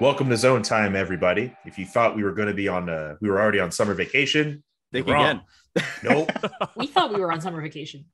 Welcome 0.00 0.30
to 0.30 0.36
Zone 0.38 0.62
Time, 0.62 0.96
everybody. 0.96 1.54
If 1.66 1.78
you 1.78 1.84
thought 1.84 2.16
we 2.16 2.24
were 2.24 2.32
going 2.32 2.48
to 2.48 2.54
be 2.54 2.68
on, 2.68 2.88
uh, 2.88 3.16
we 3.20 3.28
were 3.28 3.38
already 3.38 3.60
on 3.60 3.70
summer 3.70 3.92
vacation. 3.92 4.64
Think 4.92 5.06
you're 5.06 5.14
wrong. 5.14 5.42
again. 5.76 5.88
Nope, 6.02 6.30
We 6.76 6.86
thought 6.86 7.12
we 7.12 7.20
were 7.20 7.30
on 7.30 7.42
summer 7.42 7.60
vacation. 7.60 8.06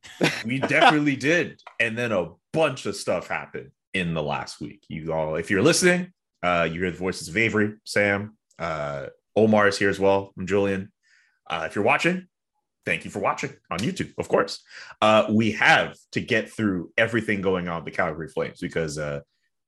we 0.44 0.58
definitely 0.58 1.14
did. 1.14 1.60
And 1.78 1.96
then 1.96 2.10
a 2.10 2.30
bunch 2.52 2.86
of 2.86 2.96
stuff 2.96 3.28
happened 3.28 3.70
in 3.94 4.14
the 4.14 4.22
last 4.22 4.60
week. 4.60 4.82
You 4.88 5.12
all, 5.12 5.36
if 5.36 5.48
you're 5.48 5.62
listening, 5.62 6.12
uh, 6.42 6.68
you 6.68 6.80
hear 6.80 6.90
the 6.90 6.98
voices 6.98 7.28
of 7.28 7.36
Avery, 7.36 7.74
Sam, 7.84 8.36
uh, 8.58 9.06
Omar 9.36 9.68
is 9.68 9.78
here 9.78 9.88
as 9.88 10.00
well. 10.00 10.32
I'm 10.36 10.48
Julian. 10.48 10.90
Uh, 11.48 11.68
if 11.68 11.76
you're 11.76 11.84
watching, 11.84 12.26
thank 12.84 13.04
you 13.04 13.12
for 13.12 13.20
watching 13.20 13.52
on 13.70 13.78
YouTube, 13.78 14.12
of 14.18 14.26
course. 14.26 14.60
Uh, 15.00 15.26
we 15.30 15.52
have 15.52 15.96
to 16.12 16.20
get 16.20 16.50
through 16.50 16.90
everything 16.98 17.42
going 17.42 17.68
on 17.68 17.84
with 17.84 17.92
the 17.92 17.96
Calgary 17.96 18.26
Flames 18.26 18.58
because 18.58 18.98
uh, 18.98 19.20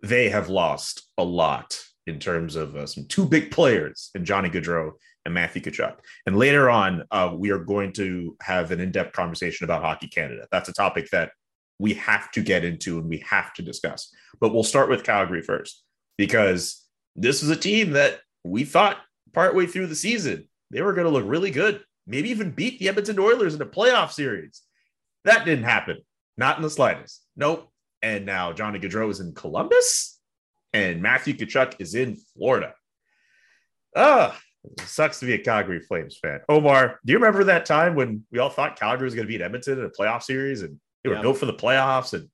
they 0.03 0.31
have 0.31 0.49
lost 0.49 1.07
a 1.17 1.23
lot 1.23 1.81
in 2.09 2.19
terms 2.19 2.57
of 2.57 2.75
uh, 2.77 2.87
some 2.87 3.07
two 3.07 3.25
big 3.27 3.51
players 3.51 4.11
in 4.15 4.25
Johnny 4.25 4.49
Gaudreau 4.49 4.93
and 5.25 5.35
Matthew 5.35 5.63
Tkachuk. 5.63 5.97
And 6.27 6.37
later 6.37 6.71
on, 6.71 7.05
uh, 7.11 7.33
we 7.35 7.51
are 7.51 7.59
going 7.59 7.93
to 7.95 8.37
have 8.41 8.71
an 8.71 8.81
in-depth 8.81 9.13
conversation 9.13 9.65
about 9.65 9.83
Hockey 9.83 10.09
Canada. 10.09 10.47
That's 10.51 10.69
a 10.69 10.73
topic 10.73 11.11
that 11.11 11.33
we 11.79 11.95
have 11.95 12.31
to 12.33 12.41
get 12.41 12.65
into 12.65 12.99
and 12.99 13.09
we 13.09 13.19
have 13.29 13.53
to 13.55 13.63
discuss. 13.63 14.13
But 14.41 14.53
we'll 14.53 14.65
start 14.65 14.89
with 14.89 15.05
Calgary 15.05 15.43
first 15.43 15.85
because 16.17 16.85
this 17.15 17.43
is 17.43 17.51
a 17.51 17.57
team 17.57 17.93
that 17.93 18.21
we 18.45 18.65
thought 18.65 18.99
partway 19.33 19.67
through 19.67 19.89
the 19.89 19.95
season 19.95 20.49
they 20.71 20.83
were 20.83 20.93
going 20.93 21.07
to 21.07 21.13
look 21.13 21.25
really 21.27 21.51
good, 21.51 21.83
maybe 22.07 22.31
even 22.31 22.51
beat 22.51 22.79
the 22.79 22.89
Edmonton 22.89 23.19
Oilers 23.19 23.55
in 23.55 23.63
a 23.63 23.67
playoff 23.67 24.13
series. 24.13 24.63
That 25.25 25.45
didn't 25.45 25.65
happen, 25.65 25.99
not 26.37 26.57
in 26.57 26.63
the 26.63 26.71
slightest. 26.71 27.25
Nope. 27.37 27.71
And 28.03 28.27
now 28.27 28.53
Johnny 28.53 28.79
Gaudreau 28.79 29.11
is 29.11 29.21
in 29.21 29.35
Columbus 29.35 30.18
and 30.79 31.03
Matthew 31.03 31.35
Tkachuk 31.35 31.75
is 31.81 31.95
in 31.95 32.17
Florida. 32.35 32.75
Ah, 33.97 34.39
it 34.65 34.81
sucks 34.81 35.19
to 35.21 35.27
be 35.27 35.35
a 35.35 35.39
Calgary 35.39 35.81
Flames 35.81 36.17
fan. 36.19 36.41
Omar, 36.49 37.01
do 37.05 37.13
you 37.13 37.19
remember 37.19 37.45
that 37.45 37.67
time 37.67 37.95
when 37.95 38.25
we 38.31 38.39
all 38.39 38.51
thought 38.51 38.79
Calgary 38.79 39.05
was 39.07 39.15
going 39.15 39.27
to 39.27 39.33
beat 39.33 39.43
Edmonton 39.43 39.79
in 39.79 39.85
a 39.85 39.91
playoff 39.91 40.23
series 40.23 40.63
and 40.63 40.79
they 41.03 41.11
were 41.11 41.17
Yeah. 41.17 41.23
go 41.23 41.35
for 41.35 41.47
the 41.47 41.55
playoffs? 41.55 42.13
And 42.13 42.29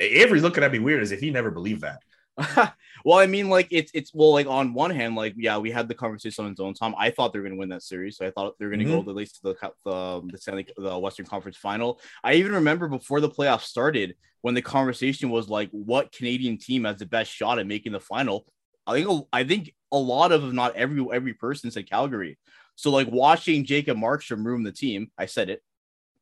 Avery's 0.00 0.42
looking 0.42 0.64
at 0.64 0.72
me 0.72 0.78
weird 0.78 1.02
as 1.02 1.12
if 1.12 1.20
he 1.20 1.30
never 1.30 1.50
believed 1.50 1.82
that. 1.82 2.00
well, 3.04 3.18
I 3.18 3.26
mean, 3.26 3.48
like 3.48 3.68
it's 3.70 3.90
it's 3.94 4.12
well, 4.12 4.32
like 4.32 4.46
on 4.46 4.74
one 4.74 4.90
hand, 4.90 5.14
like 5.14 5.34
yeah, 5.36 5.58
we 5.58 5.70
had 5.70 5.88
the 5.88 5.94
conversation 5.94 6.44
on 6.44 6.56
Zone 6.56 6.74
Time. 6.74 6.94
I 6.98 7.10
thought 7.10 7.32
they 7.32 7.38
were 7.38 7.44
going 7.44 7.54
to 7.54 7.58
win 7.58 7.70
that 7.70 7.82
series, 7.82 8.16
so 8.16 8.26
I 8.26 8.30
thought 8.30 8.54
they 8.58 8.66
were 8.66 8.70
going 8.70 8.80
to 8.80 8.84
go 8.84 9.00
mm-hmm. 9.00 9.08
at 9.08 9.16
least 9.16 9.36
to 9.36 9.42
the 9.42 9.72
the 9.84 9.92
um, 9.92 10.28
the, 10.28 10.38
Stanley, 10.38 10.66
the 10.76 10.98
Western 10.98 11.26
Conference 11.26 11.56
Final. 11.56 12.00
I 12.22 12.34
even 12.34 12.52
remember 12.52 12.88
before 12.88 13.20
the 13.20 13.30
playoffs 13.30 13.62
started 13.62 14.16
when 14.42 14.54
the 14.54 14.62
conversation 14.62 15.30
was 15.30 15.48
like, 15.48 15.70
what 15.70 16.12
Canadian 16.12 16.58
team 16.58 16.84
has 16.84 16.98
the 16.98 17.06
best 17.06 17.32
shot 17.32 17.58
at 17.58 17.66
making 17.66 17.92
the 17.92 18.00
final? 18.00 18.46
I 18.86 19.02
think 19.02 19.26
I 19.32 19.44
think 19.44 19.74
a 19.90 19.98
lot 19.98 20.30
of, 20.30 20.44
if 20.44 20.52
not 20.52 20.76
every 20.76 21.04
every 21.12 21.34
person 21.34 21.70
said 21.70 21.88
Calgary. 21.88 22.38
So 22.74 22.90
like 22.90 23.08
watching 23.10 23.64
Jacob 23.64 23.96
Markstrom 23.96 24.44
ruin 24.44 24.62
the 24.62 24.72
team, 24.72 25.10
I 25.16 25.26
said 25.26 25.48
it, 25.48 25.62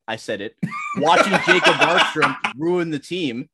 I 0.07 0.15
said 0.15 0.41
it. 0.41 0.55
watching 0.97 1.33
Jacob 1.45 1.73
Markstrom 1.75 2.35
ruin 2.55 2.89
the 2.89 2.99
team. 2.99 3.49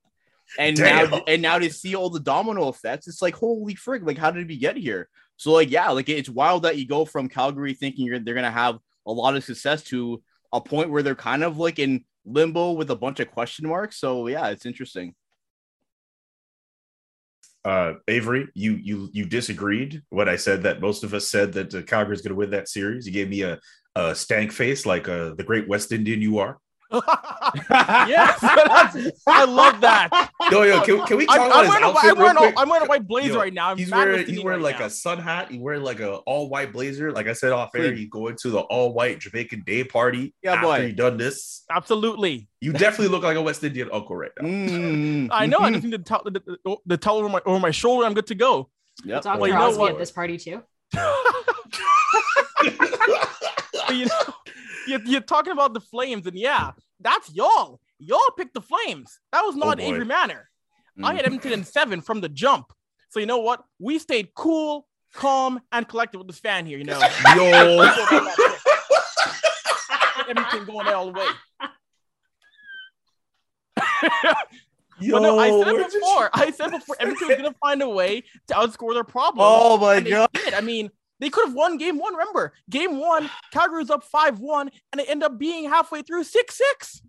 And 0.59 0.75
Damn. 0.75 1.09
now, 1.09 1.23
and 1.27 1.41
now 1.41 1.59
to 1.59 1.69
see 1.71 1.95
all 1.95 2.09
the 2.09 2.19
domino 2.19 2.69
effects, 2.69 3.07
it's 3.07 3.21
like 3.21 3.35
holy 3.35 3.75
frig! 3.75 4.05
Like, 4.05 4.17
how 4.17 4.31
did 4.31 4.47
we 4.47 4.57
get 4.57 4.75
here? 4.75 5.07
So, 5.37 5.53
like, 5.53 5.71
yeah, 5.71 5.89
like 5.89 6.09
it's 6.09 6.29
wild 6.29 6.63
that 6.63 6.77
you 6.77 6.87
go 6.87 7.05
from 7.05 7.29
Calgary 7.29 7.73
thinking 7.73 8.05
you're 8.05 8.19
they're 8.19 8.35
gonna 8.35 8.51
have 8.51 8.79
a 9.05 9.11
lot 9.11 9.35
of 9.35 9.43
success 9.43 9.83
to 9.85 10.21
a 10.53 10.61
point 10.61 10.89
where 10.89 11.03
they're 11.03 11.15
kind 11.15 11.43
of 11.43 11.57
like 11.57 11.79
in 11.79 12.03
limbo 12.25 12.73
with 12.73 12.91
a 12.91 12.95
bunch 12.95 13.19
of 13.19 13.31
question 13.31 13.67
marks. 13.67 13.97
So, 13.97 14.27
yeah, 14.27 14.49
it's 14.49 14.65
interesting. 14.65 15.15
Uh, 17.63 17.93
Avery, 18.07 18.47
you 18.53 18.73
you 18.73 19.09
you 19.13 19.25
disagreed 19.25 20.01
when 20.09 20.27
I 20.27 20.35
said 20.35 20.63
that 20.63 20.81
most 20.81 21.03
of 21.03 21.13
us 21.13 21.27
said 21.27 21.53
that 21.53 21.73
uh, 21.73 21.81
Calgary 21.83 22.15
is 22.15 22.21
going 22.21 22.31
to 22.31 22.35
win 22.35 22.49
that 22.51 22.67
series. 22.67 23.05
You 23.05 23.13
gave 23.13 23.29
me 23.29 23.43
a, 23.43 23.59
a 23.95 24.15
stank 24.15 24.51
face 24.51 24.85
like 24.85 25.07
uh, 25.07 25.35
the 25.35 25.43
great 25.43 25.67
West 25.67 25.91
Indian 25.91 26.21
you 26.21 26.39
are. 26.39 26.59
Yes, 26.91 28.39
I 29.27 29.45
love 29.45 29.81
that. 29.81 30.31
Yo, 30.51 30.63
yo, 30.63 30.81
can, 30.81 31.05
can 31.05 31.17
we 31.17 31.27
I'm, 31.29 31.37
talk 31.37 31.51
I'm 31.55 31.65
about 31.65 31.65
his 31.65 31.69
wearing, 31.69 31.83
a, 31.83 31.87
outfit 31.87 32.11
I'm, 32.11 32.17
real 32.17 32.25
wearing 32.25 32.37
a, 32.37 32.39
quick? 32.39 32.53
I'm 32.57 32.69
wearing 32.69 32.83
a 32.83 32.89
white 32.89 33.07
blazer 33.07 33.33
Yo, 33.33 33.39
right 33.39 33.53
now. 33.53 33.69
I'm 33.69 33.77
he's 33.77 33.91
wearing 33.91 34.25
he's 34.25 34.43
wearing 34.43 34.61
right 34.61 34.71
like 34.71 34.79
now. 34.79 34.87
a 34.87 34.89
sun 34.89 35.19
hat. 35.19 35.51
He's 35.51 35.59
wearing 35.59 35.83
like 35.83 35.99
a 35.99 36.15
all 36.15 36.49
white 36.49 36.73
blazer. 36.73 37.11
Like 37.11 37.27
I 37.27 37.33
said 37.33 37.51
off 37.51 37.73
air, 37.75 37.93
you 37.93 38.09
go 38.09 38.27
into 38.27 38.49
the 38.49 38.59
all 38.59 38.93
white 38.93 39.19
Jamaican 39.19 39.63
day 39.65 39.83
party. 39.83 40.33
Yeah, 40.43 40.53
after 40.53 40.67
boy. 40.67 40.85
you 40.85 40.93
done 40.93 41.17
this. 41.17 41.63
Absolutely. 41.69 42.49
You 42.59 42.73
definitely 42.73 43.07
look 43.07 43.23
like 43.23 43.37
a 43.37 43.41
West 43.41 43.63
Indian 43.63 43.89
uncle 43.91 44.15
right 44.15 44.31
now. 44.39 44.47
Mm, 44.47 45.29
I 45.31 45.45
know. 45.45 45.59
I 45.59 45.71
just 45.71 45.83
need 45.83 45.93
the 45.93 45.99
towel, 45.99 46.23
the, 46.25 46.31
the, 46.31 46.77
the 46.85 46.97
towel 46.97 47.17
over 47.17 47.29
my 47.29 47.41
over 47.45 47.59
my 47.59 47.71
shoulder. 47.71 48.05
I'm 48.05 48.13
good 48.13 48.27
to 48.27 48.35
go. 48.35 48.69
Yep. 49.05 49.23
Dr. 49.23 49.39
Well, 49.39 49.47
you 49.47 49.53
know 49.53 49.59
Crosby 49.61 49.79
what? 49.79 49.91
at 49.93 49.97
this 49.97 50.11
party 50.11 50.37
too. 50.37 50.61
But, 53.91 53.95
you 53.97 54.05
know, 54.05 54.33
you're, 54.91 55.01
you're 55.03 55.21
talking 55.21 55.53
about 55.53 55.73
the 55.73 55.81
Flames, 55.81 56.27
and 56.27 56.37
yeah, 56.37 56.71
that's 56.99 57.33
y'all. 57.33 57.79
Y'all 57.99 58.19
picked 58.37 58.53
the 58.53 58.61
Flames. 58.61 59.19
That 59.31 59.41
was 59.41 59.55
not 59.55 59.77
boy. 59.77 59.83
Avery 59.85 60.05
Manor. 60.05 60.49
I 61.03 61.13
Mm. 61.13 61.15
had 61.15 61.25
Edmonton 61.25 61.53
in 61.53 61.63
seven 61.63 62.01
from 62.01 62.21
the 62.21 62.29
jump. 62.29 62.71
So 63.09 63.19
you 63.19 63.25
know 63.25 63.39
what? 63.39 63.63
We 63.79 63.97
stayed 63.99 64.33
cool, 64.35 64.87
calm, 65.13 65.61
and 65.71 65.87
collected 65.87 66.17
with 66.17 66.27
this 66.27 66.39
fan 66.39 66.65
here. 66.65 66.77
You 66.77 66.83
know, 66.85 66.99
Yo, 67.35 67.89
Edmonton 70.29 70.65
going 70.65 70.87
all 70.87 71.11
the 71.11 71.19
way. 71.19 71.25
yo, 74.99 75.11
But 75.13 75.21
no, 75.21 75.39
I 75.39 75.49
said 75.49 75.73
where'd 75.73 75.85
it 75.87 75.93
you- 75.93 75.99
before. 75.99 76.29
I 76.33 76.51
said 76.51 76.71
before 76.71 76.95
Edmonton 76.99 77.27
was 77.27 77.37
gonna 77.37 77.55
find 77.61 77.81
a 77.81 77.89
way 77.89 78.23
to 78.47 78.53
outscore 78.53 78.93
their 78.93 79.03
problem. 79.03 79.45
Oh 79.47 79.77
my 79.77 79.99
god! 80.01 80.29
did. 80.33 80.53
I 80.53 80.61
mean, 80.61 80.89
they 81.21 81.29
could 81.29 81.45
have 81.45 81.55
won 81.55 81.77
game 81.77 81.97
one. 81.97 82.13
Remember, 82.13 82.51
game 82.69 82.97
one, 82.97 83.29
Calgary 83.53 83.79
was 83.79 83.89
up 83.89 84.03
five 84.03 84.39
one, 84.39 84.69
and 84.91 84.99
it 84.99 85.07
ended 85.09 85.23
up 85.27 85.37
being 85.39 85.69
halfway 85.69 86.01
through 86.01 86.25
six 86.25 86.57
six. 86.57 87.01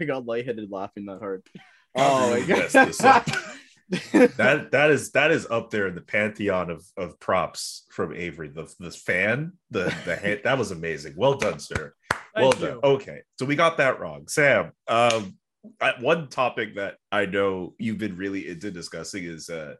I 0.00 0.04
got 0.06 0.24
lightheaded 0.24 0.70
laughing 0.70 1.04
that 1.06 1.18
hard. 1.18 1.42
Oh 1.96 2.30
my 2.30 2.40
Calgary 2.40 2.68
god! 2.72 2.88
this 2.88 3.00
up. 3.04 3.26
that 4.36 4.70
that 4.72 4.90
is 4.90 5.12
that 5.12 5.30
is 5.30 5.46
up 5.48 5.70
there 5.70 5.86
in 5.86 5.94
the 5.94 6.00
pantheon 6.00 6.68
of 6.70 6.84
of 6.96 7.20
props 7.20 7.84
from 7.92 8.12
Avery. 8.12 8.48
The 8.48 8.68
the 8.80 8.90
fan, 8.90 9.52
the 9.70 9.94
the 10.04 10.16
hand, 10.16 10.40
that 10.42 10.58
was 10.58 10.72
amazing. 10.72 11.14
Well 11.16 11.34
done, 11.34 11.60
sir. 11.60 11.92
well 12.34 12.50
Thank 12.50 12.64
done. 12.64 12.72
you. 12.72 12.80
Okay, 12.96 13.20
so 13.38 13.46
we 13.46 13.54
got 13.54 13.76
that 13.76 14.00
wrong, 14.00 14.26
Sam. 14.26 14.72
Um, 14.88 15.36
I- 15.80 15.94
one 16.00 16.26
topic 16.26 16.74
that 16.74 16.96
I 17.12 17.26
know 17.26 17.74
you've 17.78 17.98
been 17.98 18.16
really 18.16 18.48
into 18.48 18.72
discussing 18.72 19.22
is 19.22 19.48
uh 19.48 19.74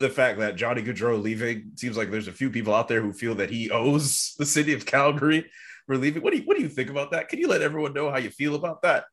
the 0.00 0.08
fact 0.10 0.38
that 0.40 0.56
Johnny 0.56 0.82
Gaudreau 0.82 1.22
leaving 1.22 1.72
seems 1.76 1.96
like 1.96 2.10
there's 2.10 2.26
a 2.28 2.32
few 2.32 2.50
people 2.50 2.74
out 2.74 2.88
there 2.88 3.02
who 3.02 3.12
feel 3.12 3.34
that 3.36 3.50
he 3.50 3.70
owes 3.70 4.34
the 4.38 4.46
city 4.46 4.72
of 4.72 4.84
Calgary 4.86 5.48
for 5.86 5.96
leaving. 5.96 6.22
What 6.22 6.32
do 6.32 6.38
you 6.38 6.44
what 6.44 6.56
do 6.56 6.62
you 6.62 6.68
think 6.68 6.90
about 6.90 7.12
that? 7.12 7.28
Can 7.28 7.38
you 7.38 7.46
let 7.48 7.62
everyone 7.62 7.92
know 7.92 8.10
how 8.10 8.18
you 8.18 8.30
feel 8.30 8.54
about 8.54 8.82
that? 8.82 9.04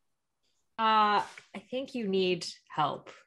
Uh, 0.80 1.22
I 1.56 1.60
think 1.70 1.94
you 1.96 2.08
need 2.08 2.48
help. 2.70 3.10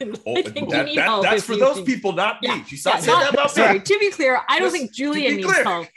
Oh, 0.00 0.36
I 0.36 0.42
think 0.42 0.70
that- 0.70 0.86
need 0.86 0.98
that- 0.98 1.04
help 1.06 1.22
that's 1.24 1.42
for 1.42 1.56
those 1.56 1.74
think- 1.74 1.88
people, 1.88 2.12
not 2.12 2.40
me. 2.40 2.46
Yeah, 2.48 2.64
She's 2.64 2.86
yeah, 2.86 2.92
not 2.92 3.02
saying 3.02 3.18
not- 3.18 3.24
that 3.24 3.34
about 3.34 3.50
sorry, 3.50 3.78
me. 3.78 3.84
to 3.84 3.98
be 3.98 4.10
clear, 4.12 4.40
I 4.48 4.60
don't 4.60 4.68
Just 4.68 4.76
think 4.76 4.90
to 4.92 4.96
Julian 4.96 5.36
needs 5.38 5.48
clear. 5.50 5.64
help. 5.64 5.88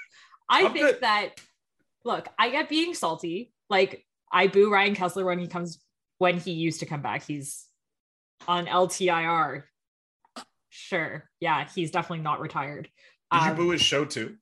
I 0.50 0.62
I'm 0.66 0.74
think 0.74 0.86
good. 0.88 1.02
that 1.02 1.30
look, 2.04 2.28
I 2.40 2.50
get 2.50 2.68
being 2.68 2.96
salty. 2.96 3.52
Like 3.70 4.04
I 4.32 4.48
boo 4.48 4.72
Ryan 4.74 4.96
Kesler 4.96 5.24
when 5.24 5.38
he 5.38 5.46
comes 5.46 5.78
when 6.18 6.40
he 6.40 6.50
used 6.52 6.80
to 6.80 6.88
come 6.88 7.04
back. 7.04 7.22
He's 7.24 7.68
on 8.48 8.66
LTIR. 8.66 9.64
Sure. 10.72 11.30
Yeah, 11.42 11.68
he's 11.76 11.92
definitely 11.92 12.24
not 12.24 12.40
retired. 12.40 12.90
Did 13.32 13.42
you 13.44 13.50
Um, 13.52 13.56
boo 13.56 13.70
his 13.70 13.82
show 13.82 14.06
too? 14.06 14.38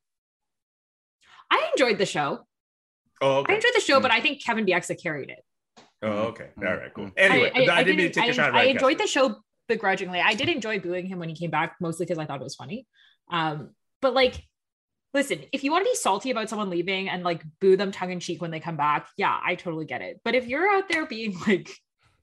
I 1.52 1.72
enjoyed 1.74 1.98
the 1.98 2.06
show. 2.06 2.46
Oh, 3.20 3.44
I 3.50 3.56
enjoyed 3.56 3.72
the 3.76 3.82
show, 3.82 4.00
but 4.00 4.12
I 4.12 4.22
think 4.22 4.44
Kevin 4.44 4.66
Bieksa 4.66 5.02
carried 5.02 5.30
it. 5.30 5.44
Oh, 6.02 6.28
okay. 6.30 6.50
All 6.58 6.64
right, 6.64 6.94
cool. 6.94 7.08
Mm. 7.08 7.14
Anyway, 7.18 7.52
I, 7.54 7.80
I, 7.80 7.84
didn't 7.84 7.98
mean 7.98 8.08
to 8.08 8.14
take 8.14 8.26
I, 8.26 8.28
a 8.28 8.34
shot 8.34 8.50
at 8.50 8.54
I 8.54 8.58
Ryan 8.58 8.70
enjoyed 8.70 8.98
Kessler. 9.00 9.06
the 9.06 9.34
show 9.34 9.42
begrudgingly. 9.68 10.22
I 10.22 10.36
did 10.36 10.50
enjoy 10.50 10.80
booing 10.80 11.08
him 11.08 11.20
when 11.20 11.30
he 11.30 11.36
came 11.36 11.50
back, 11.50 11.76
mostly 11.82 12.06
because 12.06 12.20
I 12.20 12.26
thought 12.26 12.40
it 12.40 12.44
was 12.44 12.56
funny. 12.56 12.88
Um, 13.32 13.72
but 14.02 14.14
like, 14.14 14.42
listen, 15.14 15.40
if 15.52 15.64
you 15.64 15.72
want 15.72 15.84
to 15.84 15.90
be 15.90 15.96
salty 15.96 16.30
about 16.30 16.50
someone 16.50 16.70
leaving 16.70 17.10
and 17.10 17.24
like 17.24 17.44
boo 17.60 17.76
them 17.76 17.92
tongue 17.92 18.12
in 18.12 18.20
cheek 18.20 18.42
when 18.42 18.52
they 18.52 18.60
come 18.60 18.78
back, 18.78 19.08
yeah, 19.18 19.38
I 19.44 19.56
totally 19.56 19.86
get 19.86 20.02
it. 20.02 20.22
But 20.24 20.36
if 20.36 20.48
you're 20.48 20.70
out 20.70 20.88
there 20.88 21.06
being 21.08 21.36
like 21.48 21.70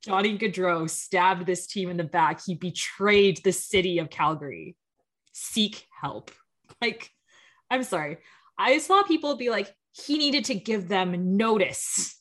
Johnny 0.03 0.39
Gaudreau 0.39 0.89
stabbed 0.89 1.47
this 1.47 1.67
team 1.67 1.91
in 1.91 1.97
the 1.97 2.05
back, 2.05 2.41
he 2.45 2.55
betrayed 2.55 3.41
the 3.43 3.53
city 3.53 3.99
of 3.99 4.11
Calgary. 4.11 4.77
Seek 5.33 5.87
help. 6.01 6.31
Like, 6.83 7.11
I'm 7.71 7.85
sorry. 7.85 8.19
I 8.59 8.79
saw 8.79 9.03
people 9.03 9.37
be 9.37 9.49
like, 9.49 9.75
he 9.93 10.19
needed 10.19 10.45
to 10.47 10.55
give 10.55 10.89
them 10.89 11.39
notice 11.39 12.17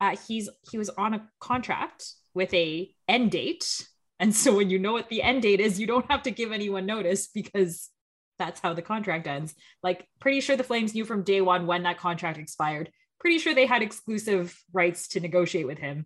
uh, 0.00 0.16
he's 0.26 0.48
he 0.70 0.78
was 0.78 0.90
on 0.90 1.14
a 1.14 1.28
contract 1.40 2.12
with 2.34 2.52
a 2.54 2.90
end 3.08 3.30
date 3.30 3.86
and 4.18 4.34
so 4.34 4.56
when 4.56 4.70
you 4.70 4.78
know 4.78 4.92
what 4.92 5.08
the 5.08 5.22
end 5.22 5.42
date 5.42 5.60
is 5.60 5.80
you 5.80 5.86
don't 5.86 6.10
have 6.10 6.22
to 6.22 6.30
give 6.30 6.52
anyone 6.52 6.86
notice 6.86 7.28
because 7.28 7.90
that's 8.38 8.60
how 8.60 8.74
the 8.74 8.82
contract 8.82 9.26
ends 9.26 9.54
like 9.82 10.06
pretty 10.20 10.40
sure 10.40 10.56
the 10.56 10.64
flames 10.64 10.94
knew 10.94 11.04
from 11.04 11.22
day 11.22 11.40
one 11.40 11.66
when 11.66 11.82
that 11.84 11.98
contract 11.98 12.38
expired 12.38 12.90
pretty 13.18 13.38
sure 13.38 13.54
they 13.54 13.66
had 13.66 13.82
exclusive 13.82 14.58
rights 14.72 15.08
to 15.08 15.20
negotiate 15.20 15.66
with 15.66 15.78
him 15.78 16.04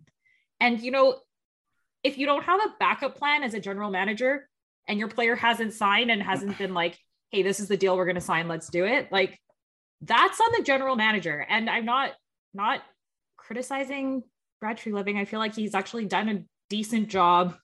and 0.61 0.79
you 0.79 0.91
know 0.91 1.17
if 2.03 2.17
you 2.17 2.25
don't 2.25 2.43
have 2.43 2.61
a 2.61 2.73
backup 2.79 3.17
plan 3.17 3.43
as 3.43 3.53
a 3.53 3.59
general 3.59 3.91
manager 3.91 4.47
and 4.87 4.97
your 4.97 5.09
player 5.09 5.35
hasn't 5.35 5.73
signed 5.73 6.09
and 6.09 6.23
hasn't 6.23 6.57
been 6.57 6.73
like 6.73 6.97
hey 7.31 7.43
this 7.43 7.59
is 7.59 7.67
the 7.67 7.77
deal 7.77 7.97
we're 7.97 8.05
going 8.05 8.15
to 8.15 8.21
sign 8.21 8.47
let's 8.47 8.69
do 8.69 8.85
it 8.85 9.11
like 9.11 9.37
that's 10.01 10.39
on 10.39 10.51
the 10.57 10.63
general 10.63 10.95
manager 10.95 11.45
and 11.49 11.69
i'm 11.69 11.85
not 11.85 12.11
not 12.53 12.81
criticizing 13.37 14.23
Brad 14.61 14.77
Treliving. 14.77 15.17
I 15.17 15.25
feel 15.25 15.39
like 15.39 15.55
he's 15.55 15.75
actually 15.75 16.05
done 16.05 16.29
a 16.29 16.43
decent 16.69 17.09
job 17.09 17.57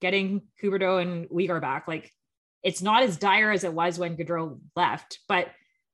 getting 0.00 0.42
Huberdeau 0.62 1.02
and 1.02 1.28
Weegar 1.28 1.60
back. 1.60 1.88
Like 1.88 2.12
it's 2.62 2.82
not 2.82 3.02
as 3.02 3.16
dire 3.16 3.50
as 3.50 3.64
it 3.64 3.72
was 3.72 3.98
when 3.98 4.16
Gaudreau 4.16 4.60
left, 4.76 5.18
but 5.26 5.48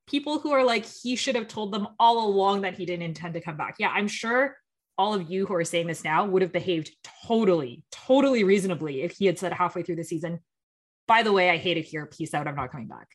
people 0.06 0.41
who 0.41 0.52
are 0.52 0.64
like, 0.64 0.85
he 0.85 1.17
should 1.17 1.37
have 1.37 1.49
told 1.49 1.73
them 1.73 1.88
all 1.99 2.29
along 2.29 2.62
that 2.62 2.75
he 2.75 2.85
didn't 2.85 3.05
intend 3.05 3.35
to 3.35 3.41
come 3.41 3.56
back. 3.56 3.76
Yeah, 3.79 3.91
I'm 3.91 4.08
sure 4.08 4.56
all 5.00 5.14
of 5.14 5.31
you 5.31 5.47
who 5.47 5.55
are 5.55 5.64
saying 5.64 5.87
this 5.87 6.05
now 6.05 6.26
would 6.26 6.43
have 6.43 6.52
behaved 6.52 6.91
totally, 7.26 7.82
totally 7.91 8.44
reasonably 8.44 9.00
if 9.00 9.12
he 9.12 9.25
had 9.25 9.38
said 9.38 9.50
halfway 9.50 9.82
through 9.82 9.97
the 9.97 10.05
season, 10.05 10.41
by 11.08 11.23
the 11.23 11.32
way, 11.32 11.49
I 11.49 11.56
hate 11.56 11.79
it 11.79 11.87
here. 11.87 12.05
Peace 12.05 12.35
out. 12.35 12.47
I'm 12.47 12.55
not 12.55 12.70
coming 12.70 12.87
back. 12.87 13.08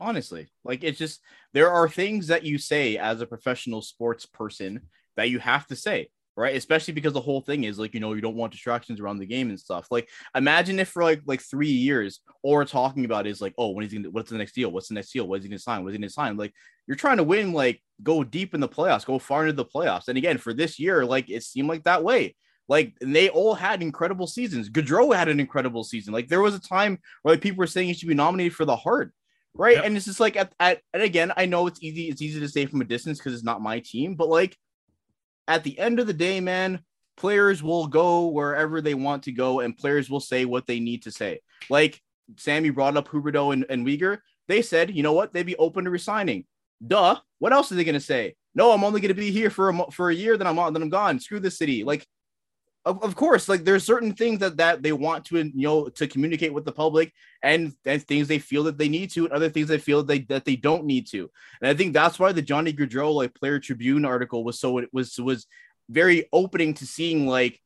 honestly 0.00 0.46
like 0.64 0.84
it's 0.84 0.98
just 0.98 1.20
there 1.52 1.70
are 1.72 1.88
things 1.88 2.28
that 2.28 2.44
you 2.44 2.58
say 2.58 2.96
as 2.96 3.20
a 3.20 3.26
professional 3.26 3.82
sports 3.82 4.24
person 4.24 4.82
that 5.16 5.30
you 5.30 5.40
have 5.40 5.66
to 5.66 5.74
say 5.74 6.08
right 6.36 6.56
especially 6.56 6.94
because 6.94 7.12
the 7.12 7.20
whole 7.20 7.40
thing 7.40 7.64
is 7.64 7.78
like 7.78 7.92
you 7.94 8.00
know 8.00 8.12
you 8.14 8.20
don't 8.20 8.36
want 8.36 8.52
distractions 8.52 9.00
around 9.00 9.18
the 9.18 9.26
game 9.26 9.50
and 9.50 9.60
stuff 9.60 9.86
like 9.90 10.08
imagine 10.34 10.78
if 10.78 10.88
for 10.88 11.02
like 11.02 11.20
like 11.26 11.40
three 11.42 11.70
years 11.70 12.20
all 12.42 12.52
we're 12.52 12.64
talking 12.64 13.04
about 13.04 13.26
is 13.26 13.40
like 13.40 13.54
oh 13.58 13.70
when 13.70 13.84
is 13.84 13.92
he 13.92 13.98
gonna, 13.98 14.10
what's 14.10 14.30
the 14.30 14.38
next 14.38 14.54
deal 14.54 14.70
what's 14.70 14.88
the 14.88 14.94
next 14.94 15.12
deal 15.12 15.26
what 15.26 15.38
is 15.38 15.44
he 15.44 15.50
gonna 15.50 15.58
sign 15.58 15.82
what 15.82 15.88
is 15.88 15.94
he 15.94 15.98
gonna 15.98 16.08
sign 16.08 16.36
like 16.36 16.52
you're 16.86 16.96
trying 16.96 17.18
to 17.18 17.22
win 17.22 17.52
like 17.52 17.82
go 18.02 18.24
deep 18.24 18.54
in 18.54 18.60
the 18.60 18.68
playoffs 18.68 19.04
go 19.04 19.18
far 19.18 19.42
into 19.42 19.52
the 19.52 19.64
playoffs 19.64 20.08
and 20.08 20.16
again 20.16 20.38
for 20.38 20.54
this 20.54 20.78
year 20.78 21.04
like 21.04 21.28
it 21.28 21.42
seemed 21.42 21.68
like 21.68 21.84
that 21.84 22.02
way 22.02 22.34
like 22.68 22.94
they 23.00 23.28
all 23.28 23.54
had 23.54 23.82
incredible 23.82 24.26
seasons. 24.26 24.70
Gaudreau 24.70 25.14
had 25.14 25.28
an 25.28 25.40
incredible 25.40 25.82
season. 25.82 26.14
Like 26.14 26.28
there 26.28 26.40
was 26.40 26.54
a 26.54 26.60
time 26.60 26.96
where 27.20 27.34
like, 27.34 27.42
people 27.42 27.58
were 27.58 27.66
saying 27.66 27.88
he 27.88 27.92
should 27.92 28.08
be 28.08 28.14
nominated 28.14 28.54
for 28.54 28.64
the 28.64 28.76
Hart 28.76 29.12
right? 29.54 29.76
Yep. 29.76 29.84
And 29.84 29.96
it's 29.96 30.06
just 30.06 30.20
like 30.20 30.36
at, 30.36 30.52
at 30.60 30.80
and 30.92 31.02
again, 31.02 31.32
I 31.36 31.46
know 31.46 31.66
it's 31.66 31.82
easy, 31.82 32.08
it's 32.08 32.22
easy 32.22 32.40
to 32.40 32.48
say 32.48 32.66
from 32.66 32.80
a 32.80 32.84
distance 32.84 33.18
because 33.18 33.34
it's 33.34 33.44
not 33.44 33.60
my 33.60 33.80
team, 33.80 34.14
but 34.14 34.28
like 34.28 34.56
at 35.48 35.64
the 35.64 35.78
end 35.78 36.00
of 36.00 36.06
the 36.06 36.12
day, 36.12 36.40
man, 36.40 36.80
players 37.16 37.62
will 37.62 37.86
go 37.86 38.28
wherever 38.28 38.80
they 38.80 38.94
want 38.94 39.24
to 39.24 39.32
go, 39.32 39.60
and 39.60 39.76
players 39.76 40.08
will 40.08 40.20
say 40.20 40.44
what 40.44 40.66
they 40.66 40.80
need 40.80 41.02
to 41.02 41.10
say. 41.10 41.40
Like 41.68 42.00
Sammy 42.36 42.70
brought 42.70 42.96
up 42.96 43.08
Huberdeau 43.08 43.52
and, 43.52 43.66
and 43.68 43.86
Weegar. 43.86 44.18
They 44.48 44.62
said, 44.62 44.94
you 44.94 45.02
know 45.02 45.12
what, 45.12 45.32
they'd 45.32 45.46
be 45.46 45.56
open 45.56 45.84
to 45.84 45.90
resigning. 45.90 46.44
Duh. 46.84 47.18
What 47.38 47.52
else 47.52 47.70
are 47.70 47.74
they 47.74 47.84
gonna 47.84 48.00
say? 48.00 48.34
No, 48.54 48.72
I'm 48.72 48.84
only 48.84 49.00
gonna 49.00 49.14
be 49.14 49.30
here 49.30 49.50
for 49.50 49.70
a 49.70 49.90
for 49.90 50.10
a 50.10 50.14
year, 50.14 50.36
then 50.36 50.46
I'm 50.46 50.56
then 50.72 50.82
I'm 50.82 50.90
gone. 50.90 51.20
Screw 51.20 51.40
the 51.40 51.50
city. 51.50 51.84
Like 51.84 52.06
of, 52.84 53.02
of 53.02 53.14
course, 53.14 53.48
like 53.48 53.64
there's 53.64 53.84
certain 53.84 54.12
things 54.12 54.40
that 54.40 54.56
that 54.56 54.82
they 54.82 54.92
want 54.92 55.24
to 55.26 55.38
you 55.38 55.52
know 55.54 55.88
to 55.90 56.06
communicate 56.06 56.52
with 56.52 56.64
the 56.64 56.72
public, 56.72 57.12
and 57.42 57.72
and 57.84 58.02
things 58.02 58.28
they 58.28 58.38
feel 58.38 58.64
that 58.64 58.78
they 58.78 58.88
need 58.88 59.10
to, 59.12 59.24
and 59.24 59.32
other 59.32 59.48
things 59.50 59.68
they 59.68 59.78
feel 59.78 60.02
they 60.02 60.20
that 60.20 60.44
they 60.44 60.56
don't 60.56 60.84
need 60.84 61.06
to. 61.08 61.30
And 61.60 61.68
I 61.68 61.74
think 61.74 61.92
that's 61.92 62.18
why 62.18 62.32
the 62.32 62.42
Johnny 62.42 62.72
Gaudreau 62.72 63.14
like 63.14 63.34
Player 63.34 63.60
Tribune 63.60 64.04
article 64.04 64.44
was 64.44 64.58
so 64.58 64.78
it 64.78 64.88
was 64.92 65.16
was 65.18 65.46
very 65.88 66.28
opening 66.32 66.74
to 66.74 66.86
seeing 66.86 67.26
like 67.26 67.60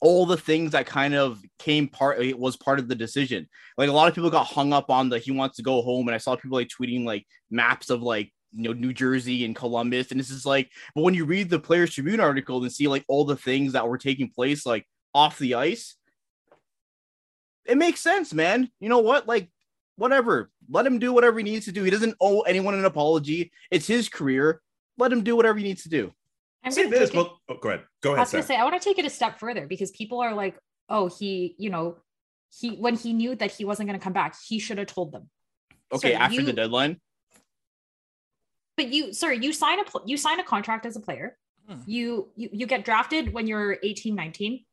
all 0.00 0.26
the 0.26 0.36
things 0.36 0.72
that 0.72 0.86
kind 0.86 1.14
of 1.14 1.40
came 1.58 1.88
part 1.88 2.20
it 2.20 2.38
was 2.38 2.56
part 2.56 2.78
of 2.78 2.88
the 2.88 2.94
decision. 2.94 3.48
Like 3.78 3.88
a 3.88 3.92
lot 3.92 4.08
of 4.08 4.14
people 4.14 4.30
got 4.30 4.46
hung 4.46 4.72
up 4.72 4.90
on 4.90 5.08
the 5.08 5.18
he 5.18 5.30
wants 5.30 5.56
to 5.56 5.62
go 5.62 5.80
home, 5.80 6.08
and 6.08 6.14
I 6.14 6.18
saw 6.18 6.36
people 6.36 6.58
like 6.58 6.68
tweeting 6.68 7.04
like 7.06 7.26
maps 7.50 7.88
of 7.88 8.02
like 8.02 8.32
you 8.56 8.62
know 8.64 8.72
New 8.72 8.92
Jersey 8.92 9.44
and 9.44 9.54
Columbus, 9.54 10.10
and 10.10 10.18
this 10.18 10.30
is 10.30 10.46
like, 10.46 10.70
but 10.94 11.02
when 11.02 11.14
you 11.14 11.24
read 11.26 11.50
the 11.50 11.58
Players 11.58 11.92
Tribune 11.94 12.20
article 12.20 12.62
and 12.62 12.72
see 12.72 12.88
like 12.88 13.04
all 13.06 13.24
the 13.24 13.36
things 13.36 13.74
that 13.74 13.86
were 13.86 13.98
taking 13.98 14.30
place 14.30 14.64
like 14.64 14.86
off 15.14 15.38
the 15.38 15.54
ice, 15.54 15.96
it 17.66 17.76
makes 17.76 18.00
sense, 18.00 18.32
man. 18.32 18.70
You 18.80 18.88
know 18.88 19.00
what? 19.00 19.26
Like, 19.28 19.50
whatever. 19.96 20.50
Let 20.70 20.86
him 20.86 20.98
do 20.98 21.12
whatever 21.12 21.38
he 21.38 21.44
needs 21.44 21.66
to 21.66 21.72
do. 21.72 21.82
He 21.84 21.90
doesn't 21.90 22.16
owe 22.20 22.40
anyone 22.42 22.74
an 22.74 22.84
apology. 22.84 23.52
It's 23.70 23.86
his 23.86 24.08
career. 24.08 24.60
Let 24.98 25.12
him 25.12 25.22
do 25.22 25.36
whatever 25.36 25.58
he 25.58 25.64
needs 25.64 25.82
to 25.82 25.88
do. 25.88 26.12
I'm 26.64 26.72
Say 26.72 26.84
gonna 26.84 26.98
this. 26.98 27.10
take 27.10 27.14
it- 27.14 27.18
Well, 27.18 27.40
oh, 27.48 27.56
go 27.60 27.68
ahead. 27.68 27.84
Go 28.02 28.10
ahead. 28.10 28.18
I 28.18 28.22
ahead, 28.22 28.26
was 28.26 28.32
gonna 28.32 28.42
say 28.44 28.56
I 28.56 28.64
want 28.64 28.80
to 28.80 28.88
take 28.88 28.98
it 28.98 29.04
a 29.04 29.10
step 29.10 29.38
further 29.38 29.66
because 29.66 29.90
people 29.90 30.20
are 30.20 30.34
like, 30.34 30.58
oh, 30.88 31.08
he, 31.08 31.54
you 31.58 31.70
know, 31.70 31.98
he 32.58 32.70
when 32.70 32.96
he 32.96 33.12
knew 33.12 33.34
that 33.36 33.52
he 33.52 33.64
wasn't 33.64 33.88
gonna 33.88 33.98
come 33.98 34.12
back, 34.12 34.34
he 34.48 34.58
should 34.58 34.78
have 34.78 34.86
told 34.86 35.12
them. 35.12 35.28
Okay, 35.92 36.12
Sorry, 36.12 36.14
after 36.14 36.40
you- 36.40 36.46
the 36.46 36.52
deadline. 36.52 37.00
But 38.76 38.92
you, 38.92 39.12
sorry, 39.12 39.38
you 39.38 39.52
sign 39.52 39.80
a 39.80 39.84
you 40.04 40.16
sign 40.16 40.40
a 40.40 40.44
contract 40.44 40.86
as 40.86 40.96
a 40.96 41.00
player. 41.00 41.36
Hmm. 41.68 41.80
You, 41.86 42.28
you 42.36 42.48
you 42.52 42.66
get 42.66 42.84
drafted 42.84 43.32
when 43.32 43.46
you're 43.46 43.78
18, 43.82 44.14
19. 44.14 44.64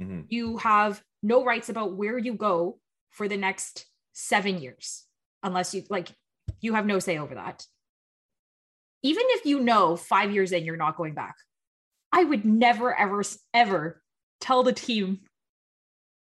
Mhm. 0.00 0.26
You 0.28 0.56
have 0.58 1.02
no 1.22 1.44
rights 1.44 1.68
about 1.68 1.96
where 1.96 2.16
you 2.16 2.34
go 2.34 2.78
for 3.10 3.28
the 3.28 3.36
next 3.36 3.86
seven 4.12 4.58
years, 4.58 5.04
unless 5.42 5.74
you 5.74 5.84
like 5.90 6.08
you 6.60 6.74
have 6.74 6.86
no 6.86 6.98
say 6.98 7.18
over 7.18 7.34
that. 7.34 7.66
Even 9.02 9.24
if 9.28 9.44
you 9.44 9.60
know 9.60 9.96
five 9.96 10.32
years 10.32 10.52
in 10.52 10.64
you're 10.64 10.76
not 10.76 10.96
going 10.96 11.14
back, 11.14 11.34
I 12.12 12.24
would 12.24 12.44
never, 12.44 12.98
ever, 12.98 13.22
ever 13.54 14.02
tell 14.40 14.62
the 14.62 14.72
team 14.72 15.20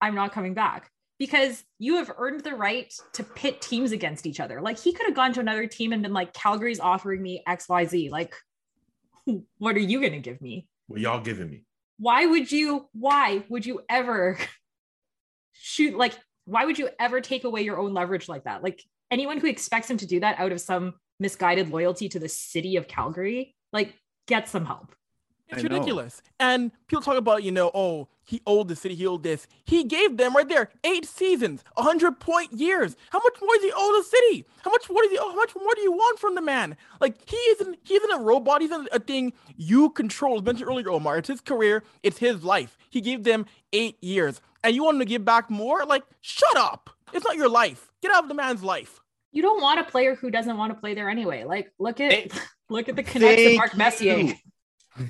I'm 0.02 0.16
not 0.16 0.32
coming 0.32 0.54
back 0.54 0.90
because 1.20 1.64
you 1.80 1.98
have 1.98 2.12
earned 2.18 2.42
the 2.42 2.56
right 2.56 2.94
to 3.14 3.24
pit 3.24 3.62
teams 3.62 3.92
against 3.92 4.26
each 4.26 4.40
other. 4.40 4.62
Like 4.62 4.80
he 4.80 4.94
could 4.94 5.06
have 5.06 5.16
gone 5.16 5.34
to 5.34 5.40
another 5.40 5.68
team 5.68 5.94
and 5.94 6.02
been 6.02 6.14
like, 6.14 6.34
Calgary's 6.34 6.80
offering 6.80 7.22
me 7.22 7.44
XYZ. 7.48 8.12
Like, 8.12 8.36
what 9.58 9.76
are 9.76 9.80
you 9.80 10.00
going 10.00 10.14
to 10.14 10.20
give 10.20 10.42
me? 10.42 10.68
What 10.88 11.00
y'all 11.00 11.22
giving 11.22 11.50
me? 11.50 11.64
Why 12.00 12.26
would 12.26 12.52
you, 12.52 12.90
why 12.94 13.44
would 13.50 13.66
you 13.66 13.82
ever 13.90 14.38
shoot? 15.54 15.98
Like, 15.98 16.14
why 16.46 16.66
would 16.66 16.78
you 16.78 16.90
ever 17.00 17.22
take 17.22 17.44
away 17.44 17.62
your 17.62 17.80
own 17.80 17.94
leverage 17.94 18.28
like 18.28 18.44
that? 18.44 18.64
Like, 18.64 18.82
anyone 19.12 19.40
who 19.40 19.48
expects 19.48 19.90
him 19.90 19.98
to 19.98 20.08
do 20.08 20.20
that 20.20 20.40
out 20.40 20.52
of 20.52 20.60
some 20.60 20.96
misguided 21.20 21.70
loyalty 21.70 22.10
to 22.10 22.20
the 22.20 22.28
city 22.28 22.76
of 22.76 22.88
Calgary, 22.88 23.56
like, 23.72 23.94
get 24.28 24.50
some 24.50 24.66
help. 24.66 24.94
I 25.54 25.58
It's 25.58 25.64
ridiculous. 25.64 26.22
And 26.40 26.72
people 26.88 27.02
talk 27.02 27.18
about, 27.18 27.44
you 27.44 27.52
know, 27.52 27.72
oh, 27.74 28.08
he 28.26 28.42
owed 28.48 28.68
the 28.70 28.76
city, 28.76 28.96
he 28.96 29.06
owed 29.06 29.24
this. 29.24 29.48
He 29.66 29.84
gave 29.84 30.18
them 30.18 30.36
right 30.36 30.48
there 30.48 30.70
eight 30.84 31.06
seasons, 31.06 31.64
100 31.76 32.20
point 32.20 32.54
years. 32.54 32.96
How 33.10 33.20
much 33.20 33.36
more 33.42 33.54
does 33.56 33.64
he 33.64 33.72
owe 33.76 34.02
the 34.02 34.08
city? 34.08 34.46
How 34.64 34.72
much 34.72 34.90
more 34.90 35.02
does 35.02 35.12
he 35.12 35.18
owe? 35.18 35.30
How 35.30 35.36
much 35.36 35.56
more 35.56 35.74
do 35.76 35.82
you 35.82 35.92
want 35.92 36.20
from 36.20 36.36
the 36.36 36.42
man? 36.42 36.78
Like, 37.02 37.30
he 37.30 37.36
isn't, 37.36 37.78
he 37.84 37.96
isn't 37.96 38.14
a 38.14 38.24
robot. 38.24 38.62
He's 38.62 38.70
not 38.70 38.88
a 38.92 39.00
thing 39.00 39.34
you 39.58 39.90
control. 39.90 40.38
As 40.38 40.44
mentioned 40.44 40.70
earlier, 40.70 40.90
Omar, 40.90 41.18
it's 41.18 41.28
his 41.28 41.42
career, 41.42 41.84
it's 42.02 42.18
his 42.18 42.44
life. 42.44 42.78
He 42.90 43.02
gave 43.02 43.24
them 43.24 43.46
eight 43.74 44.02
years. 44.02 44.42
And 44.64 44.74
you 44.74 44.84
want 44.84 44.96
him 44.96 45.00
to 45.00 45.06
give 45.06 45.26
back 45.26 45.50
more? 45.50 45.86
Like, 45.86 46.04
shut 46.22 46.56
up. 46.56 46.90
It's 47.14 47.26
not 47.26 47.36
your 47.36 47.50
life. 47.50 47.92
Get 48.02 48.12
out 48.12 48.24
of 48.24 48.30
the 48.30 48.36
man's 48.36 48.64
life. 48.64 49.00
You 49.34 49.42
don't 49.42 49.62
want 49.62 49.80
a 49.80 49.84
player 49.84 50.16
who 50.16 50.30
doesn't 50.30 50.58
want 50.58 50.74
to 50.74 50.80
play 50.80 50.94
there 50.94 51.10
anyway. 51.10 51.44
Like, 51.44 51.72
look 51.80 52.00
at 52.00 52.12
Thank- 52.12 52.34
look 52.70 52.88
at 52.88 52.96
the 52.96 53.04
connect 53.04 53.42
of 53.42 53.56
Mark 53.56 53.76
Messier. 53.76 54.18
you. 54.18 54.36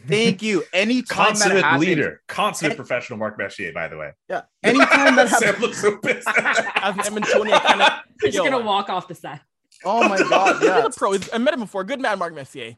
Thank 0.08 0.42
you. 0.42 0.63
Anytime 0.74 1.34
that 1.40 1.52
happens, 1.52 1.82
leader, 1.82 2.22
consummate 2.28 2.72
Any- 2.72 2.78
professional 2.78 3.20
Mark 3.20 3.38
Messier, 3.38 3.74
by 3.74 3.88
the 3.88 3.98
way. 3.98 4.12
Yeah. 4.30 4.42
Anytime 4.63 5.16
that 5.16 5.30
Sam 5.40 5.56
happens, 5.56 5.62
looks 5.62 5.82
so 5.82 5.98
pissed. 5.98 6.28
As 6.38 6.96
an 6.96 7.04
Edmontonian, 7.04 7.60
kind 7.62 7.82
of, 7.82 7.92
He's 8.22 8.34
just 8.34 8.50
gonna 8.50 8.63
walk 8.63 8.90
off 8.90 9.08
the 9.08 9.16
set. 9.16 9.42
Oh 9.84 10.08
my 10.08 10.18
god, 10.18 10.58
He's 10.58 10.66
yeah. 10.66 10.86
a 10.86 10.90
pro. 10.90 11.16
I 11.34 11.38
met 11.38 11.54
him 11.54 11.60
before. 11.62 11.84
Good 11.84 12.00
man, 12.00 12.18
Mark 12.20 12.34
Messier. 12.34 12.78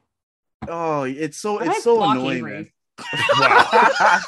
Oh, 0.68 1.04
it's 1.04 1.38
so 1.38 1.60
Why 1.60 1.68
it's 1.68 1.84
so 1.84 2.02
annoying, 2.02 2.44
man. 2.44 2.72
Wow. 3.40 4.20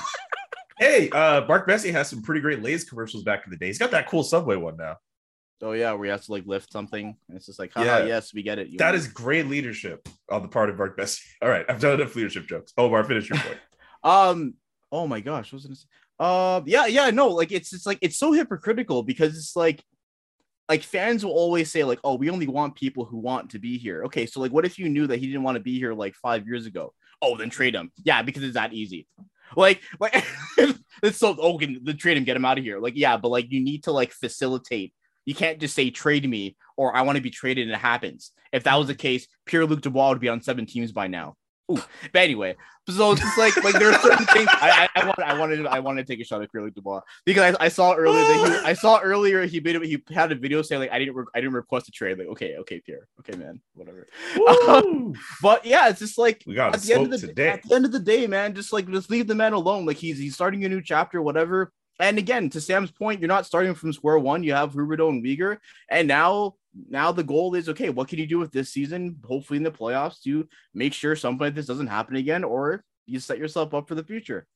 hey, 0.78 1.10
uh, 1.10 1.46
Mark 1.48 1.68
Messier 1.68 1.92
has 1.94 2.10
some 2.10 2.22
pretty 2.22 2.42
great 2.42 2.62
Lay's 2.62 2.84
commercials 2.84 3.24
back 3.24 3.44
in 3.46 3.52
the 3.52 3.58
day. 3.58 3.68
He's 3.68 3.80
got 3.80 3.92
that 3.92 4.08
cool 4.08 4.24
Subway 4.24 4.56
one 4.56 4.78
now. 4.78 4.98
Oh 5.62 5.72
yeah, 5.72 5.94
where 5.94 6.06
you 6.06 6.12
have 6.12 6.24
to 6.24 6.32
like 6.32 6.46
lift 6.46 6.72
something. 6.72 7.18
And 7.28 7.38
it's 7.38 7.48
just 7.48 7.60
like, 7.60 7.72
Yeah. 7.76 8.06
yes, 8.06 8.34
we 8.34 8.44
get 8.44 8.60
it. 8.60 8.70
You 8.70 8.78
That 8.78 8.96
is 8.96 9.08
great 9.08 9.48
leadership 9.48 10.08
on 10.32 10.44
the 10.44 10.48
part 10.48 10.70
of 10.70 10.78
Mark 10.78 10.98
Messier. 10.98 11.24
All 11.42 11.50
right, 11.50 11.66
I've 11.68 11.80
done 11.80 12.00
enough 12.00 12.16
leadership 12.16 12.48
jokes. 12.48 12.74
Omar, 12.78 13.04
finish 13.04 13.30
your 13.30 13.40
point. 13.40 13.58
Um. 14.04 14.54
Oh 14.92 15.08
my 15.08 15.20
gosh, 15.20 15.52
what 15.52 15.64
was 15.64 15.66
I 15.66 16.24
gonna? 16.24 16.32
Uh. 16.32 16.62
Yeah. 16.66 16.86
Yeah. 16.86 17.10
No. 17.10 17.30
Like 17.30 17.52
it's 17.52 17.74
it's 17.74 17.86
like 17.86 17.98
it's 18.02 18.18
so 18.18 18.32
hypocritical 18.32 19.02
because 19.02 19.36
it's 19.36 19.56
like, 19.56 19.84
like 20.70 20.84
fans 20.84 21.26
will 21.26 21.34
always 21.34 21.72
say 21.72 21.84
like, 21.84 22.00
oh, 22.04 22.16
we 22.16 22.30
only 22.30 22.48
want 22.48 22.76
people 22.76 23.06
who 23.06 23.18
want 23.18 23.50
to 23.50 23.60
be 23.60 23.78
here. 23.78 24.04
Okay, 24.06 24.26
so 24.26 24.40
like, 24.40 24.52
what 24.52 24.66
if 24.66 24.78
you 24.78 24.88
knew 24.88 25.08
that 25.08 25.18
he 25.18 25.26
didn't 25.26 25.44
want 25.44 25.56
to 25.56 25.64
be 25.64 25.78
here 25.80 25.94
like 25.94 26.14
five 26.16 26.48
years 26.48 26.68
ago? 26.68 26.94
Oh, 27.22 27.36
then 27.36 27.50
trade 27.50 27.74
him. 27.74 27.92
Yeah, 28.04 28.22
because 28.22 28.44
it's 28.44 28.54
that 28.54 28.74
easy. 28.74 29.08
Like, 29.56 29.82
like 30.00 30.24
it's 31.04 31.18
so 31.18 31.36
oh, 31.40 31.58
can 31.58 31.84
the 31.84 31.94
trade 31.94 32.18
him, 32.18 32.24
get 32.24 32.38
him 32.38 32.46
out 32.46 32.58
of 32.58 32.64
here. 32.64 32.80
Like, 32.80 32.96
yeah, 32.96 33.18
but 33.18 33.30
like 33.30 33.52
you 33.52 33.62
need 33.62 33.84
to 33.86 33.92
like 33.92 34.12
facilitate. 34.12 34.94
You 35.28 35.36
can't 35.36 35.60
just 35.60 35.76
say 35.76 35.90
trade 35.90 36.28
me 36.28 36.56
or 36.78 36.96
I 36.96 37.02
want 37.02 37.18
to 37.18 37.22
be 37.22 37.30
traded 37.30 37.68
and 37.68 37.76
it 37.76 37.80
happens. 37.80 38.32
If 38.54 38.64
that 38.64 38.76
was 38.76 38.88
the 38.88 38.96
case, 38.96 39.28
Pierre 39.46 39.66
Luc 39.66 39.82
Dubois 39.82 40.10
would 40.10 40.22
be 40.22 40.30
on 40.30 40.42
seven 40.42 40.66
teams 40.66 40.94
by 40.94 41.08
now. 41.08 41.36
Ooh. 41.70 41.84
But 42.14 42.22
anyway, 42.22 42.56
so 42.90 43.12
it's 43.12 43.20
just 43.20 43.38
like 43.38 43.62
like 43.62 43.74
there 43.74 43.92
are 43.92 44.00
certain 44.00 44.26
things 44.34 44.48
I, 44.50 44.88
I, 44.96 45.02
I 45.02 45.06
want 45.06 45.20
I 45.20 45.38
wanted 45.38 45.68
I 45.68 45.80
wanted 45.82 46.08
to 46.08 46.14
take 46.14 46.22
a 46.22 46.24
shot 46.24 46.42
at 46.42 46.50
Pierre 46.50 46.64
Luc 46.64 46.76
Dubois 46.76 47.02
because 47.26 47.56
I, 47.60 47.66
I 47.66 47.68
saw 47.68 47.94
earlier 47.94 48.22
that 48.22 48.62
he 48.62 48.70
I 48.70 48.72
saw 48.72 49.02
earlier 49.02 49.46
he 49.46 49.60
made 49.60 49.76
it, 49.76 49.84
he 49.84 50.02
had 50.14 50.32
a 50.32 50.36
video 50.36 50.62
saying 50.62 50.80
like 50.80 50.92
I 50.92 51.00
didn't 51.00 51.16
re- 51.16 51.26
I 51.36 51.42
didn't 51.42 51.56
request 51.56 51.90
a 51.90 51.92
trade 51.92 52.18
like 52.18 52.28
okay 52.28 52.56
okay 52.60 52.80
Pierre 52.80 53.10
okay 53.20 53.38
man 53.38 53.60
whatever 53.74 54.08
Woo! 54.38 54.46
Um, 54.68 55.14
but 55.42 55.66
yeah 55.66 55.90
it's 55.90 56.00
just 56.00 56.18
like 56.18 56.42
we 56.48 56.56
got 56.56 56.74
at 56.74 56.82
the 56.82 56.94
end 56.94 57.14
of 57.14 57.20
the 57.20 57.28
today. 57.28 57.50
at 57.50 57.64
the 57.64 57.76
end 57.76 57.84
of 57.84 57.92
the 57.92 58.00
day 58.00 58.28
man 58.28 58.56
just 58.56 58.72
like 58.72 58.90
just 58.90 59.10
leave 59.10 59.28
the 59.28 59.36
man 59.36 59.52
alone 59.52 59.86
like 59.86 59.98
he's 59.98 60.18
he's 60.18 60.36
starting 60.36 60.64
a 60.64 60.70
new 60.70 60.82
chapter 60.82 61.22
whatever 61.22 61.74
and 62.00 62.18
again 62.18 62.50
to 62.50 62.62
Sam's 62.62 62.92
point 62.92 63.22
you're 63.22 63.28
not 63.28 63.46
starting 63.46 63.74
from 63.74 63.94
square 63.94 64.20
one 64.20 64.44
you 64.44 64.54
have 64.54 64.74
Huberdeau 64.74 65.10
and 65.10 65.24
Weegar 65.24 65.58
and 65.90 66.08
now 66.08 66.56
now 66.90 67.12
the 67.12 67.24
goal 67.24 67.56
is 67.56 67.70
okay 67.70 67.90
what 67.90 68.08
can 68.08 68.20
you 68.20 68.28
do 68.28 68.40
with 68.40 68.52
this 68.52 68.70
season 68.70 69.18
hopefully 69.24 69.58
in 69.58 69.64
the 69.64 69.72
playoffs 69.72 70.22
to 70.24 70.48
make 70.74 70.94
sure 70.94 71.16
something 71.16 71.46
like 71.46 71.56
this 71.56 71.66
doesn't 71.66 71.88
happen 71.88 72.16
again 72.16 72.44
or 72.44 72.84
you 73.06 73.20
set 73.20 73.40
yourself 73.40 73.74
up 73.74 73.88
for 73.88 73.96
the 73.96 74.04
future 74.04 74.48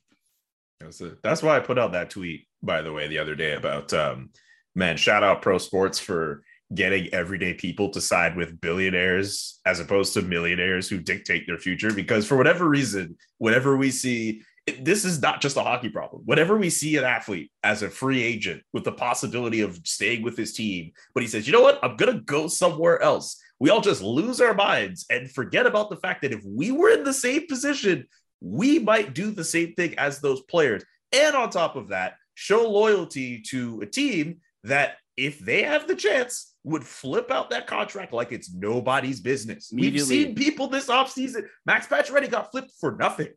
That's. 0.81 1.01
That's 1.23 1.43
why 1.43 1.57
I 1.57 1.59
put 1.59 1.79
out 1.79 1.91
that 1.93 2.09
tweet, 2.09 2.47
by 2.61 2.81
the 2.81 2.93
way, 2.93 3.07
the 3.07 3.19
other 3.19 3.35
day 3.35 3.53
about 3.53 3.93
um 3.93 4.29
man, 4.75 4.97
shout 4.97 5.23
out 5.23 5.41
pro 5.41 5.57
sports 5.57 5.99
for 5.99 6.43
getting 6.73 7.13
everyday 7.13 7.53
people 7.53 7.89
to 7.89 7.99
side 7.99 8.35
with 8.37 8.61
billionaires 8.61 9.59
as 9.65 9.81
opposed 9.81 10.13
to 10.13 10.21
millionaires 10.21 10.87
who 10.87 10.97
dictate 10.97 11.45
their 11.45 11.57
future. 11.57 11.91
Because 11.91 12.25
for 12.25 12.37
whatever 12.37 12.67
reason, 12.67 13.17
whenever 13.39 13.75
we 13.75 13.91
see 13.91 14.41
this 14.81 15.05
is 15.05 15.21
not 15.21 15.41
just 15.41 15.57
a 15.57 15.61
hockey 15.61 15.89
problem. 15.89 16.21
Whenever 16.25 16.57
we 16.57 16.69
see 16.69 16.97
an 16.97 17.03
athlete 17.03 17.51
as 17.63 17.81
a 17.81 17.89
free 17.89 18.21
agent 18.21 18.61
with 18.73 18.83
the 18.83 18.91
possibility 18.91 19.61
of 19.61 19.79
staying 19.83 20.21
with 20.21 20.37
his 20.37 20.53
team, 20.53 20.91
but 21.13 21.23
he 21.23 21.27
says, 21.27 21.47
you 21.47 21.53
know 21.53 21.61
what, 21.61 21.79
I'm 21.83 21.95
gonna 21.95 22.21
go 22.21 22.47
somewhere 22.47 23.01
else. 23.01 23.41
We 23.59 23.69
all 23.69 23.81
just 23.81 24.01
lose 24.01 24.41
our 24.41 24.53
minds 24.53 25.05
and 25.09 25.31
forget 25.31 25.65
about 25.65 25.89
the 25.89 25.97
fact 25.97 26.21
that 26.21 26.31
if 26.31 26.43
we 26.45 26.71
were 26.71 26.89
in 26.89 27.03
the 27.03 27.13
same 27.13 27.47
position, 27.47 28.07
we 28.39 28.79
might 28.79 29.13
do 29.13 29.31
the 29.31 29.43
same 29.43 29.73
thing 29.73 29.97
as 29.97 30.19
those 30.19 30.41
players. 30.41 30.83
And 31.11 31.35
on 31.35 31.49
top 31.49 31.75
of 31.75 31.89
that, 31.89 32.15
show 32.33 32.69
loyalty 32.69 33.41
to 33.49 33.81
a 33.81 33.85
team 33.85 34.37
that, 34.63 34.95
if 35.17 35.39
they 35.39 35.61
have 35.63 35.87
the 35.87 35.95
chance, 35.95 36.55
would 36.63 36.83
flip 36.83 37.29
out 37.31 37.49
that 37.49 37.67
contract 37.67 38.13
like 38.13 38.31
it's 38.31 38.53
nobody's 38.53 39.19
business. 39.19 39.71
We've 39.73 40.01
seen 40.01 40.35
people 40.35 40.67
this 40.67 40.87
offseason. 40.87 41.47
Max 41.65 41.85
Pacioretty 41.85 42.31
got 42.31 42.49
flipped 42.49 42.71
for 42.79 42.95
nothing. 42.95 43.27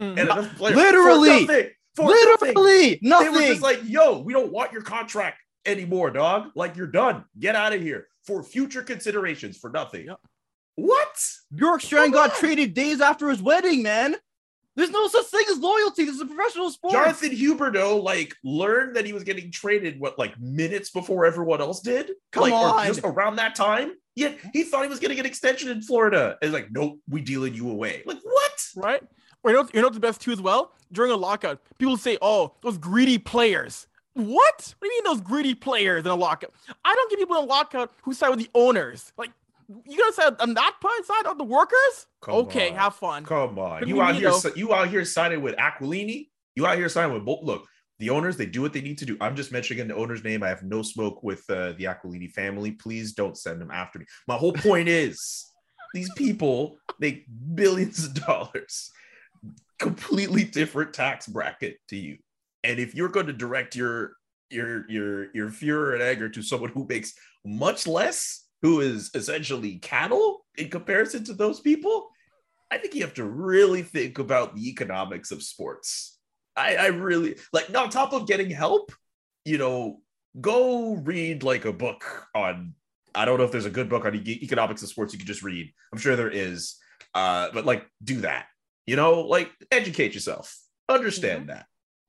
Mm. 0.00 0.10
And 0.10 0.18
another 0.18 0.50
player 0.56 0.76
Literally. 0.76 1.46
for 1.46 1.52
nothing. 1.52 1.70
For 1.94 2.04
nothing. 2.04 2.54
literally 2.54 2.88
They 2.94 2.98
nothing 3.02 3.32
were 3.32 3.40
just 3.40 3.62
like, 3.62 3.80
yo, 3.84 4.20
we 4.20 4.32
don't 4.32 4.52
want 4.52 4.72
your 4.72 4.82
contract 4.82 5.38
anymore, 5.66 6.10
dog. 6.10 6.50
Like 6.54 6.76
you're 6.76 6.86
done. 6.86 7.24
Get 7.38 7.54
out 7.54 7.72
of 7.72 7.82
here 7.82 8.06
for 8.24 8.42
future 8.42 8.82
considerations 8.82 9.58
for 9.58 9.70
nothing. 9.70 10.06
Yep. 10.06 10.20
What? 10.76 11.26
Bjorkstrand 11.54 12.04
Come 12.04 12.10
got 12.12 12.34
traded 12.36 12.74
days 12.74 13.00
after 13.00 13.28
his 13.28 13.42
wedding, 13.42 13.82
man. 13.82 14.16
There's 14.76 14.90
no 14.90 15.08
such 15.08 15.26
thing 15.26 15.44
as 15.50 15.58
loyalty. 15.58 16.04
This 16.04 16.14
is 16.14 16.20
a 16.22 16.26
professional 16.26 16.70
sport. 16.70 16.92
Jonathan 16.92 17.30
Huberdeau 17.30 18.02
like 18.02 18.34
learned 18.44 18.96
that 18.96 19.04
he 19.04 19.12
was 19.12 19.24
getting 19.24 19.50
traded 19.50 20.00
what 20.00 20.18
like 20.18 20.40
minutes 20.40 20.90
before 20.90 21.26
everyone 21.26 21.60
else 21.60 21.80
did. 21.80 22.12
Come 22.30 22.44
like, 22.44 22.52
or 22.52 22.78
on. 22.78 22.86
just 22.86 23.00
around 23.04 23.36
that 23.36 23.54
time. 23.54 23.92
Yet 24.14 24.38
he 24.52 24.62
thought 24.62 24.84
he 24.84 24.88
was 24.88 25.00
getting 25.00 25.18
an 25.18 25.26
extension 25.26 25.70
in 25.70 25.82
Florida. 25.82 26.38
And 26.40 26.52
like, 26.52 26.68
nope, 26.70 26.98
we 27.08 27.20
dealing 27.20 27.54
you 27.54 27.68
away. 27.70 28.02
Like 28.06 28.20
what? 28.22 28.50
right? 28.76 29.02
Or 29.42 29.50
you 29.50 29.56
know, 29.56 29.68
you 29.72 29.82
know 29.82 29.88
the 29.88 30.00
best 30.00 30.20
too 30.20 30.32
as 30.32 30.40
well? 30.40 30.72
During 30.92 31.12
a 31.12 31.16
lockout, 31.16 31.60
people 31.78 31.96
say, 31.96 32.18
"Oh, 32.20 32.54
those 32.62 32.78
greedy 32.78 33.18
players." 33.18 33.86
What? 34.14 34.26
What 34.26 34.74
do 34.80 34.86
you 34.88 35.02
mean 35.02 35.04
those 35.04 35.20
greedy 35.20 35.54
players 35.54 36.04
in 36.04 36.10
a 36.10 36.16
lockout? 36.16 36.52
I 36.84 36.94
don't 36.94 37.10
get 37.10 37.18
people 37.18 37.36
in 37.36 37.44
a 37.44 37.46
lockout 37.46 37.92
who 38.02 38.12
side 38.12 38.30
with 38.30 38.40
the 38.40 38.50
owners. 38.54 39.12
Like, 39.16 39.30
you 39.86 39.98
gonna 39.98 40.12
side 40.12 40.34
on 40.40 40.54
that 40.54 40.74
side 41.04 41.26
of 41.26 41.38
the 41.38 41.44
workers? 41.44 42.06
Come 42.20 42.34
okay, 42.34 42.70
on. 42.70 42.76
have 42.76 42.94
fun. 42.96 43.24
Come 43.24 43.58
on. 43.58 43.80
But 43.80 43.88
You 43.88 44.00
out 44.02 44.16
here 44.16 44.32
you 44.56 44.74
out 44.74 44.88
here 44.88 45.04
signing 45.04 45.42
with 45.42 45.56
Aquilini? 45.56 46.28
You 46.56 46.66
out 46.66 46.76
here 46.76 46.88
signing 46.88 47.14
with 47.14 47.24
both 47.24 47.42
look. 47.44 47.66
The 48.00 48.10
owners, 48.10 48.38
they 48.38 48.46
do 48.46 48.62
what 48.62 48.72
they 48.72 48.80
need 48.80 48.96
to 48.98 49.04
do. 49.04 49.16
I'm 49.20 49.36
just 49.36 49.52
mentioning 49.52 49.86
the 49.86 49.94
owner's 49.94 50.24
name. 50.24 50.42
I 50.42 50.48
have 50.48 50.62
no 50.62 50.80
smoke 50.80 51.22
with 51.22 51.48
uh, 51.50 51.72
the 51.72 51.84
Aquilini 51.84 52.30
family. 52.30 52.72
Please 52.72 53.12
don't 53.12 53.36
send 53.36 53.60
them 53.60 53.70
after 53.70 53.98
me. 53.98 54.06
My 54.26 54.36
whole 54.36 54.54
point 54.54 54.88
is 54.88 55.46
these 55.92 56.10
people 56.16 56.78
make 56.98 57.26
billions 57.54 58.06
of 58.06 58.14
dollars, 58.26 58.90
completely 59.80 60.44
different 60.44 60.94
tax 60.94 61.26
bracket 61.26 61.78
to 61.88 61.96
you. 61.96 62.18
And 62.62 62.78
if 62.78 62.94
you're 62.94 63.08
going 63.08 63.26
to 63.26 63.32
direct 63.32 63.74
your 63.74 64.12
your 64.50 64.88
your 64.90 65.34
your 65.34 65.50
fear 65.50 65.94
and 65.94 66.02
anger 66.02 66.28
to 66.28 66.42
someone 66.42 66.70
who 66.70 66.86
makes 66.86 67.14
much 67.44 67.86
less, 67.86 68.46
who 68.62 68.80
is 68.80 69.10
essentially 69.14 69.78
cattle 69.78 70.44
in 70.56 70.68
comparison 70.68 71.24
to 71.24 71.34
those 71.34 71.60
people, 71.60 72.10
I 72.70 72.78
think 72.78 72.94
you 72.94 73.02
have 73.02 73.14
to 73.14 73.24
really 73.24 73.82
think 73.82 74.18
about 74.18 74.54
the 74.54 74.68
economics 74.68 75.30
of 75.30 75.42
sports. 75.42 76.18
I, 76.56 76.76
I 76.76 76.86
really 76.88 77.36
like 77.52 77.74
on 77.74 77.90
top 77.90 78.12
of 78.12 78.26
getting 78.26 78.50
help, 78.50 78.92
you 79.44 79.56
know, 79.56 80.00
go 80.40 80.96
read 80.96 81.42
like 81.42 81.64
a 81.64 81.72
book 81.72 82.26
on. 82.34 82.74
I 83.14 83.24
don't 83.24 83.38
know 83.38 83.44
if 83.44 83.50
there's 83.50 83.66
a 83.66 83.70
good 83.70 83.88
book 83.88 84.04
on 84.04 84.14
e- 84.14 84.40
economics 84.42 84.82
of 84.82 84.88
sports 84.88 85.12
you 85.12 85.18
can 85.18 85.26
just 85.26 85.42
read. 85.42 85.72
I'm 85.92 85.98
sure 85.98 86.14
there 86.14 86.30
is, 86.30 86.76
uh, 87.14 87.48
but 87.52 87.64
like 87.64 87.86
do 88.04 88.20
that. 88.20 88.46
You 88.90 88.96
know, 88.96 89.20
like 89.20 89.52
educate 89.70 90.14
yourself, 90.14 90.52
understand 90.88 91.48
that. 91.48 91.66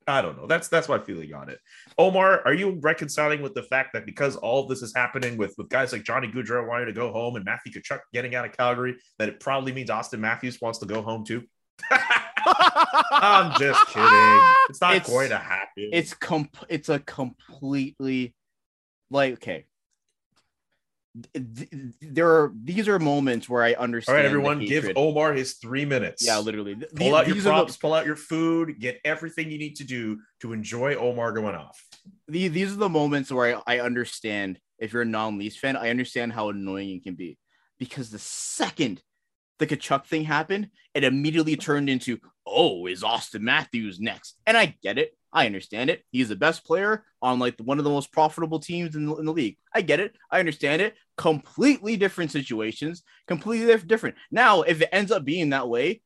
I 0.08 0.24
don't 0.24 0.36
know. 0.36 0.48
That's 0.48 0.68
that's 0.68 0.90
my 0.90 0.98
feeling 0.98 1.32
on 1.32 1.48
it. 1.50 1.60
Omar, 2.00 2.42
are 2.44 2.56
you 2.56 2.80
reconciling 2.82 3.44
with 3.44 3.54
the 3.54 3.62
fact 3.62 3.94
that 3.94 4.08
because 4.08 4.36
all 4.36 4.64
of 4.64 4.68
this 4.68 4.82
is 4.82 4.92
happening 4.96 5.38
with 5.38 5.54
with 5.60 5.70
guys 5.70 5.94
like 5.94 6.04
Johnny 6.04 6.28
Gaudreau 6.28 6.68
wanting 6.68 6.88
to 6.88 6.92
go 6.94 7.12
home 7.12 7.36
and 7.36 7.46
Matthew 7.46 7.72
Kachuk 7.72 8.00
getting 8.16 8.34
out 8.34 8.46
of 8.46 8.58
Calgary, 8.58 8.96
that 9.20 9.30
it 9.30 9.40
probably 9.40 9.74
means 9.74 9.92
Auston 9.92 10.18
Matthews 10.22 10.60
wants 10.60 10.80
to 10.80 10.88
go 10.88 11.04
home 11.04 11.24
too? 11.24 11.44
I'm 13.12 13.60
just 13.60 13.86
kidding. 13.90 14.42
It's 14.72 14.82
not 14.82 14.96
It's- 14.96 15.08
going 15.08 15.30
to 15.30 15.38
happen. 15.38 15.90
it's 15.94 16.16
com- 16.16 16.50
it's 16.68 16.90
a 16.90 16.98
completely 16.98 18.34
like 19.12 19.34
okay 19.34 19.66
there 22.02 22.28
are 22.30 22.54
these 22.64 22.88
are 22.88 23.00
moments 23.00 23.50
where 23.50 23.64
I 23.64 23.74
understand. 23.74 24.16
right, 24.18 24.22
the 24.24 24.28
everyone. 24.30 24.60
Give. 24.60 24.92
Omar 24.96 25.34
his 25.34 25.54
three 25.54 25.86
minutes. 25.86 26.26
yeah, 26.26 26.40
literally. 26.40 26.76
Th- 26.76 26.92
Pull 26.96 27.16
out 27.16 27.28
your 27.28 27.38
are 27.38 27.42
the- 27.42 27.50
props, 27.50 27.78
pull 27.78 27.94
out 27.94 28.06
your 28.06 28.16
food, 28.16 28.80
get 28.80 29.00
everything 29.04 29.52
you 29.52 29.58
need 29.58 29.76
to 29.78 29.84
do 29.84 30.20
to 30.42 30.54
enjoy 30.54 30.96
Omar 30.96 31.32
going 31.34 31.56
off. 31.56 31.82
the- 32.28 32.48
these 32.48 32.72
are 32.74 32.78
the 32.78 32.90
moments 32.90 33.32
where 33.32 33.62
I, 33.68 33.76
I 33.78 33.80
understand 33.82 34.60
if 34.80 34.94
you're 34.94 35.02
a 35.04 35.06
non-Leafs 35.06 35.58
fan, 35.58 35.76
I 35.78 35.90
understand 35.90 36.34
how 36.34 36.50
annoying 36.50 36.90
it 36.92 37.04
can 37.04 37.16
be 37.16 37.38
because 37.78 38.10
the 38.10 38.20
second 38.20 39.02
the 39.60 39.68
Tkachuk 39.68 40.06
thing 40.08 40.24
happened, 40.24 40.70
it 40.96 41.04
immediately 41.04 41.56
turned 41.56 41.88
into, 41.88 42.18
oh, 42.48 42.88
is 42.88 43.04
Auston 43.04 43.42
Matthews 43.42 44.00
next? 44.00 44.36
And 44.48 44.58
I 44.58 44.76
get 44.82 44.98
it. 44.98 45.12
I 45.34 45.46
understand 45.46 45.90
it. 45.90 46.04
He's 46.12 46.30
the 46.30 46.36
best 46.36 46.66
player 46.66 47.06
on 47.22 47.40
like 47.40 47.56
one 47.60 47.78
of 47.78 47.84
the 47.84 47.90
most 47.90 48.12
profitable 48.12 48.60
teams 48.60 48.96
in 48.96 49.06
the, 49.06 49.16
in 49.16 49.26
the 49.26 49.34
league. 49.34 49.58
I 49.74 49.82
get 49.82 50.00
it. 50.00 50.16
I 50.30 50.40
understand 50.40 50.82
it. 50.82 50.96
Completely 51.18 51.98
different 51.98 52.32
situations, 52.32 53.04
completely 53.28 53.76
different. 53.86 54.16
Now, 54.32 54.64
if 54.64 54.82
it 54.82 54.90
ends 54.92 55.12
up 55.12 55.24
being 55.24 55.52
that 55.52 55.70
way, 55.70 56.02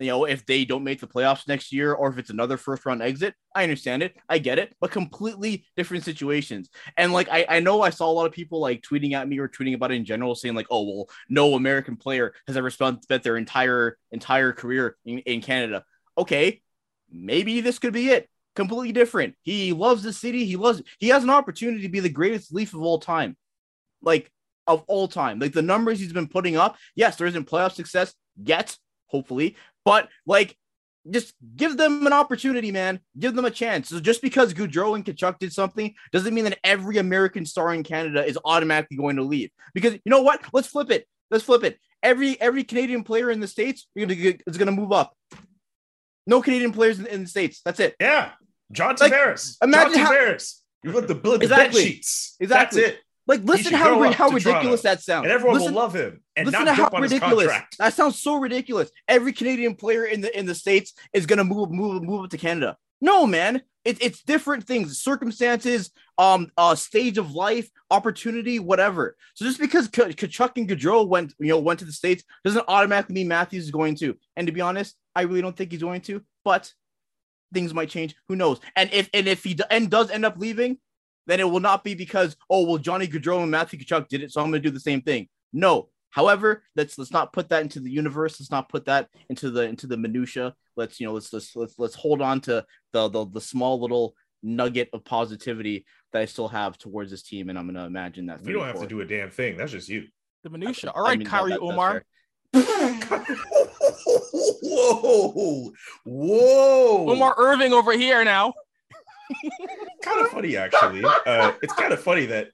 you 0.00 0.06
know, 0.06 0.24
if 0.24 0.46
they 0.46 0.64
don't 0.64 0.82
make 0.82 1.00
the 1.00 1.06
playoffs 1.06 1.46
next 1.46 1.72
year 1.72 1.92
or 1.92 2.08
if 2.08 2.16
it's 2.16 2.30
another 2.30 2.56
first 2.56 2.86
round 2.86 3.02
exit, 3.02 3.34
I 3.54 3.62
understand 3.62 4.02
it. 4.02 4.16
I 4.30 4.38
get 4.38 4.58
it, 4.58 4.74
but 4.80 4.90
completely 4.90 5.66
different 5.76 6.04
situations. 6.04 6.70
And 6.96 7.12
like, 7.12 7.28
I, 7.30 7.44
I 7.46 7.60
know 7.60 7.82
I 7.82 7.90
saw 7.90 8.10
a 8.10 8.12
lot 8.12 8.24
of 8.24 8.32
people 8.32 8.60
like 8.60 8.80
tweeting 8.80 9.12
at 9.12 9.28
me 9.28 9.38
or 9.38 9.46
tweeting 9.46 9.74
about 9.74 9.92
it 9.92 9.96
in 9.96 10.06
general, 10.06 10.34
saying 10.34 10.54
like, 10.54 10.68
oh, 10.70 10.84
well, 10.84 11.10
no 11.28 11.54
American 11.54 11.96
player 11.96 12.32
has 12.46 12.56
ever 12.56 12.70
spent, 12.70 13.06
their 13.08 13.36
entire, 13.36 13.98
entire 14.10 14.52
career 14.52 14.96
in, 15.04 15.18
in 15.18 15.42
Canada. 15.42 15.84
Okay. 16.16 16.62
Maybe 17.12 17.60
this 17.60 17.78
could 17.78 17.92
be 17.92 18.10
it. 18.10 18.28
Completely 18.56 18.92
different. 18.92 19.36
He 19.42 19.72
loves 19.72 20.02
the 20.02 20.12
city. 20.12 20.44
He 20.44 20.56
loves, 20.56 20.82
he 20.98 21.08
has 21.08 21.22
an 21.22 21.30
opportunity 21.30 21.82
to 21.82 21.88
be 21.88 22.00
the 22.00 22.08
greatest 22.08 22.52
leaf 22.52 22.74
of 22.74 22.82
all 22.82 22.98
time. 22.98 23.36
Like, 24.02 24.30
of 24.66 24.84
all 24.86 25.08
time. 25.08 25.38
Like 25.38 25.52
the 25.52 25.62
numbers 25.62 25.98
he's 25.98 26.12
been 26.12 26.28
putting 26.28 26.56
up. 26.56 26.76
Yes, 26.94 27.16
there 27.16 27.26
isn't 27.26 27.48
playoff 27.48 27.72
success 27.72 28.14
yet, 28.40 28.76
hopefully, 29.06 29.56
but 29.84 30.08
like 30.26 30.56
just 31.10 31.34
give 31.56 31.76
them 31.76 32.06
an 32.06 32.12
opportunity, 32.12 32.70
man. 32.70 33.00
Give 33.18 33.34
them 33.34 33.46
a 33.46 33.50
chance. 33.50 33.88
So 33.88 34.00
just 34.00 34.22
because 34.22 34.54
Gaudreau 34.54 34.94
and 34.94 35.04
Tkachuk 35.04 35.38
did 35.38 35.52
something 35.52 35.94
doesn't 36.12 36.34
mean 36.34 36.44
that 36.44 36.58
every 36.62 36.98
American 36.98 37.46
star 37.46 37.74
in 37.74 37.82
Canada 37.82 38.24
is 38.24 38.38
automatically 38.44 38.96
going 38.96 39.16
to 39.16 39.22
leave. 39.22 39.50
Because 39.74 39.94
you 39.94 40.00
know 40.06 40.22
what? 40.22 40.42
Let's 40.52 40.68
flip 40.68 40.90
it. 40.90 41.06
Let's 41.30 41.44
flip 41.44 41.64
it. 41.64 41.78
Every 42.02 42.40
every 42.40 42.64
Canadian 42.64 43.02
player 43.02 43.30
in 43.30 43.40
the 43.40 43.48
states 43.48 43.86
is 43.94 44.56
going 44.56 44.66
to 44.66 44.72
move 44.72 44.92
up. 44.92 45.14
No 46.26 46.42
Canadian 46.42 46.72
players 46.72 46.98
in, 46.98 47.06
in, 47.06 47.22
the 47.22 47.28
states. 47.28 47.60
That's 47.64 47.80
it. 47.80 47.96
Yeah, 48.00 48.32
John 48.72 48.96
Tavares. 48.96 49.56
Like, 49.60 49.68
imagine 49.68 49.94
John 49.94 50.06
how, 50.06 50.12
Tavares. 50.12 50.60
You 50.82 50.92
got 50.92 51.08
the 51.08 51.14
build 51.14 51.42
exactly. 51.42 51.82
sheets. 51.82 52.36
Exactly. 52.40 52.82
That's 52.82 52.94
it. 52.94 53.00
Like, 53.26 53.44
listen 53.44 53.72
how 53.74 54.02
how 54.12 54.28
ridiculous 54.28 54.82
Toronto, 54.82 54.82
that 54.82 55.02
sounds. 55.02 55.24
And 55.24 55.32
everyone 55.32 55.58
listen, 55.58 55.72
will 55.72 55.80
love 55.80 55.94
him. 55.94 56.22
And 56.36 56.46
listen 56.46 56.64
not 56.64 56.76
to 56.76 56.82
how 56.82 56.98
ridiculous 56.98 57.52
that 57.78 57.94
sounds. 57.94 58.18
So 58.18 58.36
ridiculous. 58.36 58.90
Every 59.06 59.32
Canadian 59.32 59.76
player 59.76 60.04
in 60.04 60.20
the 60.20 60.36
in 60.36 60.46
the 60.46 60.54
states 60.54 60.94
is 61.12 61.26
gonna 61.26 61.44
move 61.44 61.70
move 61.70 62.02
move 62.02 62.24
up 62.24 62.30
to 62.30 62.38
Canada. 62.38 62.76
No, 63.00 63.26
man. 63.26 63.62
It, 63.82 64.02
it's 64.02 64.22
different 64.22 64.66
things, 64.66 65.00
circumstances, 65.00 65.90
um, 66.18 66.50
uh, 66.58 66.74
stage 66.74 67.16
of 67.16 67.32
life, 67.32 67.70
opportunity, 67.90 68.58
whatever. 68.58 69.16
So 69.32 69.46
just 69.46 69.58
because 69.58 69.88
K- 69.88 70.12
Tkachuk 70.12 70.52
and 70.56 70.68
Gaudreau 70.68 71.08
went, 71.08 71.32
you 71.38 71.48
know, 71.48 71.58
went 71.58 71.78
to 71.78 71.86
the 71.86 71.92
states 71.92 72.22
doesn't 72.44 72.66
automatically 72.68 73.14
mean 73.14 73.28
Matthews 73.28 73.64
is 73.64 73.70
going 73.70 73.94
to. 73.96 74.18
And 74.36 74.46
to 74.46 74.52
be 74.52 74.60
honest, 74.60 74.96
I 75.14 75.22
really 75.22 75.42
don't 75.42 75.56
think 75.56 75.72
he's 75.72 75.80
going 75.82 76.00
to. 76.02 76.22
But 76.44 76.72
things 77.52 77.74
might 77.74 77.90
change. 77.90 78.14
Who 78.28 78.36
knows? 78.36 78.60
And 78.76 78.90
if 78.92 79.08
and 79.12 79.26
if 79.28 79.44
he 79.44 79.54
d- 79.54 79.64
and 79.70 79.90
does 79.90 80.10
end 80.10 80.24
up 80.24 80.36
leaving, 80.38 80.78
then 81.26 81.40
it 81.40 81.50
will 81.50 81.60
not 81.60 81.84
be 81.84 81.94
because 81.94 82.36
oh 82.48 82.64
well 82.64 82.78
Johnny 82.78 83.06
Gaudreau 83.06 83.42
and 83.42 83.50
Matthew 83.50 83.78
Tkachuk 83.78 84.08
did 84.08 84.22
it, 84.22 84.32
so 84.32 84.40
I'm 84.40 84.50
going 84.50 84.62
to 84.62 84.68
do 84.68 84.72
the 84.72 84.80
same 84.80 85.02
thing. 85.02 85.28
No. 85.52 85.88
However, 86.10 86.64
let's 86.74 86.98
let's 86.98 87.12
not 87.12 87.32
put 87.32 87.50
that 87.50 87.62
into 87.62 87.78
the 87.78 87.90
universe. 87.90 88.40
Let's 88.40 88.50
not 88.50 88.68
put 88.68 88.86
that 88.86 89.08
into 89.28 89.50
the 89.50 89.62
into 89.62 89.86
the 89.86 89.96
minutia. 89.96 90.54
Let's 90.76 90.98
you 90.98 91.06
know 91.06 91.12
let's 91.12 91.32
let's 91.32 91.54
let's, 91.54 91.74
let's 91.78 91.94
hold 91.94 92.20
on 92.20 92.40
to 92.42 92.64
the, 92.92 93.08
the 93.08 93.26
the 93.26 93.40
small 93.40 93.80
little 93.80 94.16
nugget 94.42 94.88
of 94.92 95.04
positivity 95.04 95.84
that 96.12 96.22
I 96.22 96.24
still 96.24 96.48
have 96.48 96.76
towards 96.78 97.10
this 97.12 97.22
team, 97.22 97.48
and 97.48 97.58
I'm 97.58 97.66
going 97.66 97.76
to 97.76 97.84
imagine 97.84 98.26
that 98.26 98.44
You 98.44 98.54
don't 98.54 98.66
have 98.66 98.80
to 98.80 98.86
do 98.86 99.00
a 99.00 99.04
damn 99.04 99.30
thing. 99.30 99.56
That's 99.56 99.72
just 99.72 99.88
you. 99.88 100.06
The 100.42 100.50
minutia. 100.50 100.90
All 100.90 101.04
right, 101.04 101.12
I 101.12 101.16
mean, 101.16 101.28
Kyrie 101.28 101.50
that, 101.50 101.60
Omar. 101.60 102.04
Whoa, 104.62 105.72
whoa! 106.04 107.10
Omar 107.10 107.34
Irving 107.38 107.72
over 107.72 107.92
here 107.92 108.24
now. 108.24 108.54
kind 110.02 110.20
of 110.24 110.28
funny, 110.32 110.56
actually. 110.56 111.04
Uh, 111.04 111.52
it's 111.62 111.72
kind 111.74 111.92
of 111.92 112.00
funny 112.02 112.26
that 112.26 112.48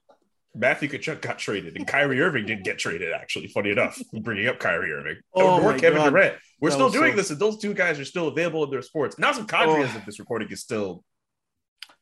Matthew 0.55 0.89
Tkachuk 0.89 1.21
got 1.21 1.39
traded 1.39 1.75
and 1.75 1.87
Kyrie 1.87 2.21
Irving 2.21 2.45
didn't 2.45 2.63
get 2.65 2.77
traded. 2.77 3.11
Actually, 3.13 3.47
funny 3.47 3.71
enough, 3.71 3.99
bringing 4.21 4.47
up 4.47 4.59
Kyrie 4.59 4.91
Irving 4.91 5.17
oh 5.33 5.61
or 5.63 5.77
Kevin 5.77 5.97
God. 5.99 6.09
Durant. 6.11 6.35
We're 6.59 6.69
That 6.69 6.75
still 6.75 6.89
doing 6.89 7.11
so- 7.13 7.17
this, 7.17 7.29
and 7.31 7.39
those 7.39 7.59
two 7.59 7.73
guys 7.73 7.99
are 7.99 8.05
still 8.05 8.27
available 8.29 8.63
in 8.63 8.71
their 8.71 8.81
sports. 8.81 9.15
Nazem 9.17 9.45
Kadri, 9.45 9.79
Oh. 9.79 9.83
as 9.83 9.95
of 9.95 10.05
this 10.05 10.19
recording, 10.19 10.49
is 10.49 10.61
still 10.61 11.03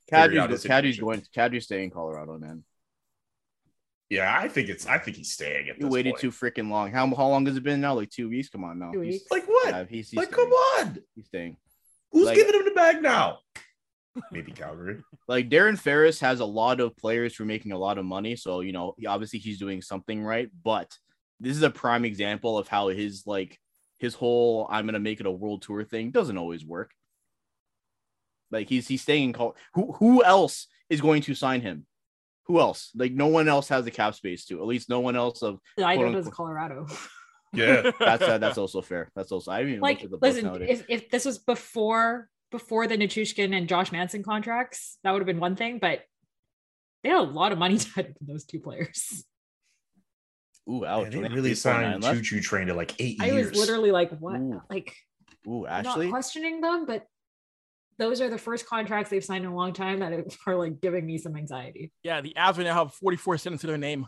figuring 0.09 0.47
Kadri's, 0.47 0.63
Kadri's 0.63 0.99
going. 0.99 1.21
Kadri's 1.35 1.65
staying 1.65 1.85
in 1.85 1.89
Colorado, 1.91 2.37
man. 2.37 2.63
Yeah, 4.09 4.37
I 4.39 4.47
think 4.47 4.69
it's. 4.69 4.85
I 4.85 4.97
think 4.99 5.17
he's 5.17 5.31
staying 5.31 5.69
at 5.69 5.77
You 5.77 5.85
this 5.85 5.91
waited 5.91 6.11
point. 6.11 6.21
too 6.21 6.31
freaking 6.31 6.69
long. 6.69 6.91
How 6.91 7.07
how 7.15 7.27
long 7.27 7.45
has 7.47 7.57
it 7.57 7.63
been 7.63 7.81
now? 7.81 7.95
Like 7.95 8.11
two 8.11 8.29
weeks. 8.29 8.49
Come 8.49 8.63
on 8.63 8.77
now. 8.79 8.91
Two 8.91 9.01
He's- 9.01 9.13
weeks. 9.13 9.31
Like 9.31 9.47
what? 9.47 9.67
yeah, 9.69 9.85
he's, 9.89 10.09
he's 10.11 10.17
like, 10.17 10.31
staying. 10.33 10.47
come 10.49 10.53
on. 10.87 10.97
He's 11.15 11.25
staying. 11.25 11.57
Who's 12.11 12.25
Like- 12.27 12.35
giving 12.35 12.53
him 12.53 12.65
the 12.65 12.71
bag 12.71 13.01
now? 13.01 13.39
Maybe 14.31 14.51
Calgary. 14.53 15.01
like 15.27 15.49
Darren 15.49 15.77
Ferris 15.77 16.19
has 16.21 16.39
a 16.39 16.45
lot 16.45 16.79
of 16.79 16.95
players 16.95 17.35
who 17.35 17.43
are 17.43 17.47
making 17.47 17.71
a 17.73 17.77
lot 17.77 17.97
of 17.97 18.05
money. 18.05 18.35
So, 18.37 18.61
you 18.61 18.71
know, 18.71 18.95
obviously 19.07 19.39
he's 19.39 19.59
doing 19.59 19.81
something 19.81 20.23
right, 20.23 20.49
but 20.63 20.95
this 21.41 21.57
is 21.57 21.63
a 21.63 21.69
prime 21.69 22.05
example 22.05 22.57
of 22.57 22.67
how 22.69 22.87
his 22.89 23.23
like 23.25 23.59
his 23.97 24.13
whole 24.13 24.67
I'm 24.69 24.85
gonna 24.85 24.99
make 24.99 25.19
it 25.19 25.25
a 25.25 25.31
world 25.31 25.63
tour 25.63 25.83
thing 25.83 26.11
doesn't 26.11 26.37
always 26.37 26.63
work. 26.63 26.91
Like 28.51 28.69
he's 28.69 28.87
he's 28.87 29.01
staying 29.01 29.23
in 29.25 29.33
call 29.33 29.55
who 29.73 29.91
who 29.93 30.23
else 30.23 30.67
is 30.89 31.01
going 31.01 31.23
to 31.23 31.35
sign 31.35 31.59
him? 31.61 31.85
Who 32.47 32.59
else? 32.59 32.91
Like 32.95 33.11
no 33.11 33.27
one 33.27 33.47
else 33.47 33.69
has 33.69 33.85
the 33.85 33.91
cap 33.91 34.15
space 34.15 34.45
to. 34.45 34.59
At 34.59 34.67
least 34.67 34.89
no 34.89 34.99
one 34.99 35.15
else 35.15 35.41
of 35.41 35.59
I 35.77 35.95
Quote, 35.95 36.11
know 36.11 36.13
does. 36.13 36.29
Colorado. 36.29 36.87
Yeah. 37.53 37.91
that's 37.99 38.21
uh, 38.21 38.37
that's 38.37 38.57
also 38.57 38.81
fair. 38.81 39.09
That's 39.15 39.31
also 39.31 39.49
I 39.49 39.63
mean 39.63 39.79
like, 39.79 40.05
listen, 40.21 40.61
if, 40.63 40.83
if 40.89 41.09
this 41.09 41.23
was 41.23 41.37
before 41.37 42.27
before 42.51 42.85
the 42.85 42.97
Nichushkin 42.97 43.55
and 43.55 43.69
Josh 43.69 43.93
Manson 43.93 44.23
contracts, 44.23 44.97
that 45.03 45.11
would 45.11 45.19
have 45.21 45.25
been 45.25 45.39
one 45.39 45.55
thing. 45.55 45.79
But 45.79 46.01
they 47.01 47.09
had 47.11 47.19
a 47.19 47.21
lot 47.21 47.53
of 47.53 47.57
money 47.57 47.77
tied 47.95 48.07
up 48.07 48.15
in 48.19 48.27
those 48.27 48.43
two 48.43 48.59
players. 48.59 49.23
Ooh, 50.69 50.85
ouch. 50.85 51.13
And 51.13 51.23
they 51.23 51.29
really 51.29 51.51
3.9 51.51 51.55
signed 51.57 52.03
left. 52.03 52.17
Choo 52.17 52.23
Choo 52.23 52.41
Train 52.41 52.67
to 52.67 52.73
like 52.73 52.93
eight 52.99 53.21
I 53.21 53.27
years. 53.27 53.51
was 53.51 53.59
literally 53.59 53.91
like, 53.91 54.11
what? 54.19 54.35
Ooh. 54.39 54.61
Like, 54.69 54.93
Ooh, 55.47 55.65
I'm 55.65 55.85
Ashley. 55.85 56.07
not 56.07 56.11
questioning 56.11 56.59
them, 56.59 56.85
but 56.85 57.05
those 57.97 58.19
are 58.21 58.29
the 58.29 58.37
first 58.37 58.65
contracts 58.67 59.09
they've 59.09 59.23
signed 59.23 59.45
in 59.45 59.51
a 59.51 59.55
long 59.55 59.73
time 59.73 59.99
that 59.99 60.13
are 60.47 60.55
like 60.55 60.81
giving 60.81 61.05
me 61.05 61.17
some 61.17 61.35
anxiety. 61.35 61.91
Yeah, 62.03 62.21
the 62.21 62.33
Avs 62.37 62.57
now 62.63 62.73
have 62.73 62.93
44 62.93 63.37
cents 63.37 63.61
to 63.61 63.67
their 63.67 63.77
name. 63.77 64.07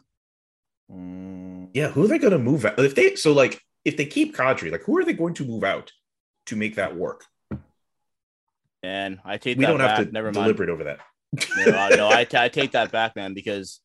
Mm, 0.92 1.70
Yeah, 1.74 1.90
who 1.90 2.04
are 2.06 2.08
they 2.08 2.18
going 2.20 2.32
to 2.34 2.40
move 2.40 2.66
out? 2.66 2.80
If 2.80 2.96
they 2.96 3.16
so 3.16 3.34
like 3.34 3.62
if 3.86 3.98
they 3.98 4.06
keep 4.06 4.36
Kadri, 4.36 4.72
like 4.72 4.84
who 4.84 4.98
are 4.98 5.06
they 5.06 5.14
going 5.14 5.34
to 5.36 5.46
move 5.46 5.64
out 5.64 5.92
to 6.48 6.56
make 6.56 6.76
that 6.76 6.96
work? 6.96 7.24
and 8.84 9.20
I 9.26 9.38
take 9.38 9.58
We 9.58 9.66
that 9.66 9.72
don't 9.72 9.80
back. 9.80 9.98
have 9.98 10.08
to 10.08 10.12
Never 10.14 10.28
mind. 10.32 10.36
deliberate 10.46 10.70
over 10.70 10.84
that. 10.86 11.00
no, 11.66 11.78
I- 11.78 11.96
no, 11.96 12.10
I, 12.10 12.24
ta- 12.24 12.44
I 12.44 12.50
take 12.50 12.72
that 12.72 12.92
back, 12.92 13.16
man, 13.16 13.34
because 13.34 13.82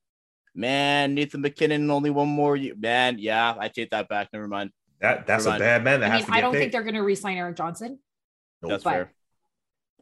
man, 0.55 1.15
Nathan 1.15 1.41
MacKinnon 1.41 1.91
only 1.91 2.11
one 2.11 2.29
more 2.29 2.57
year. 2.57 2.75
Man, 2.79 3.19
yeah, 3.19 3.55
I 3.59 3.69
take 3.69 3.91
that 3.91 4.09
back. 4.09 4.29
Never 4.33 4.47
mind. 4.49 4.71
That 5.01 5.27
that's 5.27 5.47
a 5.47 5.51
mind. 5.51 5.61
bad 5.61 5.83
man 5.83 6.01
that 6.01 6.11
I 6.13 6.17
has 6.17 6.23
mean, 6.23 6.33
to 6.33 6.39
I 6.39 6.41
don't 6.41 6.53
paid. 6.53 6.59
think 6.61 6.73
they're 6.73 6.83
going 6.85 6.95
to 6.95 7.03
re-sign 7.03 7.37
Erik 7.37 7.57
Johnson. 7.57 7.99
Nope. 8.63 8.71
That's 8.71 8.85
But- 8.85 8.91
fair. 8.93 9.13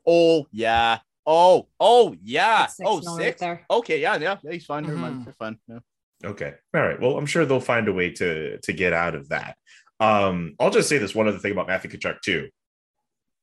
Oh 0.07 0.47
yeah. 0.53 0.99
Oh 1.27 1.69
oh 1.79 2.15
yeah. 2.23 2.59
That's 2.61 2.77
six 2.77 2.89
oh 2.91 3.01
mil 3.01 3.17
six. 3.17 3.21
right 3.21 3.39
there. 3.39 3.67
Okay, 3.71 4.01
yeah, 4.01 4.17
yeah, 4.17 4.37
yeah. 4.43 4.53
He's 4.53 4.65
fine. 4.67 4.85
Never 4.85 4.97
Mhm. 4.97 5.01
mind. 5.01 5.25
They're 5.27 5.35
fine. 5.35 5.59
Yeah. 5.69 5.79
Okay. 6.25 6.55
All 6.75 6.81
right. 6.83 7.01
Well, 7.01 7.17
I'm 7.17 7.27
sure 7.27 7.45
they'll 7.47 7.61
find 7.61 7.89
a 7.89 7.93
way 7.93 8.11
to 8.11 8.59
to 8.59 8.73
get 8.73 8.93
out 8.93 9.15
of 9.15 9.29
that. 9.31 9.57
Um, 10.01 10.55
I'll 10.59 10.71
just 10.71 10.89
say 10.89 10.99
this 10.99 11.15
one 11.15 11.29
other 11.29 11.39
thing 11.39 11.53
about 11.53 11.67
Matthew 11.69 11.91
Tkachuk 11.91 12.21
too. 12.23 12.49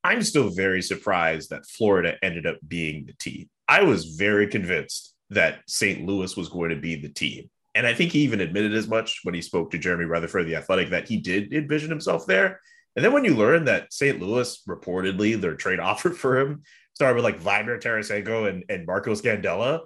I'm 0.04 0.22
still 0.22 0.50
very 0.50 0.82
surprised 0.82 1.50
that 1.50 1.66
Florida 1.66 2.16
ended 2.22 2.46
up 2.46 2.56
being 2.66 3.06
the 3.06 3.12
team. 3.14 3.48
I 3.68 3.82
was 3.82 4.16
very 4.16 4.46
convinced 4.46 5.14
that 5.30 5.60
St. 5.66 6.06
Louis 6.06 6.36
was 6.36 6.48
going 6.48 6.70
to 6.70 6.76
be 6.76 6.94
the 6.96 7.08
team. 7.10 7.50
And 7.74 7.86
I 7.86 7.94
think 7.94 8.12
he 8.12 8.20
even 8.20 8.40
admitted 8.40 8.74
as 8.74 8.88
much 8.88 9.20
when 9.24 9.34
he 9.34 9.42
spoke 9.42 9.70
to 9.70 9.78
Jeremy 9.78 10.06
Rutherford, 10.06 10.46
the 10.46 10.56
athletic, 10.56 10.90
that 10.90 11.06
he 11.08 11.18
did 11.18 11.52
envision 11.52 11.90
himself 11.90 12.26
there. 12.26 12.60
And 12.98 13.04
then 13.04 13.12
when 13.12 13.24
you 13.24 13.36
learn 13.36 13.66
that 13.66 13.92
St. 13.92 14.20
Louis 14.20 14.60
reportedly 14.68 15.40
their 15.40 15.54
trade 15.54 15.78
offer 15.90 16.10
for 16.10 16.36
him 16.40 16.64
started 16.94 17.14
with 17.14 17.22
like 17.22 17.38
Vladimir 17.38 17.78
Tarasenko 17.78 18.48
and, 18.48 18.64
and 18.68 18.86
Marco 18.86 19.12
Scandella, 19.12 19.82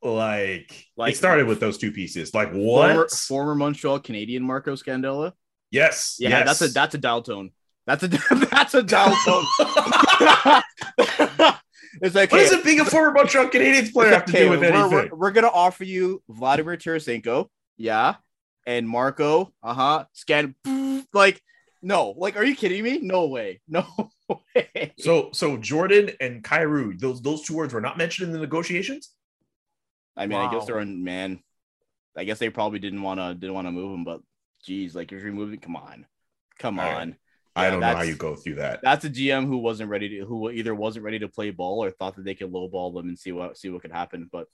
like, 0.00 0.86
Like- 0.96 1.14
it 1.14 1.16
started 1.16 1.48
with 1.48 1.58
those 1.58 1.76
two 1.76 1.90
pieces. 1.90 2.32
Like 2.34 2.52
Former, 2.52 2.98
what? 2.98 3.10
former 3.10 3.56
Montreal 3.56 3.98
Canadian 3.98 4.44
Marco 4.44 4.76
Scandella. 4.76 5.32
yes. 5.72 6.18
Yeah, 6.20 6.28
yes. 6.28 6.46
that's 6.46 6.70
a 6.70 6.72
that's 6.72 6.94
a 6.94 6.98
dial 6.98 7.22
tone. 7.22 7.50
That's 7.84 8.04
a 8.04 8.08
that's 8.50 8.74
a 8.74 8.82
dial 8.84 9.12
tone. 9.26 9.44
it's 12.00 12.14
like 12.14 12.30
What 12.30 12.38
does 12.38 12.52
it 12.52 12.62
being 12.64 12.78
a 12.78 12.84
former 12.84 13.10
Montreal 13.10 13.46
Canadiens 13.48 13.92
player 13.92 14.12
have 14.12 14.24
to 14.26 14.32
do 14.32 14.50
with 14.50 14.60
we're, 14.60 14.66
anything? 14.66 14.90
We're, 15.10 15.16
we're 15.16 15.30
gonna 15.32 15.48
offer 15.48 15.82
you 15.82 16.22
Vladimir 16.28 16.76
Tarasenko, 16.76 17.48
yeah, 17.76 18.14
and 18.68 18.88
Marco, 18.88 19.52
uh 19.64 19.74
huh, 19.74 20.04
scan, 20.12 20.54
like, 21.12 21.42
no, 21.86 22.10
like, 22.16 22.36
are 22.36 22.44
you 22.44 22.56
kidding 22.56 22.82
me? 22.84 22.98
No 23.00 23.26
way, 23.28 23.60
no 23.68 23.86
way. 24.56 24.94
So, 24.98 25.30
so 25.32 25.56
Jordan 25.56 26.10
and 26.20 26.42
Kyrou, 26.42 26.98
those 26.98 27.20
those 27.22 27.42
two 27.42 27.54
words 27.54 27.72
were 27.74 27.80
not 27.80 27.98
mentioned 27.98 28.28
in 28.28 28.32
the 28.32 28.38
negotiations. 28.38 29.10
I 30.16 30.26
mean, 30.26 30.40
I 30.40 30.46
guess 30.46 30.64
Wow. 30.64 30.66
they're 30.66 30.78
on 30.80 31.04
man. 31.04 31.40
I 32.16 32.24
guess 32.24 32.38
they 32.38 32.50
probably 32.50 32.78
didn't 32.78 33.02
want 33.02 33.20
to 33.20 33.34
didn't 33.34 33.54
want 33.54 33.68
to 33.68 33.72
move 33.72 33.94
him, 33.94 34.04
but 34.04 34.20
geez, 34.64 34.94
like 34.94 35.12
if 35.12 35.22
you're 35.22 35.32
moving, 35.32 35.60
come 35.60 35.76
on, 35.76 36.06
come 36.58 36.78
All 36.78 36.84
right. 36.84 37.04
on. 37.04 37.16
I 37.54 37.70
Yeah, 37.70 37.70
don't 37.70 37.84
know 37.84 37.94
how 37.94 38.02
you 38.02 38.16
go 38.16 38.34
through 38.34 38.56
that. 38.56 38.82
That's 38.82 39.04
a 39.04 39.10
GM 39.10 39.46
who 39.46 39.58
wasn't 39.58 39.90
ready 39.90 40.08
to, 40.20 40.26
who 40.26 40.50
either 40.50 40.74
wasn't 40.74 41.04
ready 41.04 41.18
to 41.20 41.28
play 41.28 41.50
ball 41.50 41.84
or 41.84 41.90
thought 41.90 42.16
that 42.16 42.24
they 42.24 42.34
could 42.34 42.52
lowball 42.52 42.94
them 42.94 43.08
and 43.08 43.18
see 43.18 43.32
what 43.32 43.56
see 43.58 43.70
what 43.70 43.82
could 43.82 43.92
happen. 43.92 44.28
But 44.32 44.48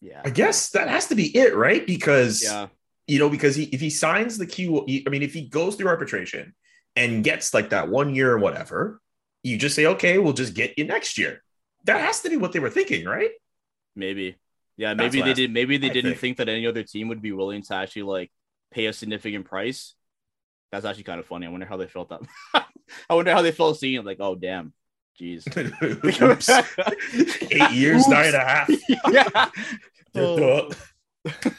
yeah, 0.00 0.24
I 0.24 0.30
guess 0.30 0.70
that 0.70 0.88
has 0.88 1.08
to 1.08 1.14
be 1.14 1.34
it, 1.36 1.54
right? 1.56 1.86
Because 1.86 2.40
yeah, 2.40 2.68
you 3.06 3.18
know, 3.18 3.30
because 3.30 3.56
he 3.56 3.64
if 3.64 3.80
he 3.80 3.90
signs 3.90 4.36
the 4.38 4.46
Q, 4.46 4.84
I 5.06 5.10
mean, 5.10 5.22
if 5.22 5.32
he 5.32 5.48
goes 5.48 5.76
through 5.76 5.88
arbitration 5.88 6.54
and 6.96 7.22
gets 7.24 7.54
like 7.54 7.70
that 7.70 7.88
one 7.88 8.14
year 8.14 8.32
or 8.32 8.38
whatever, 8.38 9.00
you 9.42 9.56
just 9.56 9.74
say, 9.74 9.86
okay, 9.86 10.18
we'll 10.18 10.32
just 10.32 10.54
get 10.54 10.78
you 10.78 10.84
next 10.84 11.18
year. 11.18 11.42
That 11.84 12.00
has 12.00 12.20
to 12.22 12.30
be 12.30 12.36
what 12.36 12.52
they 12.52 12.58
were 12.60 12.70
thinking, 12.70 13.04
right? 13.06 13.30
maybe. 13.96 14.36
Yeah, 14.76 14.94
That's 14.94 15.14
maybe 15.14 15.22
they 15.26 15.34
did. 15.34 15.52
Maybe 15.52 15.76
they 15.76 15.90
I 15.90 15.92
didn't 15.92 16.10
think. 16.12 16.20
think. 16.20 16.36
that 16.38 16.48
any 16.48 16.66
other 16.66 16.82
team 16.82 17.08
would 17.08 17.20
be 17.20 17.32
willing 17.32 17.62
to 17.64 17.74
actually 17.74 18.02
like 18.02 18.30
pay 18.70 18.86
a 18.86 18.92
significant 18.94 19.44
price. 19.44 19.94
That's 20.72 20.86
actually 20.86 21.02
kind 21.04 21.20
of 21.20 21.26
funny. 21.26 21.46
I 21.46 21.50
wonder 21.50 21.66
how 21.66 21.76
they 21.76 21.86
felt 21.86 22.08
that. 22.08 22.20
I 23.10 23.14
wonder 23.14 23.32
how 23.32 23.42
they 23.42 23.52
felt 23.52 23.78
seeing 23.78 24.00
it. 24.00 24.06
Like, 24.06 24.18
oh 24.20 24.36
damn, 24.36 24.72
jeez. 25.20 25.44
Eight 27.50 27.72
years, 27.72 28.02
Oops. 28.02 28.08
nine 28.08 28.26
and 28.26 28.34
a 28.34 28.40
half. 28.40 28.70
yeah. 29.10 29.50
Oh. 30.14 30.70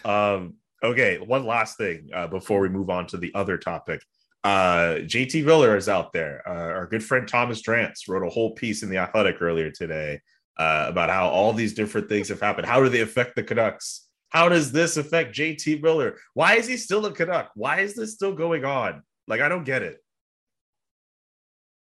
um 0.06 0.56
Okay, 0.84 1.20
one 1.20 1.46
last 1.46 1.78
thing 1.78 2.10
uh, 2.12 2.26
before 2.26 2.60
we 2.60 2.70
move 2.70 2.89
on 2.89 3.06
to 3.08 3.17
the 3.17 3.32
other 3.36 3.58
topic. 3.60 4.02
Uh, 4.43 4.95
JT 5.04 5.45
Miller 5.45 5.77
is 5.77 5.88
out 5.88 6.13
there. 6.13 6.41
Uh, 6.47 6.51
our 6.51 6.88
good 6.88 7.04
friend 7.04 7.27
Thomas 7.27 7.62
Drance 7.62 8.08
wrote 8.08 8.25
a 8.25 8.30
whole 8.30 8.54
piece 8.56 8.82
in 8.82 8.89
the 8.89 8.97
Athletic 8.97 9.41
earlier 9.41 9.69
today 9.69 10.19
uh, 10.58 10.86
about 10.88 11.10
how 11.10 11.27
all 11.27 11.54
these 11.54 11.73
different 11.73 12.10
things 12.10 12.30
have 12.30 12.39
happened. 12.39 12.65
How 12.65 12.82
do 12.82 12.89
they 12.89 13.01
affect 13.01 13.36
the 13.36 13.43
Canucks? 13.43 14.08
How 14.30 14.49
does 14.49 14.71
this 14.71 14.97
affect 14.97 15.36
JT 15.36 15.82
Miller? 15.82 16.17
Why 16.34 16.56
is 16.56 16.67
he 16.67 16.77
still 16.77 17.06
a 17.06 17.12
Canuck? 17.12 17.51
Why 17.56 17.82
is 17.82 17.95
this 17.95 18.13
still 18.13 18.34
going 18.34 18.65
on? 18.65 19.04
Like, 19.27 19.41
I 19.41 19.49
don't 19.49 19.63
get 19.63 19.84
it. 19.84 19.97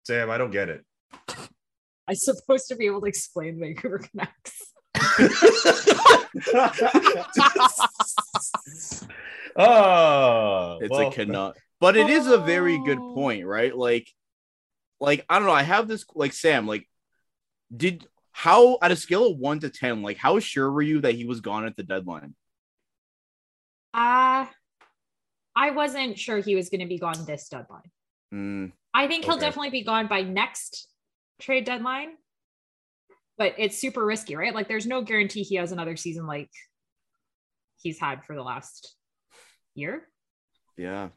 Sam, 0.05 0.31
I 0.31 0.39
don't 0.39 0.51
get 0.51 0.69
it. 0.69 0.85
I'm 2.07 2.15
supposed 2.15 2.69
to 2.69 2.77
be 2.77 2.87
able 2.87 3.01
to 3.01 3.07
explain 3.07 3.59
Vancouver 3.59 3.99
Canucks. 3.99 4.74
oh, 9.57 10.79
It's 10.81 10.91
well, 10.91 11.09
a 11.09 11.13
cannot. 11.13 11.57
but 11.81 11.97
it 11.97 12.11
is 12.11 12.27
a 12.27 12.39
very 12.39 12.79
good 12.85 12.99
point, 12.99 13.47
right? 13.47 13.77
Like, 13.77 14.09
like 15.01 15.25
I 15.29 15.39
don't 15.39 15.47
know. 15.47 15.55
I 15.55 15.63
have 15.63 15.89
this 15.89 16.05
like 16.15 16.33
Sam. 16.33 16.67
Like, 16.67 16.89
did 17.75 18.07
how 18.33 18.79
at 18.83 18.91
a 18.91 18.97
scale 18.97 19.31
of 19.31 19.39
one 19.39 19.61
to 19.61 19.71
ten, 19.71 20.03
like 20.03 20.17
how 20.17 20.39
sure 20.41 20.71
were 20.71 20.83
you 20.83 21.01
that 21.03 21.15
he 21.15 21.25
was 21.25 21.41
gone 21.41 21.67
at 21.67 21.77
the 21.77 21.83
deadline? 21.83 22.35
Uh 23.93 24.47
I 25.57 25.71
wasn't 25.71 26.19
sure 26.19 26.39
he 26.39 26.57
was 26.57 26.69
going 26.69 26.81
to 26.81 26.87
be 26.87 26.99
gone 26.99 27.25
this 27.27 27.49
deadline. 27.49 27.91
Hmm. 28.33 28.67
I 28.93 29.07
think 29.07 29.25
he'll 29.25 29.37
definitely 29.37 29.71
be 29.71 29.85
gone 29.85 30.09
by 30.09 30.23
next 30.23 30.89
trade 31.41 31.65
deadline. 31.65 32.09
But 33.37 33.55
it's 33.59 33.79
super 33.79 34.05
risky, 34.05 34.37
right? 34.37 34.55
Like 34.55 34.69
there's 34.69 34.87
no 34.87 35.03
guarantee 35.03 35.43
he 35.43 35.57
has 35.57 35.73
another 35.73 35.97
season 35.97 36.27
like 36.27 36.51
he's 37.77 37.99
had 37.99 38.25
for 38.25 38.35
the 38.35 38.43
last 38.43 38.95
year. 39.75 40.09
Yeah. 40.77 41.09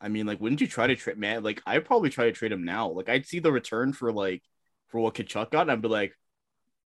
I 0.00 0.08
mean, 0.08 0.26
like, 0.26 0.40
wouldn't 0.40 0.60
you 0.60 0.66
try 0.66 0.86
to 0.86 0.96
trade 0.96 1.18
man? 1.18 1.42
Like, 1.42 1.62
I'd 1.66 1.84
probably 1.84 2.10
try 2.10 2.26
to 2.26 2.32
trade 2.32 2.52
him 2.52 2.64
now. 2.64 2.90
Like, 2.90 3.08
I'd 3.08 3.26
see 3.26 3.38
the 3.38 3.52
return 3.52 3.92
for 3.92 4.12
like 4.12 4.42
for 4.88 5.00
what 5.00 5.14
Tkachuk 5.14 5.50
got, 5.50 5.62
and 5.62 5.72
I'd 5.72 5.82
be 5.82 5.88
like, 5.88 6.12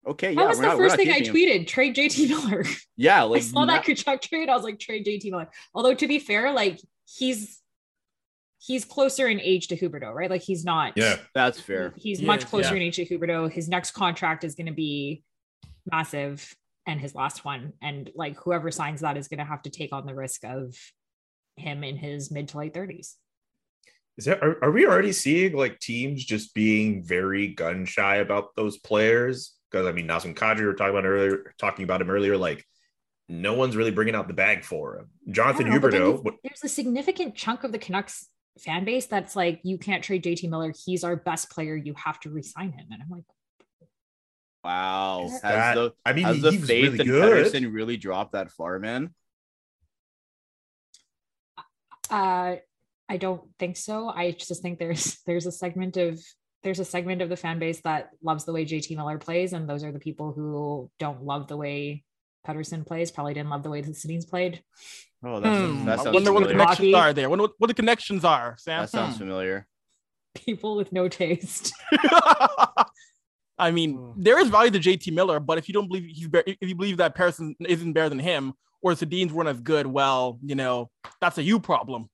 okay, 0.08 0.32
yeah, 0.32 0.42
that 0.42 0.50
was 0.50 0.60
the 0.60 0.68
not, 0.68 0.78
first 0.78 0.96
thing 0.96 1.10
I 1.10 1.20
keeping 1.20 1.50
him. 1.50 1.64
tweeted. 1.64 1.68
Trade 1.68 1.96
JT 1.96 2.30
Miller. 2.30 2.66
Yeah, 2.96 3.24
like 3.24 3.42
I 3.42 3.46
saw 3.46 3.66
that 3.66 3.88
na- 3.88 3.94
Tkachuk 3.94 4.22
trade. 4.22 4.50
I 4.50 4.56
was 4.56 4.64
like, 4.64 4.80
trade 4.80 5.06
JT 5.06 5.32
Miller. 5.32 5.50
Although 5.74 5.96
to 5.96 6.08
be 6.08 6.20
fair, 6.20 6.54
like 6.54 6.80
he's 7.06 7.59
he's 8.60 8.86
closer 8.86 9.28
in 9.28 9.39
age 9.39 9.69
to 9.69 9.78
Huberdeau, 9.78 10.13
right? 10.13 10.30
Like 10.30 10.41
he's 10.41 10.65
not. 10.65 10.93
Yeah. 10.95 11.15
that's 11.34 11.60
fair. 11.60 11.93
He's 11.95 12.19
He 12.19 12.26
much 12.26 12.45
closer 12.45 12.76
yeah. 12.76 12.82
in 12.82 12.88
age 12.88 12.98
to 12.98 13.06
Huberdeau. 13.06 13.52
His 13.52 13.69
next 13.69 13.91
contract 13.91 14.43
is 14.43 14.56
going 14.56 14.67
to 14.67 14.74
be 14.74 15.24
massive, 15.91 16.56
and 16.86 17.00
his 17.00 17.15
last 17.15 17.45
one, 17.45 17.74
and 17.82 18.12
like 18.15 18.38
whoever 18.38 18.69
signs 18.72 19.02
that 19.02 19.17
is 19.17 19.28
going 19.28 19.39
to 19.39 19.45
have 19.45 19.62
to 19.63 19.69
take 19.69 19.93
on 19.93 20.06
the 20.06 20.13
risk 20.13 20.43
of 20.43 20.76
him 21.56 21.84
in 21.84 21.98
his 21.98 22.32
mid 22.32 22.50
to 22.50 22.58
late 22.58 22.74
thirties. 22.74 23.15
Is 24.17 24.26
that 24.26 24.43
are, 24.43 24.63
are 24.63 24.72
we 24.72 24.86
already 24.86 25.13
seeing 25.13 25.56
like 25.56 25.80
teams 25.80 26.24
just 26.26 26.54
being 26.54 27.04
very 27.04 27.48
gun 27.48 27.86
shy 27.86 28.17
about 28.17 28.56
those 28.56 28.78
players? 28.78 29.56
Because 29.72 29.88
I 29.88 29.93
mean, 29.93 30.08
Nazem 30.08 30.36
Kadri, 30.36 30.60
we 30.60 30.65
were 30.65 30.74
talking 30.74 30.95
about 30.98 31.06
earlier, 31.06 31.54
talking 31.58 31.84
about 31.84 32.02
him 32.02 32.10
earlier. 32.10 32.36
Like, 32.36 32.65
no 33.30 33.54
one's 33.54 33.78
really 33.78 33.91
bringing 33.91 34.15
out 34.15 34.28
the 34.28 34.34
bag 34.34 34.65
for 34.65 34.98
him. 34.98 35.10
Jonathan 35.32 35.67
I 35.67 35.69
know, 35.69 35.80
Huberdeau, 35.80 36.26
you- 36.26 36.39
there's 36.43 36.63
a 36.63 36.67
significant 36.67 37.36
chunk 37.36 37.63
of 37.63 37.72
the 37.72 37.78
Canucks 37.78 38.28
fan 38.60 38.86
base 38.86 39.08
that's 39.08 39.36
like, 39.36 39.60
you 39.63 39.78
can't 39.78 40.04
trade 40.04 40.24
JT 40.24 40.50
Miller. 40.50 40.74
He's 40.86 41.04
our 41.04 41.15
best 41.15 41.50
player. 41.50 41.76
You 41.76 41.93
have 42.04 42.19
to 42.22 42.30
resign 42.30 42.72
him. 42.72 42.88
And 42.91 43.02
I'm 43.02 43.10
like, 43.10 43.24
Wow. 44.63 45.28
Has 45.30 45.41
that- 45.41 45.76
the 45.76 45.93
I 46.06 46.13
mean, 46.13 46.26
has 46.26 46.41
the 46.41 46.52
faith 46.52 47.00
really 47.00 47.00
in. 47.00 47.06
Pettersson 47.08 47.74
really 47.74 47.98
dropped 47.98 48.34
that 48.34 48.52
far, 48.52 48.78
man? 48.80 49.13
Uh, 52.10 52.56
I 53.08 53.17
don't 53.17 53.41
think 53.58 53.78
so. 53.78 54.10
I 54.10 54.32
just 54.32 54.62
think 54.62 54.80
there's 54.80 55.19
there's 55.26 55.45
a 55.45 55.52
segment 55.52 55.98
of 55.98 56.19
there's 56.63 56.80
a 56.80 56.86
segment 56.86 57.22
of 57.22 57.30
the 57.30 57.38
fan 57.38 57.60
base 57.60 57.82
that 57.82 58.10
loves 58.22 58.45
the 58.45 58.52
way 58.52 58.65
JT 58.65 58.95
Miller 58.95 59.17
plays, 59.17 59.54
and 59.54 59.69
those 59.69 59.84
are 59.84 59.91
the 59.91 60.00
people 60.00 60.34
who 60.34 60.89
don't 61.00 61.24
love 61.24 61.48
the 61.48 61.58
way 61.58 62.04
Pettersson 62.45 62.86
plays. 62.86 63.12
Probably 63.12 63.34
didn't 63.34 63.50
love 63.50 63.63
the 63.63 63.69
way 63.69 63.82
the 63.82 63.91
Sedins 63.91 64.28
played. 64.30 64.62
Oh, 65.24 65.40
that's 65.42 65.58
Hmm, 65.58 65.86
that 65.86 66.00
I 66.00 66.04
sounds 66.04 66.14
wonder 66.14 66.32
what 66.32 66.44
the 66.44 66.50
connections 66.50 66.96
are 66.96 67.14
there. 67.14 67.30
Wonder 67.30 67.44
what, 67.44 67.52
what 67.58 67.68
the 67.68 67.74
connections 67.74 68.24
are, 68.24 68.56
Sam. 68.58 68.82
That 68.84 68.90
sounds 68.90 69.16
Hmm. 69.16 69.20
familiar. 69.20 69.68
People 70.36 70.76
with 70.78 70.92
no 70.94 71.08
taste. 71.10 71.74
I 73.58 73.72
mean, 73.72 74.14
there 74.16 74.40
is 74.40 74.48
value 74.48 74.72
to 74.72 74.80
JT 74.80 75.12
Miller, 75.12 75.40
but 75.42 75.58
if 75.58 75.68
you 75.68 75.74
don't 75.74 75.88
believe 75.88 76.04
he's 76.06 76.28
better, 76.30 76.46
if 76.62 76.70
you 76.70 76.76
believe 76.76 76.98
that 76.98 77.16
Pearson 77.16 77.56
isn't 77.68 77.92
better 77.94 78.08
than 78.10 78.20
him, 78.20 78.54
or 78.82 78.96
the 78.96 79.06
Deans 79.06 79.34
weren't 79.34 79.50
as 79.50 79.60
good, 79.60 79.86
well, 79.86 80.40
you 80.42 80.56
know, 80.56 80.90
that's 81.20 81.38
a 81.38 81.44
you 81.44 81.60
problem. 81.60 82.10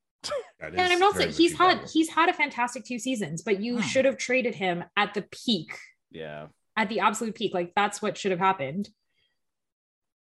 That 0.60 0.74
And 0.74 0.80
I'm 0.82 1.00
not 1.00 1.16
saying 1.16 1.34
he's 1.34 1.52
had 1.52 1.74
problem. 1.76 1.88
he's 1.92 2.10
had 2.10 2.30
a 2.30 2.34
fantastic 2.34 2.86
two 2.86 2.98
seasons, 2.98 3.44
but 3.44 3.62
you 3.62 3.76
Hmm. 3.76 3.82
should 3.82 4.06
have 4.06 4.18
traded 4.18 4.56
him 4.56 4.84
at 4.98 5.14
the 5.14 5.22
peak 5.32 5.78
Yeah. 6.10 6.48
at 6.76 6.90
the 6.90 7.02
absolute 7.02 7.36
peak. 7.36 7.54
Like 7.54 7.74
that's 7.76 8.02
what 8.02 8.18
should 8.18 8.32
have 8.32 8.40
happened. 8.40 8.90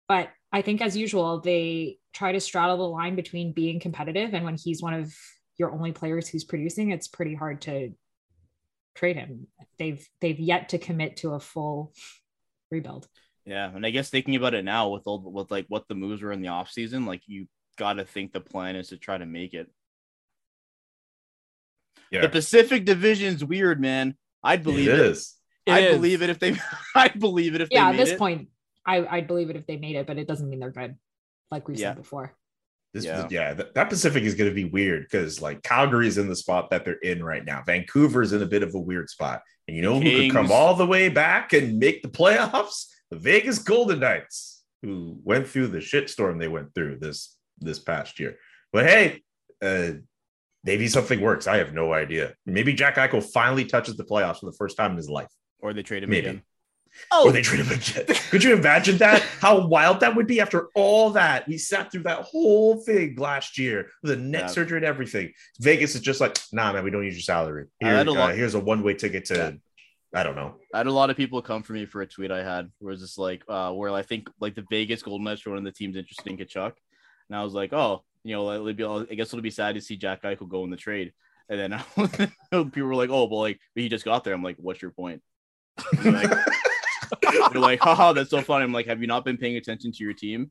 But 0.08 0.30
I 0.50 0.62
think, 0.62 0.80
as 0.80 0.96
usual, 0.96 1.40
they 1.40 1.98
try 2.12 2.32
to 2.32 2.40
straddle 2.40 2.76
the 2.78 2.82
line 2.88 3.16
between 3.16 3.52
being 3.52 3.80
competitive 3.80 4.34
and 4.34 4.44
when 4.44 4.56
he's 4.56 4.82
one 4.82 4.94
of 4.94 5.14
your 5.58 5.72
only 5.72 5.92
players 5.92 6.28
who's 6.28 6.44
producing, 6.44 6.90
it's 6.90 7.08
pretty 7.08 7.34
hard 7.34 7.62
to 7.62 7.92
trade 8.94 9.16
him. 9.16 9.46
They've 9.78 10.06
they've 10.20 10.38
yet 10.40 10.70
to 10.70 10.78
commit 10.78 11.18
to 11.18 11.30
a 11.34 11.40
full 11.40 11.92
rebuild. 12.70 13.06
Yeah. 13.44 13.70
And 13.74 13.84
I 13.86 13.90
guess 13.90 14.10
thinking 14.10 14.36
about 14.36 14.54
it 14.54 14.64
now 14.64 14.88
with 14.88 15.02
all 15.06 15.18
with 15.30 15.50
like 15.50 15.66
what 15.68 15.88
the 15.88 15.94
moves 15.94 16.22
were 16.22 16.32
in 16.32 16.40
the 16.42 16.48
offseason, 16.48 17.06
like 17.06 17.22
you 17.26 17.46
gotta 17.78 18.04
think 18.04 18.32
the 18.32 18.40
plan 18.40 18.76
is 18.76 18.88
to 18.88 18.96
try 18.96 19.16
to 19.18 19.26
make 19.26 19.54
it. 19.54 19.70
Yeah, 22.10 22.22
The 22.22 22.28
Pacific 22.28 22.84
Division's 22.84 23.44
weird, 23.44 23.80
man. 23.80 24.16
I'd 24.42 24.62
believe 24.64 24.88
it 24.88 24.98
it. 24.98 25.06
is. 25.06 25.36
I'd 25.68 25.84
is. 25.84 25.96
believe 25.96 26.22
it 26.22 26.30
if 26.30 26.38
they 26.38 26.56
I'd 26.94 27.18
believe 27.20 27.54
it 27.54 27.60
if 27.60 27.68
Yeah, 27.70 27.92
they 27.92 27.98
at 27.98 28.04
this 28.04 28.10
it. 28.10 28.18
point, 28.18 28.48
I, 28.86 29.06
I'd 29.06 29.26
believe 29.26 29.50
it 29.50 29.56
if 29.56 29.66
they 29.66 29.76
made 29.76 29.96
it, 29.96 30.06
but 30.06 30.18
it 30.18 30.26
doesn't 30.26 30.48
mean 30.48 30.58
they're 30.58 30.70
good, 30.70 30.96
like 31.50 31.68
we've 31.68 31.78
Yeah. 31.78 31.90
said 31.90 31.96
before. 31.98 32.34
This 32.92 33.04
Yeah. 33.04 33.20
yeah, 33.20 33.28
yeah 33.30 33.54
that, 33.54 33.74
that 33.74 33.88
Pacific 33.88 34.24
is 34.24 34.34
going 34.34 34.50
to 34.50 34.54
be 34.54 34.64
weird 34.64 35.04
because 35.04 35.40
like 35.40 35.62
Calgary's 35.62 36.18
in 36.18 36.28
the 36.28 36.36
spot 36.36 36.70
that 36.70 36.84
they're 36.84 36.94
in 36.94 37.22
right 37.22 37.44
now. 37.44 37.62
Vancouver's 37.64 38.32
in 38.32 38.42
a 38.42 38.46
bit 38.46 38.62
of 38.62 38.74
a 38.74 38.78
weird 38.80 39.08
spot. 39.08 39.42
And 39.68 39.76
you 39.76 39.82
know 39.82 40.00
who 40.00 40.10
could 40.10 40.32
come 40.32 40.50
all 40.50 40.74
the 40.74 40.86
way 40.86 41.08
back 41.08 41.52
and 41.52 41.78
make 41.78 42.02
the 42.02 42.08
playoffs? 42.08 42.86
The 43.10 43.18
Vegas 43.18 43.58
Golden 43.60 44.00
Knights, 44.00 44.62
who 44.82 45.18
went 45.24 45.46
through 45.48 45.68
the 45.68 45.78
shitstorm 45.78 46.38
they 46.38 46.48
went 46.48 46.74
through 46.74 46.98
this 46.98 47.36
this 47.58 47.78
past 47.78 48.18
year. 48.18 48.36
But 48.72 48.86
hey, 48.86 49.22
uh 49.62 49.92
maybe 50.64 50.88
something 50.88 51.20
works. 51.20 51.46
I 51.46 51.56
have 51.58 51.72
no 51.72 51.92
idea. 51.92 52.34
Maybe 52.46 52.72
Jack 52.72 52.96
Eichel 52.96 53.22
finally 53.22 53.64
touches 53.64 53.96
the 53.96 54.04
playoffs 54.04 54.40
for 54.40 54.46
the 54.46 54.56
first 54.56 54.76
time 54.76 54.90
in 54.92 54.96
his 54.96 55.08
life. 55.08 55.30
Or 55.60 55.72
they 55.72 55.82
trade 55.82 56.02
him 56.02 56.10
Maybe. 56.10 56.26
again. 56.28 56.42
Or 57.12 57.32
they 57.32 57.42
trade 57.42 57.60
him 57.64 57.72
again. 57.72 58.16
Could 58.30 58.44
you 58.44 58.54
imagine 58.54 58.98
that? 58.98 59.22
How 59.40 59.66
wild 59.66 60.00
that 60.00 60.14
would 60.14 60.26
be 60.26 60.40
after 60.40 60.68
all 60.74 61.10
that? 61.10 61.46
We 61.48 61.58
sat 61.58 61.90
through 61.90 62.02
that 62.04 62.22
whole 62.22 62.76
thing 62.76 63.16
last 63.16 63.58
year, 63.58 63.90
the 64.02 64.16
neck 64.16 64.42
Yeah. 64.42 64.46
surgery 64.48 64.78
and 64.78 64.86
everything. 64.86 65.32
Vegas 65.60 65.94
is 65.94 66.00
just 66.00 66.20
like, 66.20 66.38
nah, 66.52 66.72
man, 66.72 66.84
we 66.84 66.90
don't 66.90 67.04
use 67.04 67.14
your 67.14 67.22
salary. 67.22 67.66
Here, 67.80 67.94
a 67.94 68.00
uh, 68.00 68.04
lot- 68.04 68.34
here's 68.34 68.54
a 68.54 68.60
one 68.60 68.82
way 68.82 68.94
ticket 68.94 69.24
to, 69.26 69.34
Yeah. 69.34 69.50
I 70.12 70.24
don't 70.24 70.34
know. 70.34 70.56
I 70.74 70.78
had 70.78 70.88
a 70.88 70.92
lot 70.92 71.10
of 71.10 71.16
people 71.16 71.40
come 71.40 71.62
for 71.62 71.72
me 71.72 71.86
for 71.86 72.02
a 72.02 72.06
tweet 72.06 72.32
I 72.32 72.42
had 72.42 72.70
where 72.80 72.92
it's 72.92 73.02
just 73.02 73.16
like 73.18 73.44
uh 73.48 73.70
where 73.70 73.90
I 73.90 74.02
think 74.02 74.28
like 74.40 74.56
the 74.56 74.64
Vegas 74.68 75.02
Golden 75.04 75.24
Knights 75.24 75.46
were 75.46 75.52
one 75.52 75.58
of 75.58 75.64
the 75.64 75.70
teams 75.70 75.96
interested 75.96 76.26
in 76.26 76.36
Tkachuk. 76.36 76.72
And 77.28 77.38
I 77.38 77.44
was 77.44 77.54
like, 77.54 77.72
oh, 77.72 78.02
you 78.24 78.34
know, 78.34 78.50
it'll 78.50 78.72
be, 78.74 79.12
I 79.12 79.14
guess 79.14 79.28
it'll 79.28 79.40
be 79.40 79.50
sad 79.52 79.76
to 79.76 79.80
see 79.80 79.96
Jack 79.96 80.22
Eichel 80.22 80.48
go 80.48 80.64
in 80.64 80.70
the 80.70 80.76
trade. 80.76 81.12
And 81.48 81.60
then 81.60 82.30
people 82.70 82.88
were 82.88 82.94
like, 82.96 83.10
oh, 83.10 83.26
well, 83.26 83.40
like, 83.40 83.60
but 83.74 83.82
he 83.82 83.88
just 83.88 84.04
got 84.04 84.24
there. 84.24 84.34
I'm 84.34 84.42
like, 84.42 84.56
what's 84.58 84.82
your 84.82 84.90
point? 84.90 85.22
Like, 86.04 86.30
they're 87.50 87.60
like, 87.60 87.80
haha, 87.80 88.12
that's 88.12 88.30
so 88.30 88.40
funny. 88.42 88.64
I'm 88.64 88.72
like, 88.72 88.86
have 88.86 89.00
you 89.00 89.06
not 89.06 89.24
been 89.24 89.36
paying 89.36 89.56
attention 89.56 89.92
to 89.92 90.04
your 90.04 90.12
team? 90.14 90.50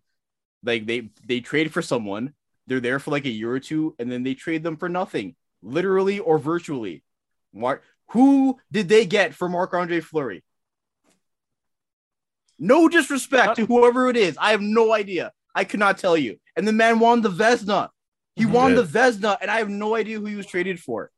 Like 0.64 0.86
they 0.86 1.10
they 1.26 1.40
trade 1.40 1.72
for 1.74 1.82
someone, 1.82 2.34
they're 2.68 2.80
there 2.80 3.00
for 3.00 3.12
like 3.12 3.26
a 3.26 3.30
year 3.30 3.52
or 3.52 3.60
two, 3.60 3.96
and 4.00 4.12
then 4.12 4.24
they 4.24 4.34
trade 4.34 4.64
them 4.64 4.78
for 4.78 4.90
nothing, 4.90 5.36
literally 5.62 6.20
or 6.20 6.38
virtually. 6.38 7.04
Mark, 7.54 7.84
who 8.10 8.60
did 8.72 8.90
they 8.90 9.06
get 9.06 9.34
for 9.34 9.48
Marc 9.50 9.74
Andre 9.74 10.02
Fleury? 10.02 10.44
No 12.58 12.90
disrespect 12.90 13.56
to 13.56 13.66
whoever 13.66 14.10
it 14.10 14.18
is. 14.18 14.38
I 14.38 14.52
have 14.52 14.62
no 14.62 14.94
idea. 14.94 15.32
I 15.56 15.64
could 15.64 15.80
not 15.80 15.98
tell 15.98 16.18
you. 16.18 16.38
And 16.56 16.68
the 16.68 16.74
man 16.74 17.00
won 17.00 17.22
the 17.22 17.30
Vezina. 17.30 17.90
He 18.36 18.46
won 18.46 18.72
Yeah. 18.76 18.82
the 18.82 18.84
Vezina, 18.84 19.38
and 19.42 19.50
I 19.50 19.58
have 19.58 19.70
no 19.70 19.96
idea 19.96 20.20
who 20.20 20.26
he 20.26 20.36
was 20.36 20.46
traded 20.46 20.80
for. 20.80 21.12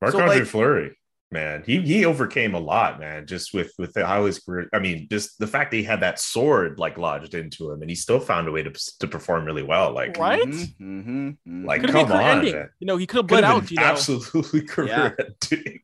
Marc 0.00 0.12
So, 0.12 0.20
Andre 0.20 0.40
like- 0.40 0.48
Fleury, 0.48 0.96
man, 1.32 1.62
he 1.66 1.80
he 1.80 2.04
overcame 2.04 2.54
a 2.54 2.60
lot, 2.60 3.00
man. 3.00 3.26
Just 3.26 3.52
with 3.54 3.72
with 3.78 3.96
how 3.96 4.26
his 4.26 4.38
career. 4.38 4.68
I 4.72 4.78
mean, 4.78 5.08
just 5.10 5.38
the 5.38 5.46
fact 5.46 5.70
that 5.70 5.78
he 5.78 5.82
had 5.82 6.00
that 6.00 6.20
sword 6.20 6.78
like 6.78 6.98
lodged 6.98 7.34
into 7.34 7.70
him, 7.70 7.80
and 7.80 7.90
he 7.90 7.96
still 7.96 8.20
found 8.20 8.46
a 8.48 8.52
way 8.52 8.62
to 8.62 8.70
to 9.00 9.08
perform 9.08 9.44
really 9.44 9.62
well. 9.62 9.92
Like, 9.92 10.16
Right? 10.18 10.42
Mhm, 10.46 10.76
mhm, 10.80 11.36
mhm. 11.48 11.64
Like, 11.66 11.80
Could 11.80 11.90
have 11.90 12.08
come 12.08 12.16
on, 12.18 12.38
ending. 12.38 12.54
man. 12.54 12.68
You 12.78 12.86
know, 12.86 12.96
he 12.96 13.06
could 13.06 13.16
have 13.18 13.26
bled 13.26 13.44
out. 13.44 13.70
You 13.70 13.78
know, 13.78 13.82
absolutely 13.84 14.62
career 14.62 15.16
Yeah. 15.50 15.50
ending. 15.50 15.80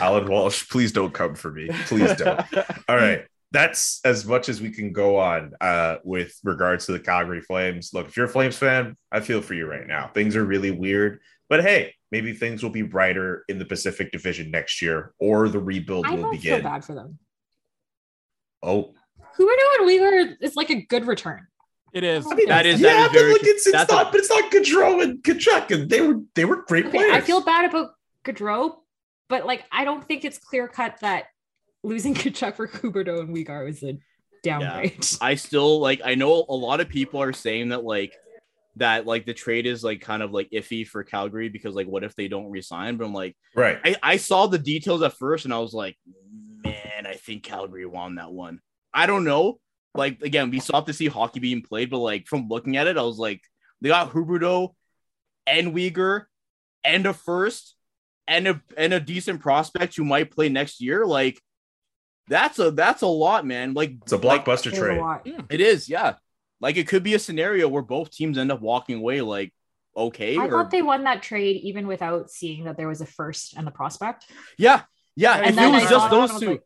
Allan 0.00 0.26
Walsh, 0.28 0.68
please 0.68 0.92
don't 0.92 1.12
come 1.14 1.34
for 1.34 1.50
me. 1.52 1.68
Please 1.86 2.14
don't. 2.16 2.40
All 2.88 2.96
right. 2.96 3.24
that's 3.52 4.00
as 4.04 4.24
much 4.24 4.48
as 4.48 4.60
we 4.62 4.70
can 4.70 4.92
go 4.92 5.18
on 5.18 5.52
uh, 5.60 5.96
with 6.04 6.34
regards 6.42 6.86
to 6.86 6.92
the 6.92 7.00
Calgary 7.00 7.42
Flames. 7.42 7.90
Look, 7.92 8.08
if 8.08 8.16
you're 8.16 8.26
a 8.26 8.28
Flames 8.28 8.56
fan, 8.56 8.96
I 9.12 9.20
feel 9.20 9.42
for 9.42 9.52
you 9.54 9.66
right 9.66 9.86
now. 9.86 10.10
Things 10.14 10.36
are 10.36 10.44
really 10.44 10.70
weird, 10.70 11.20
but 11.50 11.62
hey, 11.62 11.94
maybe 12.12 12.32
things 12.34 12.62
will 12.62 12.70
be 12.70 12.82
brighter 12.82 13.44
in 13.48 13.58
the 13.58 13.64
Pacific 13.64 14.12
Division 14.12 14.50
next 14.50 14.80
year, 14.82 15.14
or 15.18 15.48
the 15.48 15.58
rebuild 15.58 16.06
I 16.06 16.10
will 16.12 16.22
don't 16.24 16.30
begin. 16.30 16.60
feel 16.60 16.70
bad 16.70 16.84
for 16.84 16.94
them. 16.94 17.18
Oh, 18.62 18.92
Huberdeau 19.36 19.78
and 19.78 19.86
Wheeler 19.86 20.36
is 20.40 20.54
like 20.54 20.70
a 20.70 20.82
good 20.82 21.06
return. 21.06 21.46
It 21.92 22.04
is. 22.04 22.26
I 22.30 22.34
mean, 22.34 22.48
That 22.48 22.64
is 22.66 22.80
yeah, 22.80 23.08
that 23.08 23.14
is 23.16 23.22
but 23.22 23.28
look, 23.28 23.40
it's, 23.42 23.66
it's 23.66 23.72
That's 23.76 23.92
a- 23.92 23.96
not, 23.96 24.12
but 24.12 24.20
it's 24.20 24.30
not 24.30 24.50
Gaudreau 24.52 25.02
and 25.02 25.22
Tkachuk, 25.22 25.70
and 25.72 25.90
they 25.90 26.00
were 26.00 26.20
they 26.34 26.44
were 26.44 26.62
great 26.66 26.86
Okay, 26.86 26.98
players. 26.98 27.12
I 27.14 27.20
feel 27.20 27.42
bad 27.42 27.64
about 27.64 27.90
Gaudreau, 28.24 28.76
but 29.28 29.46
like 29.46 29.64
I 29.72 29.84
don't 29.84 30.06
think 30.06 30.24
it's 30.24 30.38
clear 30.38 30.68
cut 30.68 30.98
that 31.00 31.24
losing 31.82 32.14
Tkachuk 32.14 32.54
for 32.56 32.68
Huberdeau 32.68 33.20
and 33.20 33.34
Weegar 33.36 33.64
was 33.64 33.82
a 33.82 33.98
downgrade. 34.42 35.04
I 35.20 35.34
still 35.34 35.80
like 35.80 36.00
I 36.04 36.14
know 36.14 36.44
a 36.48 36.54
lot 36.54 36.80
of 36.80 36.88
people 36.88 37.20
are 37.22 37.32
saying 37.32 37.70
that 37.70 37.84
like 37.84 38.14
that 38.76 39.06
like 39.06 39.26
the 39.26 39.34
trade 39.34 39.66
is 39.66 39.84
like 39.84 40.00
kind 40.00 40.22
of 40.22 40.32
like 40.32 40.50
iffy 40.50 40.86
for 40.86 41.04
Calgary 41.04 41.48
because 41.48 41.74
like 41.74 41.86
what 41.86 42.04
if 42.04 42.14
they 42.14 42.28
don't 42.28 42.50
resign? 42.50 42.96
But 42.96 43.04
I'm 43.06 43.12
like 43.14 43.36
right. 43.54 43.78
I, 43.84 43.96
I 44.02 44.16
saw 44.16 44.46
the 44.46 44.58
details 44.58 45.02
at 45.02 45.12
first 45.14 45.44
and 45.44 45.52
I 45.52 45.58
was 45.58 45.74
like, 45.74 45.96
man, 46.64 47.06
I 47.06 47.14
think 47.14 47.42
Calgary 47.42 47.86
won 47.86 48.14
that 48.14 48.32
one. 48.32 48.60
I 48.94 49.06
don't 49.06 49.24
know. 49.24 49.58
Like 49.94 50.22
again, 50.22 50.50
we 50.50 50.60
still 50.60 50.76
have 50.76 50.86
to 50.86 50.94
see 50.94 51.06
hockey 51.06 51.40
being 51.40 51.62
played, 51.62 51.90
but 51.90 51.98
like 51.98 52.26
from 52.26 52.48
looking 52.48 52.76
at 52.76 52.86
it, 52.86 52.96
I 52.96 53.02
was 53.02 53.18
like, 53.18 53.42
they 53.80 53.90
got 53.90 54.12
Huberdeau 54.12 54.70
and 55.46 55.74
Weegar 55.74 56.24
and 56.84 57.04
a 57.06 57.12
first 57.12 57.74
and 58.26 58.48
a 58.48 58.62
and 58.76 58.94
a 58.94 59.00
decent 59.00 59.40
prospect 59.40 59.96
who 59.96 60.04
might 60.04 60.30
play 60.30 60.48
next 60.48 60.80
year. 60.80 61.04
Like 61.04 61.40
that's 62.28 62.58
a 62.58 62.70
that's 62.70 63.02
a 63.02 63.06
lot, 63.06 63.44
man. 63.44 63.74
Like 63.74 63.96
It's 64.02 64.12
a 64.12 64.16
like, 64.16 64.44
blockbuster 64.44 64.70
There's 64.70 64.78
a 64.78 64.80
trade. 64.80 65.00
lot. 65.00 65.26
it 65.50 65.60
is, 65.60 65.88
yeah. 65.88 66.14
Like 66.62 66.76
it 66.76 66.86
could 66.86 67.02
be 67.02 67.14
a 67.14 67.18
scenario 67.18 67.68
where 67.68 67.82
both 67.82 68.10
teams 68.12 68.38
end 68.38 68.50
up 68.52 68.60
walking 68.62 68.96
away 68.98 69.20
like 69.20 69.52
okay. 69.96 70.38
I 70.38 70.46
or- 70.46 70.50
thought 70.50 70.70
they 70.70 70.80
won 70.80 71.04
that 71.04 71.22
trade 71.22 71.56
even 71.64 71.86
without 71.86 72.30
seeing 72.30 72.64
that 72.64 72.76
there 72.78 72.88
was 72.88 73.00
a 73.02 73.06
first 73.06 73.54
and 73.56 73.66
the 73.66 73.72
prospect. 73.72 74.24
yeah, 74.56 74.82
yeah. 75.16 75.34
And 75.36 75.58
If 75.58 75.62
it 75.62 75.70
was 75.70 75.82
I 75.84 75.90
just 75.90 76.10
those 76.10 76.40
two, 76.40 76.50
like- 76.52 76.62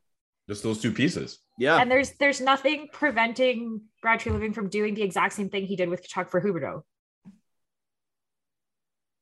Just 0.49 0.63
those 0.63 0.81
two 0.81 0.93
pieces. 0.93 1.39
yeah. 1.59 1.79
And 1.81 1.91
there's 1.91 2.13
there's 2.21 2.41
nothing 2.43 2.89
preventing 2.93 3.81
Brad 4.03 4.21
Treliving 4.21 4.55
from 4.55 4.69
doing 4.69 4.95
the 4.95 5.03
exact 5.03 5.33
same 5.33 5.49
thing 5.49 5.65
he 5.65 5.75
did 5.77 5.89
with 5.89 6.07
Tkachuk 6.07 6.29
for 6.29 6.41
Huberdeau. 6.43 6.83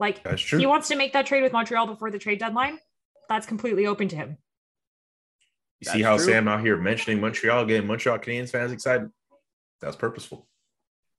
Like 0.00 0.24
That's 0.24 0.42
true. 0.42 0.58
he 0.58 0.66
wants 0.66 0.88
to 0.88 0.96
make 0.96 1.12
that 1.12 1.24
trade 1.24 1.42
with 1.42 1.52
Montreal 1.52 1.86
before 1.86 2.10
the 2.10 2.18
trade 2.18 2.40
deadline. 2.40 2.78
That's 3.28 3.46
completely 3.46 3.86
open 3.86 4.08
to 4.08 4.16
him. 4.16 4.38
You 5.80 5.90
see 5.92 6.02
how 6.02 6.16
true. 6.16 6.26
Sam 6.26 6.48
out 6.48 6.60
here 6.60 6.76
mentioning 6.76 7.20
Montreal, 7.20 7.64
getting 7.66 7.86
Montreal 7.86 8.18
Canadiens 8.18 8.50
fans 8.50 8.72
excited. 8.72 9.08
That's 9.80 9.96
purposeful. 9.96 10.48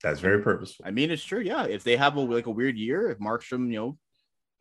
That's 0.03 0.19
very 0.19 0.41
purposeful. 0.41 0.85
I 0.85 0.91
mean, 0.91 1.11
it's 1.11 1.23
true. 1.23 1.39
Yeah, 1.39 1.65
if 1.65 1.83
they 1.83 1.97
have 1.97 2.15
a 2.15 2.21
like 2.21 2.45
a 2.45 2.51
weird 2.51 2.77
year, 2.77 3.09
if 3.09 3.19
Markstrom, 3.19 3.71
you 3.71 3.79
know, 3.79 3.97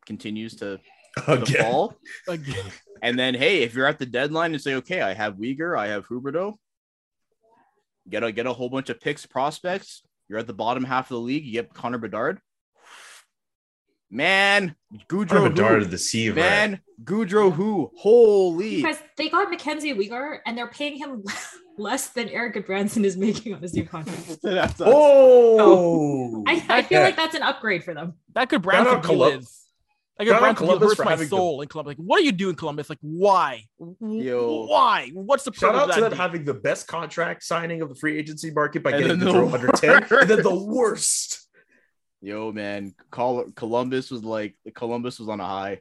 continues 0.07 0.57
to, 0.57 0.81
to 1.27 1.47
fall, 1.47 1.95
Again. 2.29 2.65
and 3.03 3.19
then 3.19 3.35
hey, 3.35 3.63
if 3.63 3.75
you're 3.75 3.87
at 3.87 3.99
the 3.99 4.07
deadline 4.07 4.53
and 4.55 4.63
say, 4.63 4.77
okay, 4.77 5.03
I 5.03 5.13
have 5.13 5.35
Weegar, 5.35 5.79
I 5.79 5.89
have 5.89 6.07
Huberdeau, 6.09 6.55
get 8.09 8.23
a 8.23 8.33
get 8.33 8.47
a 8.47 8.53
whole 8.53 8.69
bunch 8.71 8.91
of 8.91 9.01
picks, 9.01 9.27
prospects. 9.27 10.03
You're 10.29 10.39
at 10.39 10.47
the 10.47 10.55
bottom 10.55 10.85
half 10.85 11.07
of 11.07 11.17
the 11.17 11.21
league. 11.21 11.45
You 11.45 11.53
get 11.53 11.75
Connor 11.75 11.99
Bedard. 11.99 12.41
Man, 14.15 14.77
Gaudreau, 15.09 15.29
Connor 15.29 15.41
who? 15.41 15.49
Bedard, 15.51 15.83
the 15.85 15.89
deceiver. 15.89 16.37
man, 16.37 16.81
Gaudreau, 17.03 17.53
who? 17.53 17.91
Holy, 17.99 18.77
Because 18.77 18.99
they 19.17 19.29
got 19.29 19.51
Mackenzie 19.51 19.93
Weegar 19.93 20.39
and 20.47 20.57
they're 20.57 20.69
paying 20.69 20.97
him 20.97 21.25
less 21.79 22.09
than 22.11 22.29
Eric 22.29 22.65
Branson 22.65 23.05
is 23.05 23.17
making 23.17 23.55
on 23.55 23.61
his 23.61 23.75
new 23.75 23.85
contract. 23.85 24.39
That's 24.43 24.81
a- 24.81 24.85
Oh, 24.87 26.45
I, 26.47 26.65
I 26.69 26.83
feel 26.83 27.01
Yeah. 27.01 27.05
like 27.07 27.17
that's 27.17 27.35
an 27.35 27.43
upgrade 27.43 27.83
for 27.83 27.93
them. 27.93 28.15
That 28.35 28.49
could 28.49 28.59
Shout 28.59 28.63
Branson 28.63 28.95
out 28.99 29.03
Colum- 29.03 29.31
deal 29.33 29.39
is. 29.41 29.61
Like 30.17 30.29
shout 30.29 30.37
a 30.37 30.41
Branson 30.41 30.67
deal 30.67 30.69
Columbus 30.79 30.89
hurts 30.91 30.97
for 30.97 31.05
my 31.07 31.11
having 31.11 31.29
the- 31.29 31.37
in 31.63 31.69
Columbus. 31.69 31.91
Like, 31.91 32.07
what 32.07 32.21
are 32.21 32.25
you 32.25 32.31
doing, 32.33 32.55
Columbus? 32.55 32.89
Like, 32.89 32.99
why? 33.01 33.65
Yo. 34.01 34.67
Why? 34.67 35.11
What's 35.13 35.43
the 35.43 35.53
Shout 35.53 35.75
out 35.75 35.89
of 35.89 35.95
to 35.97 36.01
them 36.03 36.11
deal? 36.11 36.17
having 36.19 36.45
the 36.45 36.55
best 36.55 36.87
contract 36.87 37.43
signing 37.43 37.83
of 37.83 37.89
the 37.89 37.97
free 37.97 38.17
agency 38.17 38.53
market 38.53 38.85
by 38.85 38.91
And 38.93 39.03
getting 39.03 39.19
the 39.19 39.25
the 39.25 39.33
throw 39.33 39.49
under 39.53 39.67
10, 39.73 40.05
and 40.09 40.31
then 40.31 40.43
the 40.45 40.55
worst. 40.55 41.44
Worst. 42.25 42.29
Yo, 42.29 42.53
man, 42.53 42.95
Col- 43.11 43.51
Columbus 43.55 44.11
was 44.11 44.25
like 44.25 44.57
Columbus 44.75 45.19
was 45.19 45.29
on 45.29 45.41
a 45.41 45.47
high. 45.47 45.81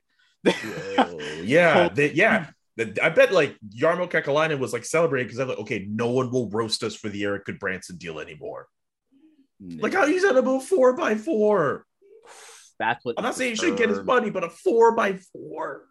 Yeah, 1.44 1.90
they, 1.94 2.12
yeah. 2.14 2.50
The- 2.76 3.00
I 3.02 3.10
bet 3.10 3.32
like 3.32 3.58
Jarmo 3.70 4.10
Kekalainen 4.10 4.60
was 4.60 4.74
like 4.74 4.86
celebrating 4.86 5.28
because 5.28 5.40
I'm 5.40 5.48
like, 5.50 5.60
okay, 5.60 5.86
no 5.90 6.10
one 6.10 6.32
will 6.32 6.50
roast 6.50 6.84
us 6.84 6.96
for 6.96 7.10
the 7.10 7.24
Erik 7.24 7.46
Gudbranson 7.46 7.98
deal 7.98 8.20
anymore. 8.20 8.68
Like 9.66 9.94
how 9.94 10.06
he's 10.06 10.26
at 10.26 10.36
about 10.36 10.64
four 10.64 10.94
by 10.94 11.16
four. 11.16 11.86
that's 12.78 13.06
what 13.06 13.16
I'm 13.18 13.24
not 13.24 13.36
saying 13.36 13.52
he 13.52 13.56
should 13.56 13.78
get 13.78 13.90
his 13.90 14.04
money, 14.04 14.30
but 14.30 14.44
a 14.44 14.50
four 14.50 14.94
by 14.96 15.18
four. 15.32 15.84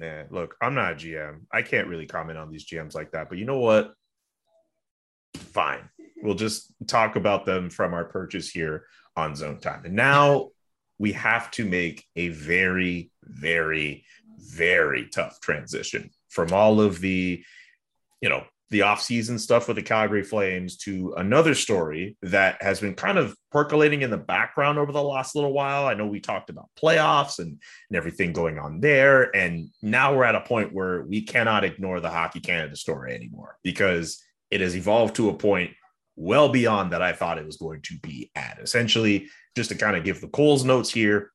Man, 0.00 0.26
look, 0.30 0.56
I'm 0.60 0.74
not 0.74 0.92
a 0.92 0.96
GM. 0.96 1.40
I 1.52 1.62
can't 1.62 1.88
really 1.88 2.06
comment 2.06 2.38
on 2.38 2.50
these 2.50 2.66
GMs 2.66 2.94
like 2.94 3.12
that. 3.12 3.28
But 3.28 3.38
you 3.38 3.44
know 3.44 3.58
what? 3.58 3.94
Fine. 5.34 5.88
We'll 6.22 6.34
just 6.34 6.72
talk 6.86 7.16
about 7.16 7.44
them 7.44 7.70
from 7.70 7.94
our 7.94 8.04
purchase 8.04 8.50
here 8.50 8.86
on 9.16 9.36
Zone 9.36 9.58
Time. 9.58 9.84
And 9.84 9.94
now 9.94 10.50
we 10.98 11.12
have 11.12 11.50
to 11.52 11.64
make 11.64 12.04
a 12.16 12.28
very, 12.28 13.10
very, 13.22 14.04
very 14.38 15.08
tough 15.08 15.40
transition 15.40 16.10
from 16.28 16.52
all 16.52 16.80
of 16.80 17.00
the, 17.00 17.42
you 18.20 18.28
know, 18.28 18.44
the 18.70 18.82
off-season 18.82 19.38
stuff 19.38 19.66
with 19.66 19.76
the 19.76 19.82
Calgary 19.82 20.22
Flames 20.22 20.76
to 20.76 21.14
another 21.16 21.54
story 21.54 22.18
that 22.20 22.60
has 22.60 22.80
been 22.80 22.94
kind 22.94 23.16
of 23.16 23.34
percolating 23.50 24.02
in 24.02 24.10
the 24.10 24.18
background 24.18 24.78
over 24.78 24.92
the 24.92 25.02
last 25.02 25.34
little 25.34 25.54
while. 25.54 25.86
I 25.86 25.94
know 25.94 26.06
we 26.06 26.20
talked 26.20 26.50
about 26.50 26.68
playoffs 26.78 27.38
and, 27.38 27.58
and 27.88 27.96
everything 27.96 28.34
going 28.34 28.58
on 28.58 28.80
there. 28.80 29.34
And 29.34 29.70
now 29.80 30.14
we're 30.14 30.24
at 30.24 30.34
a 30.34 30.42
point 30.42 30.74
where 30.74 31.02
we 31.02 31.22
cannot 31.22 31.64
ignore 31.64 32.00
the 32.00 32.10
Hockey 32.10 32.40
Canada 32.40 32.76
story 32.76 33.14
anymore 33.14 33.56
because 33.62 34.22
it 34.50 34.60
has 34.60 34.76
evolved 34.76 35.16
to 35.16 35.30
a 35.30 35.34
point 35.34 35.70
well 36.18 36.48
beyond 36.48 36.92
that 36.92 37.00
I 37.00 37.12
thought 37.12 37.38
it 37.38 37.46
was 37.46 37.56
going 37.56 37.80
to 37.82 37.98
be 38.00 38.30
at. 38.34 38.58
Essentially, 38.60 39.28
just 39.56 39.70
to 39.70 39.76
kind 39.76 39.96
of 39.96 40.04
give 40.04 40.20
the 40.20 40.28
Coles 40.28 40.64
notes 40.64 40.90
here, 40.90 41.30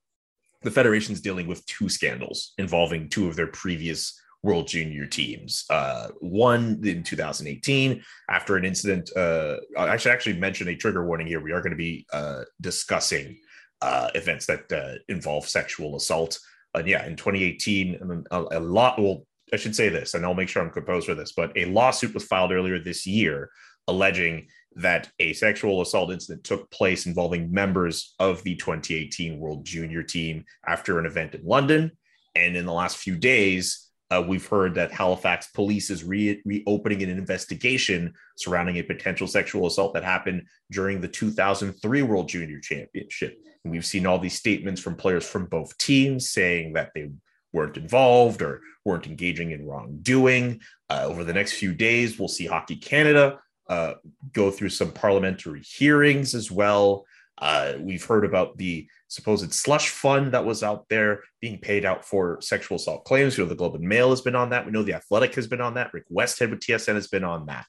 the 0.61 0.71
Federation's 0.71 1.21
dealing 1.21 1.47
with 1.47 1.65
two 1.65 1.89
scandals 1.89 2.53
involving 2.57 3.09
two 3.09 3.27
of 3.27 3.35
their 3.35 3.47
previous 3.47 4.19
World 4.43 4.67
Junior 4.67 5.05
teams. 5.05 5.63
Uh, 5.69 6.09
one 6.19 6.81
in 6.83 7.01
2018 7.01 8.03
after 8.29 8.57
an 8.57 8.65
incident. 8.65 9.09
Uh, 9.15 9.55
I 9.77 9.95
should 9.95 10.11
actually 10.11 10.37
mention 10.37 10.67
a 10.67 10.75
trigger 10.75 11.05
warning 11.05 11.27
here. 11.27 11.39
We 11.39 11.53
are 11.53 11.61
going 11.61 11.71
to 11.71 11.77
be 11.77 12.05
uh, 12.11 12.43
discussing 12.59 13.37
uh, 13.81 14.09
events 14.15 14.45
that 14.47 14.71
uh, 14.71 14.99
involve 15.07 15.47
sexual 15.47 15.95
assault. 15.95 16.39
And 16.73 16.87
yeah, 16.87 17.05
in 17.05 17.15
2018, 17.15 17.95
and 18.01 18.27
a, 18.31 18.57
a 18.57 18.59
lot. 18.59 18.99
Well, 18.99 19.25
I 19.53 19.55
should 19.55 19.75
say 19.75 19.87
this, 19.87 20.13
and 20.13 20.25
I'll 20.25 20.33
make 20.33 20.49
sure 20.49 20.61
I'm 20.61 20.71
composed 20.71 21.07
for 21.07 21.15
this. 21.15 21.31
But 21.31 21.53
a 21.55 21.65
lawsuit 21.65 22.13
was 22.13 22.25
filed 22.25 22.51
earlier 22.51 22.79
this 22.79 23.07
year 23.07 23.49
alleging 23.87 24.47
that 24.75 25.09
a 25.19 25.33
sexual 25.33 25.81
assault 25.81 26.11
incident 26.11 26.43
took 26.43 26.69
place 26.71 27.05
involving 27.05 27.51
members 27.51 28.15
of 28.19 28.43
the 28.43 28.55
2018 28.55 29.39
World 29.39 29.65
Junior 29.65 30.03
team 30.03 30.45
after 30.65 30.99
an 30.99 31.05
event 31.05 31.35
in 31.35 31.45
London. 31.45 31.91
And 32.35 32.55
in 32.55 32.65
the 32.65 32.73
last 32.73 32.97
few 32.97 33.15
days, 33.15 33.89
uh, 34.11 34.21
we've 34.21 34.45
heard 34.45 34.75
that 34.75 34.91
Halifax 34.91 35.47
police 35.47 35.89
is 35.89 36.03
re- 36.03 36.41
reopening 36.45 37.01
an 37.01 37.09
investigation 37.09 38.13
surrounding 38.37 38.77
a 38.77 38.83
potential 38.83 39.27
sexual 39.27 39.67
assault 39.67 39.93
that 39.93 40.03
happened 40.03 40.43
during 40.71 41.01
the 41.01 41.07
2003 41.07 42.01
World 42.03 42.27
Junior 42.27 42.59
Championship. 42.59 43.39
And 43.63 43.71
we've 43.71 43.85
seen 43.85 44.05
all 44.05 44.19
these 44.19 44.37
statements 44.37 44.81
from 44.81 44.95
players 44.95 45.27
from 45.27 45.45
both 45.45 45.77
teams 45.77 46.29
saying 46.29 46.73
that 46.73 46.91
they 46.93 47.11
weren't 47.53 47.77
involved 47.77 48.41
or 48.41 48.61
weren't 48.83 49.07
engaging 49.07 49.51
in 49.51 49.65
wrongdoing. 49.65 50.61
Uh, 50.89 51.05
over 51.05 51.23
the 51.23 51.33
next 51.33 51.53
few 51.53 51.73
days, 51.73 52.19
we'll 52.19 52.27
see 52.27 52.45
Hockey 52.45 52.75
Canada 52.75 53.39
uh, 53.67 53.93
go 54.31 54.51
through 54.51 54.69
some 54.69 54.91
parliamentary 54.91 55.61
hearings 55.61 56.35
as 56.35 56.51
well. 56.51 57.05
Uh, 57.37 57.73
we've 57.79 58.05
heard 58.05 58.25
about 58.25 58.57
the 58.57 58.87
supposed 59.07 59.51
slush 59.53 59.89
fund 59.89 60.33
that 60.33 60.45
was 60.45 60.63
out 60.63 60.87
there 60.89 61.21
being 61.41 61.57
paid 61.57 61.83
out 61.83 62.05
for 62.05 62.39
sexual 62.41 62.75
assault 62.75 63.05
claims. 63.05 63.37
You 63.37 63.43
know, 63.43 63.49
the 63.49 63.55
Globe 63.55 63.75
and 63.75 63.83
Mail 63.87 64.11
has 64.11 64.21
been 64.21 64.35
on 64.35 64.51
that. 64.51 64.65
We 64.65 64.71
know 64.71 64.83
the 64.83 64.93
Athletic 64.93 65.35
has 65.35 65.47
been 65.47 65.61
on 65.61 65.73
that. 65.73 65.93
Rick 65.93 66.05
Westhead 66.09 66.51
with 66.51 66.59
TSN 66.59 66.95
has 66.95 67.07
been 67.07 67.23
on 67.23 67.47
that. 67.47 67.65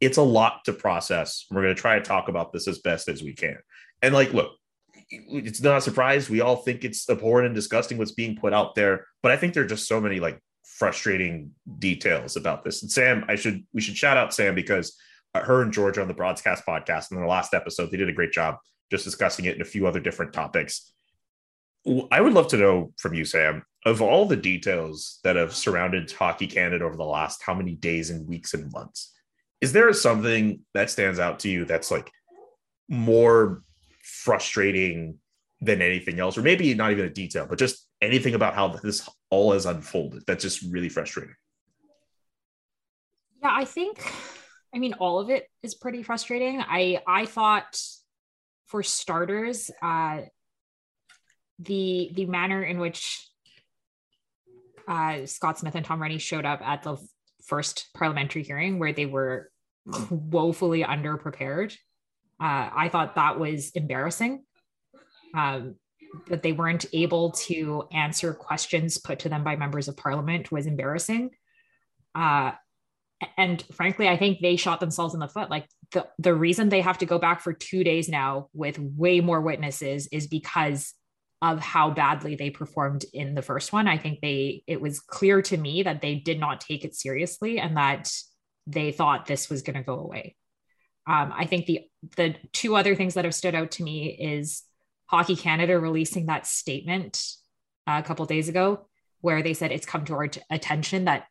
It's 0.00 0.18
a 0.18 0.22
lot 0.22 0.64
to 0.64 0.72
process. 0.72 1.46
We're 1.50 1.62
going 1.62 1.74
to 1.74 1.80
try 1.80 1.98
to 1.98 2.04
talk 2.04 2.28
about 2.28 2.52
this 2.52 2.66
as 2.66 2.80
best 2.80 3.08
as 3.08 3.22
we 3.22 3.34
can. 3.34 3.58
And 4.02 4.12
like, 4.12 4.32
look, 4.32 4.50
it's 5.10 5.60
not 5.60 5.78
a 5.78 5.80
surprise. 5.80 6.28
We 6.28 6.40
all 6.40 6.56
think 6.56 6.84
it's 6.84 7.08
abhorrent 7.08 7.46
and 7.46 7.54
disgusting 7.54 7.98
what's 7.98 8.12
being 8.12 8.36
put 8.36 8.52
out 8.52 8.74
there, 8.74 9.06
but 9.22 9.30
I 9.30 9.36
think 9.36 9.54
there 9.54 9.62
are 9.62 9.66
just 9.66 9.86
so 9.86 10.00
many 10.00 10.20
like 10.20 10.40
frustrating 10.82 11.52
details 11.78 12.34
about 12.34 12.64
this. 12.64 12.82
And 12.82 12.90
Sam, 12.90 13.24
I 13.28 13.36
should 13.36 13.64
we 13.72 13.80
should 13.80 13.96
shout 13.96 14.16
out 14.16 14.34
Sam 14.34 14.52
because 14.52 14.98
uh, 15.32 15.40
her 15.40 15.62
and 15.62 15.72
George 15.72 15.96
on 15.96 16.08
the 16.08 16.14
broadcast 16.14 16.66
podcast 16.66 17.12
in 17.12 17.20
the 17.20 17.26
last 17.26 17.54
episode, 17.54 17.92
they 17.92 17.98
did 17.98 18.08
a 18.08 18.12
great 18.12 18.32
job 18.32 18.56
just 18.90 19.04
discussing 19.04 19.44
it 19.44 19.52
and 19.52 19.62
a 19.62 19.64
few 19.64 19.86
other 19.86 20.00
different 20.00 20.32
topics. 20.32 20.92
I 22.10 22.20
would 22.20 22.32
love 22.32 22.48
to 22.48 22.56
know 22.56 22.92
from 22.98 23.14
you, 23.14 23.24
Sam, 23.24 23.62
of 23.86 24.02
all 24.02 24.26
the 24.26 24.36
details 24.36 25.20
that 25.22 25.36
have 25.36 25.54
surrounded 25.54 26.10
Hockey 26.10 26.48
Canada 26.48 26.84
over 26.84 26.96
the 26.96 27.04
last 27.04 27.44
how 27.46 27.54
many 27.54 27.76
days 27.76 28.10
and 28.10 28.26
weeks 28.26 28.52
and 28.52 28.72
months, 28.72 29.12
is 29.60 29.72
there 29.72 29.92
something 29.92 30.62
that 30.74 30.90
stands 30.90 31.20
out 31.20 31.38
to 31.40 31.48
you 31.48 31.64
that's 31.64 31.92
like 31.92 32.10
more 32.88 33.62
frustrating 34.02 35.18
than 35.60 35.80
anything 35.80 36.18
else, 36.18 36.36
or 36.36 36.42
maybe 36.42 36.74
not 36.74 36.90
even 36.90 37.04
a 37.04 37.10
detail, 37.10 37.46
but 37.48 37.60
just 37.60 37.86
anything 38.02 38.34
about 38.34 38.54
how 38.54 38.68
this 38.68 39.08
all 39.30 39.52
has 39.52 39.64
unfolded 39.64 40.24
that's 40.26 40.42
just 40.42 40.62
really 40.70 40.90
frustrating? 40.90 41.34
Yeah, 43.42 43.54
I 43.56 43.64
think 43.64 43.98
I 44.74 44.78
mean 44.78 44.94
all 44.94 45.20
of 45.20 45.30
it 45.30 45.46
is 45.62 45.74
pretty 45.74 46.02
frustrating. 46.02 46.60
I 46.60 47.00
I 47.06 47.24
thought 47.24 47.80
for 48.66 48.82
starters, 48.82 49.70
uh 49.80 50.22
the 51.58 52.10
the 52.14 52.26
manner 52.26 52.62
in 52.62 52.78
which 52.78 53.28
uh, 54.88 55.26
Scott 55.26 55.58
Smith 55.58 55.74
and 55.74 55.84
Tom 55.84 56.00
Renney 56.00 56.20
showed 56.20 56.44
up 56.44 56.60
at 56.62 56.82
the 56.82 56.96
first 57.44 57.88
parliamentary 57.94 58.42
hearing 58.42 58.78
where 58.78 58.92
they 58.92 59.06
were 59.06 59.50
woefully 60.10 60.82
underprepared. 60.82 61.72
Uh, 62.40 62.70
I 62.74 62.88
thought 62.90 63.14
that 63.14 63.38
was 63.38 63.70
embarrassing. 63.70 64.44
Um, 65.34 65.76
that 66.28 66.42
they 66.42 66.52
weren't 66.52 66.84
able 66.92 67.32
to 67.32 67.84
answer 67.92 68.34
questions 68.34 68.98
put 68.98 69.20
to 69.20 69.28
them 69.28 69.44
by 69.44 69.56
members 69.56 69.88
of 69.88 69.96
parliament 69.96 70.52
was 70.52 70.66
embarrassing. 70.66 71.30
Uh, 72.14 72.52
and 73.36 73.62
frankly, 73.72 74.08
I 74.08 74.16
think 74.16 74.40
they 74.40 74.56
shot 74.56 74.80
themselves 74.80 75.14
in 75.14 75.20
the 75.20 75.28
foot. 75.28 75.50
Like 75.50 75.66
the, 75.92 76.06
the 76.18 76.34
reason 76.34 76.68
they 76.68 76.80
have 76.80 76.98
to 76.98 77.06
go 77.06 77.18
back 77.18 77.40
for 77.40 77.52
two 77.52 77.84
days 77.84 78.08
now 78.08 78.48
with 78.52 78.78
way 78.78 79.20
more 79.20 79.40
witnesses 79.40 80.08
is 80.12 80.26
because 80.26 80.94
of 81.40 81.58
how 81.58 81.90
badly 81.90 82.36
they 82.36 82.50
performed 82.50 83.04
in 83.12 83.34
the 83.34 83.42
first 83.42 83.72
one. 83.72 83.88
I 83.88 83.98
think 83.98 84.20
they 84.20 84.62
it 84.66 84.80
was 84.80 85.00
clear 85.00 85.42
to 85.42 85.56
me 85.56 85.82
that 85.82 86.00
they 86.00 86.14
did 86.14 86.38
not 86.38 86.60
take 86.60 86.84
it 86.84 86.94
seriously 86.94 87.58
and 87.58 87.76
that 87.76 88.10
they 88.66 88.92
thought 88.92 89.26
this 89.26 89.50
was 89.50 89.62
going 89.62 89.76
to 89.76 89.82
go 89.82 89.98
away. 89.98 90.36
Um, 91.06 91.32
I 91.36 91.46
think 91.46 91.66
the 91.66 91.80
the 92.16 92.36
two 92.52 92.76
other 92.76 92.94
things 92.94 93.14
that 93.14 93.24
have 93.24 93.34
stood 93.34 93.56
out 93.56 93.72
to 93.72 93.82
me 93.82 94.06
is 94.08 94.62
Hockey 95.12 95.36
Canada 95.36 95.78
releasing 95.78 96.26
that 96.26 96.46
statement 96.46 97.22
uh, 97.86 98.00
a 98.02 98.06
couple 98.06 98.24
days 98.24 98.48
ago 98.48 98.86
where 99.20 99.42
they 99.42 99.54
said 99.54 99.70
it's 99.70 99.86
come 99.86 100.04
to 100.06 100.14
our 100.14 100.28
attention 100.50 101.04
that 101.04 101.26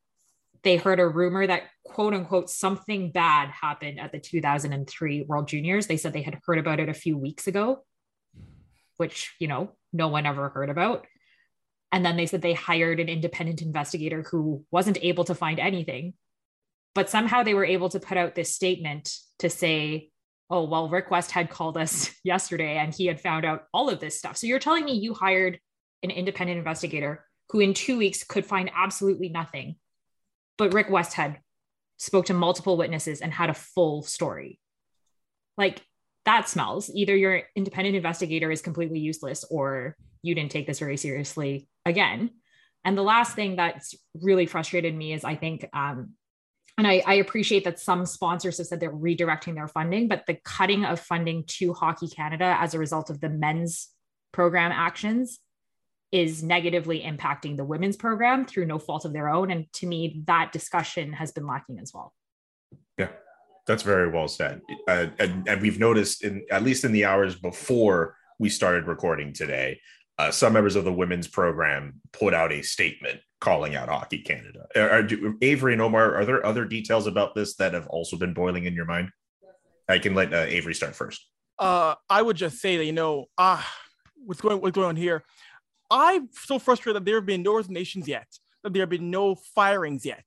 they 0.63 0.78
heard 0.78 1.00
a 1.00 1.08
rumor 1.08 1.48
that 1.48 1.63
quote 1.84 2.13
unquote 2.13 2.50
something 2.50 3.12
bad 3.12 3.50
happened 3.50 4.00
at 4.00 4.12
the 4.12 4.20
2003 4.20 5.24
World 5.24 5.48
Juniors. 5.48 5.88
They 5.88 5.98
said 5.98 6.13
they 6.13 6.22
had 6.22 6.39
heard 6.46 6.60
about 6.60 6.80
it 6.80 6.89
a 6.89 6.94
few 6.94 7.17
weeks 7.17 7.48
ago, 7.48 7.84
which, 8.98 9.34
you 9.39 9.48
know, 9.48 9.72
no 9.91 10.08
one 10.08 10.28
ever 10.28 10.50
heard 10.50 10.70
about. 10.70 11.08
And 11.91 12.06
then 12.06 12.17
they 12.17 12.28
said 12.28 12.44
they 12.44 12.54
hired 12.54 13.00
an 13.00 13.10
independent 13.10 13.63
investigator 13.63 14.22
who 14.22 14.63
wasn't 14.70 15.00
able 15.02 15.26
to 15.26 15.36
find 15.36 15.60
anything. 15.60 16.13
But 16.94 17.10
somehow 17.10 17.41
they 17.41 17.56
were 17.56 17.65
able 17.65 17.89
to 17.89 18.00
put 18.00 18.17
out 18.17 18.36
this 18.36 18.54
statement 18.54 19.12
to 19.39 19.50
say, 19.50 20.11
oh, 20.52 20.66
well, 20.66 20.90
Rick 20.90 21.10
Westhead 21.10 21.50
called 21.50 21.78
us 21.78 22.12
yesterday 22.24 22.78
and 22.78 22.94
he 22.94 23.08
had 23.08 23.20
found 23.20 23.46
out 23.46 23.64
all 23.74 23.90
of 23.90 24.00
this 24.00 24.20
stuff. 24.20 24.38
So 24.38 24.48
you're 24.48 24.60
telling 24.60 24.86
me 24.86 24.94
you 24.94 25.14
hired 25.14 25.60
an 26.04 26.12
independent 26.12 26.58
investigator 26.58 27.26
who 27.50 27.62
in 27.62 27.74
two 27.74 27.98
weeks 27.98 28.24
could 28.24 28.46
find 28.46 28.70
absolutely 28.76 29.30
nothing. 29.30 29.76
But 30.58 30.74
Rick 30.74 30.90
Westhead 30.90 31.38
spoke 31.98 32.26
to 32.26 32.34
multiple 32.34 32.78
witnesses 32.78 33.22
and 33.22 33.32
had 33.32 33.50
a 33.50 33.56
full 33.56 34.04
story. 34.04 34.60
Like 35.58 35.82
that 36.26 36.50
smells. 36.50 36.90
Either 36.94 37.16
your 37.16 37.44
independent 37.56 37.96
investigator 37.96 38.52
is 38.52 38.62
completely 38.62 39.00
useless 39.00 39.44
or 39.50 39.96
you 40.22 40.36
didn't 40.36 40.52
take 40.52 40.68
this 40.68 40.80
very 40.80 40.98
seriously 40.98 41.68
again. 41.86 42.30
And 42.84 42.98
the 42.98 43.04
last 43.04 43.36
thing 43.36 43.56
that's 43.56 43.96
really 44.20 44.46
frustrated 44.46 44.96
me 44.96 45.14
is 45.14 45.24
I 45.24 45.36
think, 45.36 45.68
um, 45.74 46.14
and 46.82 46.88
I, 46.88 47.04
I, 47.06 47.13
appreciate 47.15 47.63
that 47.65 47.80
some 47.80 48.08
sponsors 48.08 48.58
have 48.58 48.65
said 48.65 48.80
they're 48.80 48.91
redirecting 48.91 49.54
their 49.54 49.67
funding, 49.67 50.08
but 50.08 50.26
the 50.26 50.39
cutting 50.44 50.84
of 50.84 51.00
funding 51.00 51.44
to 51.60 51.74
Hockey 51.74 52.08
Canada 52.08 52.58
as 52.60 52.74
a 52.74 52.80
result 52.80 53.12
of 53.12 53.22
the 53.22 53.30
men's 53.30 53.89
program 54.32 54.72
actions 54.72 55.38
is 56.12 56.41
negatively 56.41 57.00
impacting 57.02 57.56
the 57.56 57.63
women's 57.63 57.98
program 57.98 58.46
through 58.46 58.65
no 58.65 58.80
fault 58.80 59.06
of 59.06 59.13
their 59.13 59.30
own. 59.30 59.52
And 59.52 59.72
to 59.74 59.86
me, 59.86 60.24
that 60.26 60.52
discussion 60.52 61.13
has 61.13 61.32
been 61.32 61.46
lacking 61.46 61.78
as 61.78 61.91
well. 61.94 62.15
Yeah, 62.98 63.10
that's 63.67 63.84
very 63.84 64.10
well 64.10 64.28
said. 64.28 64.62
Uh, 64.88 65.06
and, 65.20 65.48
and 65.48 65.62
we've 65.62 65.78
noticed 65.78 66.24
in 66.24 66.44
at 66.50 66.63
least 66.63 66.84
in 66.84 66.91
the 66.94 67.06
hours 67.06 67.36
before 67.36 68.15
we 68.39 68.50
started 68.50 68.88
recording 68.88 69.34
today, 69.34 69.80
uh, 70.17 70.32
some 70.32 70.54
members 70.54 70.76
of 70.76 70.84
the 70.84 70.91
women's 70.91 71.28
program 71.28 72.02
put 72.12 72.34
out 72.34 72.52
a 72.52 72.63
statement 72.63 73.20
calling 73.41 73.75
out 73.75 73.89
Hockey 73.89 74.19
Canada. 74.19 74.67
Are, 74.75 74.99
are, 74.99 75.08
Avery 75.41 75.73
and 75.73 75.82
Omar, 75.82 76.15
are 76.15 76.25
there 76.25 76.45
other 76.45 76.63
details 76.63 77.08
about 77.08 77.36
this 77.36 77.56
that 77.56 77.73
have 77.73 77.88
also 77.88 78.15
been 78.15 78.34
boiling 78.34 78.65
in 78.65 78.73
your 78.73 78.86
mind? 78.86 79.10
I 79.89 79.99
can 79.99 80.15
let 80.15 80.34
uh, 80.34 80.45
Avery 80.47 80.73
start 80.73 80.95
first. 80.95 81.27
Uh, 81.60 81.95
I 82.10 82.21
would 82.21 82.38
just 82.38 82.60
say 82.60 82.77
that 82.77 82.86
you 82.86 82.93
know, 82.93 83.25
ah, 83.38 83.67
what's 84.15 84.39
going 84.39 84.62
what's 84.62 84.73
going 84.73 84.88
on 84.88 84.95
here. 84.95 85.23
I'm 85.89 86.30
so 86.32 86.58
frustrated 86.58 87.01
that 87.01 87.06
there 87.06 87.15
have 87.15 87.25
been 87.25 87.43
no 87.43 87.58
resignations 87.58 88.08
yet, 88.08 88.27
that 88.63 88.71
there 88.71 88.84
have 88.84 88.89
been 88.89 89.12
no 89.12 89.36
firings 89.36 90.06
yet. 90.06 90.25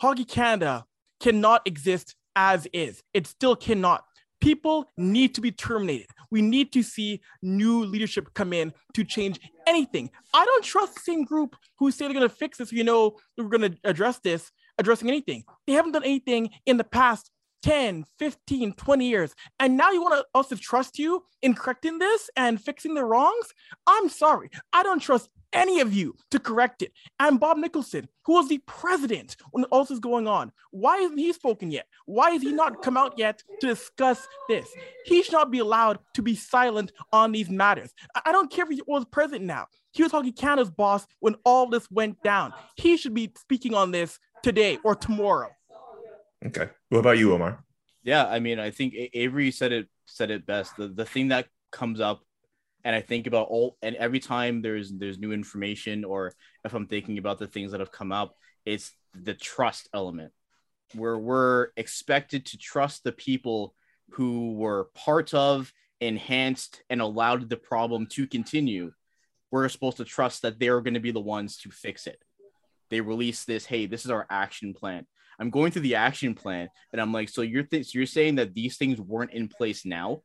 Hockey 0.00 0.24
Canada 0.24 0.84
cannot 1.20 1.62
exist 1.66 2.16
as 2.34 2.66
is. 2.72 3.02
It 3.14 3.26
still 3.26 3.54
cannot. 3.54 4.02
People 4.40 4.90
need 4.96 5.34
to 5.34 5.40
be 5.40 5.50
terminated. 5.50 6.08
We 6.30 6.42
need 6.42 6.72
to 6.72 6.82
see 6.82 7.20
new 7.42 7.84
leadership 7.84 8.32
come 8.34 8.52
in 8.52 8.72
to 8.94 9.04
change 9.04 9.40
anything. 9.66 10.10
I 10.32 10.44
don't 10.44 10.64
trust 10.64 10.94
the 10.94 11.00
same 11.00 11.24
group 11.24 11.56
who 11.78 11.90
say 11.90 12.06
they're 12.06 12.14
going 12.14 12.28
to 12.28 12.34
fix 12.34 12.58
this, 12.58 12.72
you 12.72 12.84
know, 12.84 13.16
we're 13.36 13.44
going 13.44 13.72
to 13.72 13.78
address 13.84 14.18
this, 14.20 14.50
addressing 14.78 15.08
anything. 15.08 15.44
They 15.66 15.72
haven't 15.72 15.92
done 15.92 16.04
anything 16.04 16.50
in 16.66 16.76
the 16.76 16.84
past 16.84 17.30
10, 17.62 18.04
15, 18.18 18.72
20 18.74 19.08
years. 19.08 19.34
And 19.58 19.76
now 19.76 19.90
you 19.90 20.02
want 20.02 20.24
us 20.34 20.48
to 20.48 20.56
trust 20.56 20.98
you 20.98 21.24
in 21.42 21.54
correcting 21.54 21.98
this 21.98 22.30
and 22.36 22.60
fixing 22.60 22.94
the 22.94 23.04
wrongs? 23.04 23.46
I'm 23.86 24.08
sorry. 24.08 24.50
I 24.72 24.82
don't 24.82 25.00
trust 25.00 25.28
any 25.52 25.80
of 25.80 25.92
you 25.92 26.14
to 26.30 26.38
correct 26.38 26.82
it. 26.82 26.92
And 27.18 27.40
Bob 27.40 27.56
Nicholson, 27.56 28.08
who 28.24 28.34
was 28.34 28.48
the 28.48 28.58
president 28.66 29.36
when 29.50 29.64
all 29.64 29.84
this 29.84 29.90
is 29.90 30.00
going 30.00 30.26
on, 30.26 30.52
why 30.70 30.98
isn't 30.98 31.18
he 31.18 31.32
spoken 31.32 31.70
yet? 31.70 31.86
Why 32.06 32.30
has 32.30 32.42
he 32.42 32.52
not 32.52 32.82
come 32.82 32.96
out 32.96 33.14
yet 33.16 33.42
to 33.60 33.66
discuss 33.66 34.26
this? 34.48 34.68
He 35.04 35.22
should 35.22 35.32
not 35.32 35.50
be 35.50 35.58
allowed 35.58 35.98
to 36.14 36.22
be 36.22 36.34
silent 36.34 36.92
on 37.12 37.32
these 37.32 37.50
matters. 37.50 37.92
I 38.24 38.32
don't 38.32 38.50
care 38.50 38.64
if 38.64 38.70
he 38.70 38.82
was 38.86 39.04
president 39.06 39.44
now. 39.44 39.66
He 39.92 40.02
was 40.02 40.12
Hockey 40.12 40.32
Canada's 40.32 40.70
boss 40.70 41.06
when 41.20 41.36
all 41.44 41.68
this 41.68 41.90
went 41.90 42.22
down. 42.22 42.52
He 42.76 42.96
should 42.96 43.14
be 43.14 43.32
speaking 43.36 43.74
on 43.74 43.90
this 43.90 44.18
today 44.42 44.78
or 44.84 44.94
tomorrow. 44.94 45.50
Okay. 46.44 46.68
What 46.90 47.00
about 47.00 47.18
you, 47.18 47.32
Omar? 47.32 47.64
Yeah, 48.04 48.26
I 48.26 48.38
mean, 48.38 48.58
I 48.58 48.70
think 48.70 48.94
Avery 49.12 49.50
said 49.50 49.72
it 49.72 49.88
said 50.06 50.30
it 50.30 50.46
best. 50.46 50.76
The 50.76 50.88
the 50.88 51.04
thing 51.04 51.28
that 51.28 51.48
comes 51.72 52.00
up 52.00 52.22
and 52.88 52.96
I 52.96 53.02
think 53.02 53.26
about 53.26 53.48
all 53.48 53.76
and 53.82 53.94
every 53.96 54.18
time 54.18 54.62
there's 54.62 54.90
there's 54.90 55.18
new 55.18 55.30
information 55.30 56.06
or 56.06 56.32
if 56.64 56.72
I'm 56.72 56.86
thinking 56.86 57.18
about 57.18 57.38
the 57.38 57.46
things 57.46 57.72
that 57.72 57.80
have 57.80 57.92
come 57.92 58.12
up, 58.12 58.34
it's 58.64 58.92
the 59.12 59.34
trust 59.34 59.90
element 59.92 60.32
where 60.94 61.18
we're 61.18 61.68
expected 61.76 62.46
to 62.46 62.56
trust 62.56 63.04
the 63.04 63.12
people 63.12 63.74
who 64.12 64.54
were 64.54 64.88
part 64.94 65.34
of, 65.34 65.70
enhanced, 66.00 66.82
and 66.88 67.02
allowed 67.02 67.50
the 67.50 67.58
problem 67.58 68.06
to 68.12 68.26
continue. 68.26 68.90
We're 69.50 69.68
supposed 69.68 69.98
to 69.98 70.06
trust 70.06 70.40
that 70.40 70.58
they're 70.58 70.80
going 70.80 70.94
to 70.94 71.00
be 71.00 71.10
the 71.10 71.20
ones 71.20 71.58
to 71.58 71.70
fix 71.70 72.06
it. 72.06 72.24
They 72.88 73.02
release 73.02 73.44
this, 73.44 73.66
hey, 73.66 73.84
this 73.84 74.06
is 74.06 74.10
our 74.10 74.26
action 74.30 74.72
plan. 74.72 75.06
I'm 75.38 75.50
going 75.50 75.72
through 75.72 75.82
the 75.82 75.96
action 75.96 76.34
plan, 76.34 76.70
and 76.94 77.02
I'm 77.02 77.12
like, 77.12 77.28
so 77.28 77.42
you're 77.42 77.64
th- 77.64 77.84
so 77.84 77.98
you're 77.98 78.06
saying 78.06 78.36
that 78.36 78.54
these 78.54 78.78
things 78.78 78.98
weren't 78.98 79.34
in 79.34 79.48
place 79.48 79.84
now? 79.84 80.22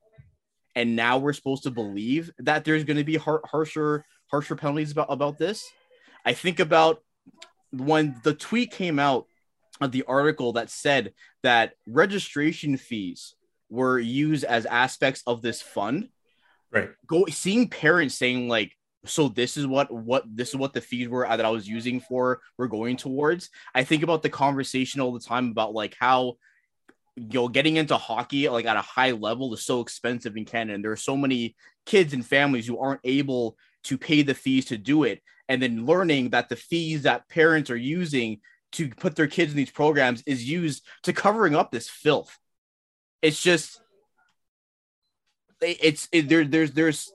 And 0.76 0.96
now 0.96 1.18
we're 1.18 1.34
supposed 1.34 1.64
to 1.64 1.72
believe 1.72 2.32
that 2.40 2.64
there's 2.66 2.84
going 2.84 2.98
to 2.98 3.04
be 3.04 3.18
har- 3.18 3.42
harsher 3.46 4.06
harsher 4.32 4.56
penalties 4.56 4.92
about 4.92 5.08
about 5.10 5.38
this. 5.38 5.64
I 6.26 6.34
think 6.34 6.60
about 6.60 7.02
when 7.72 8.16
the 8.24 8.34
tweet 8.34 8.72
came 8.72 9.00
out 9.00 9.26
of 9.82 9.92
the 9.92 10.04
article 10.08 10.54
that 10.54 10.70
said 10.70 11.14
that 11.42 11.74
registration 11.88 12.78
fees 12.78 13.36
were 13.70 14.00
used 14.00 14.44
as 14.44 14.66
aspects 14.66 15.24
of 15.26 15.42
this 15.42 15.62
fund. 15.62 16.10
Right. 16.72 16.90
Go 17.08 17.26
seeing 17.28 17.70
parents 17.70 18.16
saying 18.16 18.48
like 18.48 18.72
so 19.06 19.28
this 19.28 19.58
is 19.58 19.68
what 19.68 19.92
what 19.92 20.24
this 20.28 20.50
is 20.50 20.56
what 20.56 20.74
the 20.74 20.82
fees 20.82 21.10
were 21.10 21.28
that 21.28 21.44
i 21.44 21.50
was 21.50 21.68
using 21.68 22.00
for 22.00 22.40
we're 22.58 22.68
going 22.68 22.96
towards 22.96 23.50
i 23.76 23.84
think 23.84 24.02
about 24.02 24.24
the 24.24 24.30
conversation 24.30 25.02
all 25.02 25.12
the 25.12 25.20
time 25.20 25.50
about 25.50 25.74
like 25.74 25.96
how 26.00 26.38
you 27.16 27.30
know, 27.34 27.48
getting 27.48 27.78
into 27.78 27.98
hockey 27.98 28.50
like 28.50 28.66
at 28.66 28.78
a 28.78 28.82
high 28.82 29.12
level 29.12 29.54
is 29.54 29.64
so 29.64 29.82
expensive 29.82 30.36
in 30.36 30.46
Canada. 30.46 30.76
And 30.76 30.84
there 30.84 30.92
are 30.92 30.98
so 30.98 31.16
many 31.16 31.56
kids 31.86 32.14
and 32.14 32.26
families 32.26 32.66
who 32.66 32.80
aren't 32.80 33.02
able 33.04 33.58
to 33.84 33.98
pay 33.98 34.24
the 34.24 34.34
fees 34.34 34.66
to 34.66 34.78
do 34.78 35.04
it. 35.04 35.22
And 35.48 35.62
then 35.62 35.86
learning 35.86 36.30
that 36.30 36.50
the 36.50 36.56
fees 36.56 37.04
that 37.04 37.28
parents 37.30 37.70
are 37.70 37.76
using 37.76 38.40
to 38.74 38.90
put 38.90 39.16
their 39.16 39.28
kids 39.28 39.52
in 39.52 39.58
these 39.58 39.70
programs 39.70 40.24
is 40.26 40.50
used 40.50 40.84
to 41.04 41.14
covering 41.14 41.56
up 41.56 41.72
this 41.72 41.90
filth. 41.90 42.38
It's 43.22 43.42
just, 43.42 43.80
it's 45.62 46.10
it, 46.12 46.28
there. 46.28 46.44
There's 46.44 46.72
there's, 46.72 47.12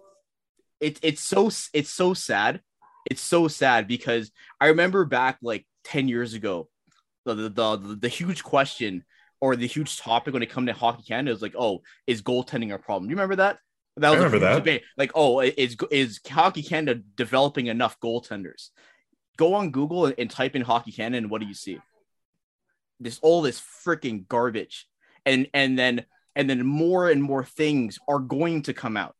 it, 0.80 0.98
it's 1.02 1.20
so 1.20 1.50
it's 1.74 1.90
so 1.90 2.14
sad. 2.14 2.62
it's 3.10 3.20
so 3.20 3.48
sad 3.48 3.88
because 3.88 4.30
I 4.60 4.68
remember 4.68 5.04
back 5.04 5.38
like 5.42 5.66
10 5.84 6.08
years 6.08 6.34
ago, 6.34 6.68
the 7.24 7.34
the 7.34 7.48
the, 7.48 7.98
the 8.00 8.08
huge 8.08 8.42
question 8.42 9.04
or 9.40 9.56
the 9.56 9.66
huge 9.66 9.98
topic 9.98 10.34
when 10.34 10.42
it 10.42 10.50
come 10.50 10.66
to 10.66 10.72
hockey 10.72 11.02
Canada 11.02 11.34
is 11.34 11.42
like, 11.42 11.54
oh, 11.56 11.82
is 12.06 12.22
goaltending 12.22 12.72
a 12.74 12.78
problem? 12.78 13.08
Do 13.08 13.10
you 13.10 13.16
remember 13.16 13.36
that? 13.36 13.58
That 13.98 14.10
was 14.10 14.20
I 14.20 14.24
remember 14.24 14.38
that. 14.40 14.56
debate. 14.56 14.82
Like, 14.96 15.12
oh, 15.14 15.40
is 15.40 15.76
is 15.90 16.20
Hockey 16.28 16.62
Canada 16.62 17.00
developing 17.16 17.66
enough 17.66 17.98
goaltenders? 18.00 18.70
Go 19.36 19.54
on 19.54 19.70
Google 19.70 20.06
and, 20.06 20.14
and 20.18 20.30
type 20.30 20.56
in 20.56 20.62
Hockey 20.62 20.92
Canada, 20.92 21.18
and 21.18 21.30
what 21.30 21.40
do 21.40 21.46
you 21.46 21.54
see? 21.54 21.80
This 23.00 23.18
all 23.22 23.42
this 23.42 23.60
freaking 23.60 24.26
garbage, 24.28 24.86
and 25.26 25.48
and 25.52 25.78
then 25.78 26.04
and 26.36 26.48
then 26.48 26.64
more 26.64 27.10
and 27.10 27.22
more 27.22 27.44
things 27.44 27.98
are 28.08 28.20
going 28.20 28.62
to 28.62 28.74
come 28.74 28.96
out, 28.96 29.16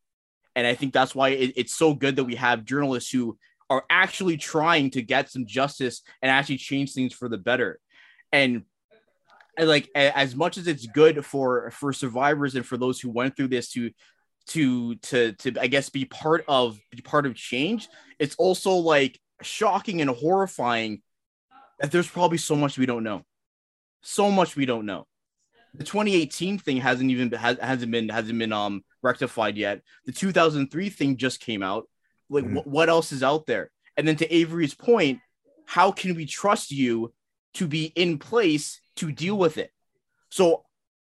and 0.54 0.66
I 0.66 0.74
think 0.74 0.92
that's 0.92 1.14
why 1.14 1.30
it, 1.30 1.54
it's 1.56 1.74
so 1.74 1.94
good 1.94 2.16
that 2.16 2.24
we 2.24 2.36
have 2.36 2.64
journalists 2.64 3.10
who 3.10 3.36
are 3.70 3.84
actually 3.90 4.36
trying 4.36 4.90
to 4.90 5.02
get 5.02 5.30
some 5.30 5.46
justice 5.46 6.02
and 6.22 6.30
actually 6.30 6.58
change 6.58 6.92
things 6.92 7.12
for 7.12 7.28
the 7.28 7.38
better, 7.38 7.80
and 8.32 8.62
like 9.58 9.88
as 9.94 10.36
much 10.36 10.56
as 10.56 10.66
it's 10.66 10.86
good 10.86 11.24
for 11.24 11.70
for 11.72 11.92
survivors 11.92 12.54
and 12.54 12.64
for 12.64 12.76
those 12.76 13.00
who 13.00 13.10
went 13.10 13.36
through 13.36 13.48
this 13.48 13.70
to 13.72 13.90
to 14.48 14.94
to 14.96 15.32
to 15.32 15.60
I 15.60 15.66
guess 15.66 15.88
be 15.90 16.04
part 16.04 16.44
of 16.48 16.78
be 16.90 17.02
part 17.02 17.26
of 17.26 17.34
change, 17.34 17.88
it's 18.18 18.36
also 18.36 18.72
like 18.76 19.18
shocking 19.42 20.00
and 20.00 20.10
horrifying 20.10 21.02
that 21.80 21.90
there's 21.92 22.08
probably 22.08 22.38
so 22.38 22.56
much 22.56 22.78
we 22.78 22.86
don't 22.86 23.04
know. 23.04 23.22
So 24.02 24.30
much 24.30 24.56
we 24.56 24.64
don't 24.66 24.86
know. 24.86 25.06
The 25.74 25.84
2018 25.84 26.58
thing 26.58 26.78
hasn't 26.78 27.10
even 27.10 27.30
has, 27.32 27.58
hasn't 27.58 27.92
been 27.92 28.08
hasn't 28.08 28.38
been 28.38 28.52
um 28.52 28.84
rectified 29.02 29.56
yet. 29.56 29.82
The 30.06 30.12
2003 30.12 30.88
thing 30.88 31.16
just 31.16 31.40
came 31.40 31.62
out. 31.62 31.88
Like 32.30 32.44
Mhm. 32.44 32.62
wh- 32.62 32.66
what 32.66 32.88
else 32.88 33.12
is 33.12 33.22
out 33.22 33.46
there? 33.46 33.70
And 33.96 34.06
then 34.06 34.16
to 34.16 34.32
Avery's 34.32 34.74
point, 34.74 35.20
how 35.66 35.92
can 35.92 36.14
we 36.14 36.24
trust 36.26 36.70
you 36.70 37.12
to 37.54 37.66
be 37.66 37.86
in 37.96 38.18
place 38.18 38.80
to 38.98 39.12
deal 39.12 39.36
with 39.36 39.58
it? 39.58 39.70
So 40.30 40.64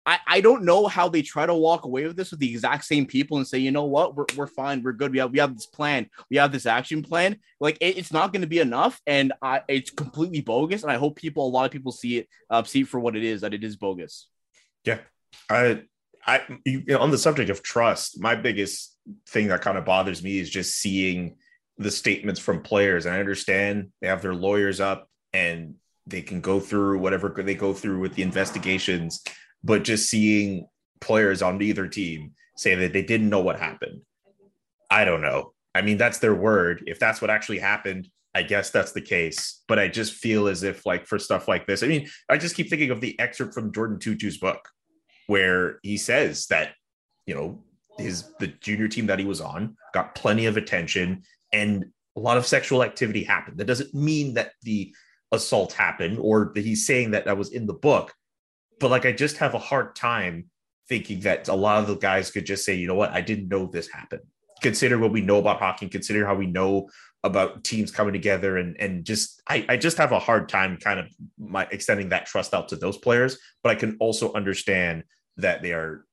I, 0.06 0.18
I 0.26 0.40
don't 0.42 0.64
know 0.64 0.86
how 0.86 1.08
they 1.08 1.22
try 1.22 1.46
to 1.46 1.54
walk 1.54 1.84
away 1.84 2.06
with 2.06 2.16
this 2.16 2.30
with 2.30 2.40
the 2.40 2.50
exact 2.50 2.84
same 2.84 3.06
people 3.06 3.38
and 3.38 3.46
say, 3.46 3.58
you 3.58 3.70
know 3.70 3.84
what, 3.84 4.14
we're, 4.14 4.26
we're 4.36 4.46
fine, 4.46 4.82
we're 4.82 4.92
good. 4.92 5.12
We 5.12 5.18
have 5.18 5.30
we 5.30 5.38
have 5.38 5.54
this 5.54 5.66
plan, 5.66 6.10
we 6.30 6.36
have 6.36 6.52
this 6.52 6.66
action 6.66 7.02
plan. 7.02 7.38
Like 7.58 7.78
it- 7.80 7.96
it's 7.96 8.12
not 8.12 8.32
going 8.32 8.42
to 8.42 8.48
be 8.48 8.58
enough, 8.58 9.00
and 9.06 9.32
I, 9.40 9.62
it's 9.68 9.90
completely 9.90 10.42
bogus. 10.42 10.82
And 10.82 10.92
I 10.92 10.96
hope 10.96 11.16
people, 11.16 11.46
a 11.46 11.48
lot 11.48 11.64
of 11.64 11.70
people 11.70 11.92
see 11.92 12.18
it, 12.18 12.28
uh, 12.50 12.62
see 12.64 12.82
it 12.82 12.88
for 12.88 13.00
what 13.00 13.16
it 13.16 13.24
is, 13.24 13.40
that 13.40 13.54
it 13.54 13.64
is 13.64 13.76
bogus. 13.76 14.28
Yeah, 14.84 14.98
I, 15.48 15.84
I, 16.26 16.42
you 16.66 16.84
know, 16.86 16.98
on 16.98 17.10
the 17.10 17.18
subject 17.18 17.48
of 17.48 17.62
trust, 17.62 18.20
my 18.20 18.34
biggest 18.34 18.98
thing 19.28 19.48
that 19.48 19.62
kind 19.62 19.78
of 19.78 19.86
bothers 19.86 20.22
me 20.22 20.38
is 20.38 20.50
just 20.50 20.76
seeing 20.76 21.36
the 21.78 21.90
statements 21.90 22.40
from 22.40 22.62
players. 22.62 23.06
And 23.06 23.14
I 23.14 23.20
understand 23.20 23.90
they 24.00 24.08
have 24.08 24.22
their 24.22 24.34
lawyers 24.34 24.80
up 24.80 25.08
and 25.32 25.76
they 26.06 26.22
can 26.22 26.40
go 26.40 26.60
through 26.60 26.98
whatever 26.98 27.28
they 27.30 27.54
go 27.54 27.72
through 27.72 28.00
with 28.00 28.14
the 28.14 28.22
investigations, 28.22 29.22
but 29.62 29.84
just 29.84 30.08
seeing 30.08 30.66
players 31.00 31.42
on 31.42 31.60
either 31.62 31.88
team 31.88 32.32
say 32.56 32.74
that 32.74 32.92
they 32.92 33.02
didn't 33.02 33.30
know 33.30 33.40
what 33.40 33.58
happened. 33.58 34.02
I 34.90 35.04
don't 35.04 35.22
know. 35.22 35.52
I 35.74 35.82
mean, 35.82 35.98
that's 35.98 36.18
their 36.18 36.34
word. 36.34 36.84
If 36.86 36.98
that's 36.98 37.20
what 37.20 37.30
actually 37.30 37.58
happened, 37.58 38.08
I 38.34 38.42
guess 38.42 38.70
that's 38.70 38.92
the 38.92 39.00
case. 39.00 39.62
But 39.66 39.78
I 39.78 39.88
just 39.88 40.14
feel 40.14 40.46
as 40.46 40.62
if, 40.62 40.86
like, 40.86 41.06
for 41.06 41.18
stuff 41.18 41.48
like 41.48 41.66
this, 41.66 41.82
I 41.82 41.86
mean, 41.86 42.08
I 42.28 42.36
just 42.36 42.54
keep 42.54 42.68
thinking 42.68 42.90
of 42.90 43.00
the 43.00 43.18
excerpt 43.18 43.54
from 43.54 43.72
Jordan 43.72 43.98
Tootoo's 43.98 44.38
book 44.38 44.68
where 45.26 45.78
he 45.82 45.96
says 45.96 46.46
that, 46.46 46.74
you 47.26 47.34
know, 47.34 47.64
his 47.98 48.24
the 48.40 48.48
junior 48.48 48.88
team 48.88 49.06
that 49.06 49.18
he 49.18 49.24
was 49.24 49.40
on 49.40 49.76
got 49.92 50.14
plenty 50.14 50.46
of 50.46 50.56
attention 50.56 51.22
and 51.52 51.86
a 52.16 52.20
lot 52.20 52.36
of 52.36 52.46
sexual 52.46 52.82
activity 52.82 53.22
happened. 53.22 53.58
That 53.58 53.66
doesn't 53.66 53.94
mean 53.94 54.34
that 54.34 54.52
the 54.62 54.94
assault 55.34 55.72
happened 55.72 56.18
or 56.18 56.52
he's 56.54 56.86
saying 56.86 57.12
that 57.12 57.26
that 57.26 57.36
was 57.36 57.50
in 57.50 57.66
the 57.66 57.74
book. 57.74 58.14
But 58.80 58.90
like, 58.90 59.06
I 59.06 59.12
just 59.12 59.38
have 59.38 59.54
a 59.54 59.58
hard 59.58 59.94
time 59.94 60.46
thinking 60.88 61.20
that 61.20 61.48
a 61.48 61.54
lot 61.54 61.80
of 61.80 61.88
the 61.88 61.96
guys 61.96 62.30
could 62.30 62.46
just 62.46 62.64
say, 62.64 62.74
you 62.74 62.86
know 62.86 62.94
what, 62.94 63.12
I 63.12 63.20
didn't 63.20 63.48
know 63.48 63.66
this 63.66 63.88
happened. 63.88 64.22
Consider 64.62 64.98
what 64.98 65.12
we 65.12 65.20
know 65.20 65.38
about 65.38 65.58
hockey, 65.58 65.88
consider 65.88 66.26
how 66.26 66.34
we 66.34 66.46
know 66.46 66.88
about 67.24 67.64
teams 67.64 67.90
coming 67.90 68.12
together 68.12 68.58
and 68.58 68.76
and 68.78 69.04
just 69.04 69.42
I, 69.48 69.64
I 69.70 69.76
just 69.78 69.96
have 69.96 70.12
a 70.12 70.18
hard 70.18 70.48
time 70.48 70.76
kind 70.76 71.00
of 71.00 71.06
my 71.38 71.66
extending 71.70 72.10
that 72.10 72.26
trust 72.26 72.52
out 72.52 72.68
to 72.68 72.76
those 72.76 72.98
players 72.98 73.38
but 73.62 73.70
i 73.70 73.74
can 73.74 73.96
also 73.98 74.34
understand 74.34 75.04
that 75.38 75.62
they 75.62 75.72
are 75.72 76.04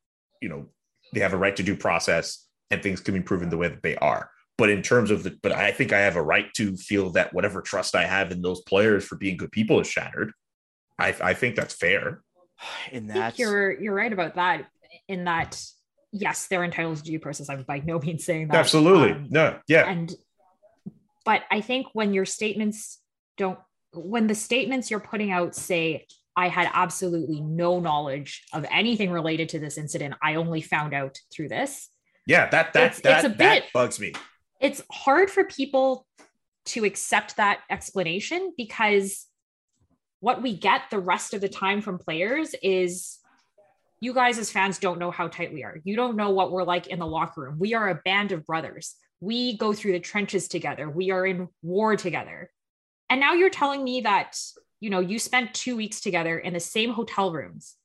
you 0.41 0.47
know 0.47 0.67
they 1.13 1.19
have 1.19 1.34
a 1.34 1.38
right 1.38 1.55
to 1.57 1.63
due 1.63 1.76
process 1.76 2.47
and 2.72 2.82
things 2.82 3.01
can 3.01 3.13
be 3.13 3.19
proven 3.19 3.49
the 3.49 3.57
way 3.57 3.67
that 3.67 3.84
they 3.84 3.97
are 3.97 4.32
but 4.62 4.70
in 4.70 4.82
terms 4.84 5.09
of 5.09 5.24
the 5.24 5.32
but 5.41 5.51
i 5.51 5.72
think 5.72 5.91
i 5.91 5.99
have 5.99 6.16
a 6.16 6.22
right 6.22 6.53
to 6.53 6.76
feel 6.78 7.09
that 7.09 7.34
whatever 7.34 7.62
trust 7.62 7.95
i 7.95 8.05
have 8.05 8.32
in 8.32 8.41
those 8.43 8.62
players 8.62 9.03
for 9.03 9.16
being 9.18 9.36
good 9.36 9.51
people 9.51 9.80
is 9.80 9.88
shattered 9.88 10.32
i 10.99 11.07
i 11.22 11.34
think 11.34 11.55
that's 11.55 11.74
fair 11.74 12.22
And 12.91 13.05
I 13.09 13.14
think 13.14 13.14
that's 13.24 13.39
you're 13.39 13.72
you're 13.82 13.95
right 13.95 14.14
about 14.14 14.36
that. 14.36 14.68
In 15.07 15.24
that, 15.26 15.59
yes, 16.12 16.45
they're 16.47 16.64
entitled 16.64 16.97
to 16.97 17.03
due 17.03 17.20
process. 17.20 17.49
I'm 17.49 17.64
by 17.64 17.80
no 17.84 17.97
means 17.97 18.24
saying 18.24 18.49
that. 18.49 18.57
absolutely 18.57 19.14
Um, 19.14 19.28
no 19.32 19.45
yeah 19.68 19.89
and 19.89 20.14
but 21.26 21.41
i 21.49 21.59
think 21.59 21.88
when 21.93 22.14
your 22.14 22.26
statements 22.26 22.99
don't 23.38 23.57
when 23.93 24.28
the 24.28 24.36
statements 24.36 24.91
you're 24.91 24.99
putting 25.14 25.32
out 25.32 25.55
say 25.55 26.05
i 26.36 26.47
had 26.57 26.68
absolutely 26.74 27.39
no 27.41 27.80
knowledge 27.80 28.32
of 28.53 28.64
anything 28.82 29.09
related 29.12 29.49
to 29.49 29.59
this 29.59 29.78
incident 29.84 30.14
i 30.22 30.36
only 30.36 30.62
found 30.62 30.93
out 30.93 31.18
through 31.34 31.49
this 31.49 31.89
yeah 32.28 32.47
that 32.49 32.74
that 32.74 32.84
It's- 32.97 33.01
it's 33.03 33.26
a 33.26 33.30
that 33.30 33.38
bit- 33.64 33.74
bugs 33.74 33.99
me 33.99 34.14
it's 34.62 34.82
hard 34.91 35.30
for 35.30 35.43
people 35.43 36.05
to 36.68 36.86
accept 36.86 37.38
that 37.38 37.62
explanation 37.70 38.53
because 38.55 39.26
what 40.20 40.41
we 40.41 40.55
get 40.55 40.84
the 40.91 40.99
rest 40.99 41.34
of 41.34 41.41
the 41.41 41.49
time 41.49 41.82
from 41.82 41.97
players 41.97 42.53
is 42.62 43.18
you 43.99 44.14
guys 44.14 44.38
as 44.38 44.51
fans 44.51 44.78
don't 44.78 44.99
know 44.99 45.12
how 45.12 45.28
tight 45.28 45.53
we 45.53 45.64
are. 45.64 45.80
You 45.84 45.95
don't 45.95 46.16
know 46.16 46.30
what 46.30 46.51
we're 46.51 46.64
like 46.64 46.88
in 46.88 46.99
the 46.99 47.07
locker 47.07 47.41
room. 47.41 47.57
We 47.59 47.74
are 47.74 47.89
a 47.89 48.01
band 48.05 48.32
of 48.32 48.45
brothers. 48.45 48.95
We 49.20 49.57
go 49.57 49.74
through 49.74 49.93
the 49.93 49.99
trenches 49.99 50.47
together. 50.47 50.89
We 50.89 51.12
are 51.12 51.26
in 51.26 51.49
war 51.62 51.95
together. 51.95 52.49
And 53.09 53.20
now 53.20 53.34
you're 53.34 53.49
telling 53.49 53.84
me 53.84 54.01
that, 54.01 54.38
you 54.80 54.89
know, 54.89 54.99
you 54.99 55.20
spent 55.20 55.53
2 55.53 55.76
weeks 55.76 56.01
together 56.01 56.38
in 56.38 56.53
the 56.53 56.59
same 56.59 56.91
hotel 56.91 57.32
rooms. 57.32 57.76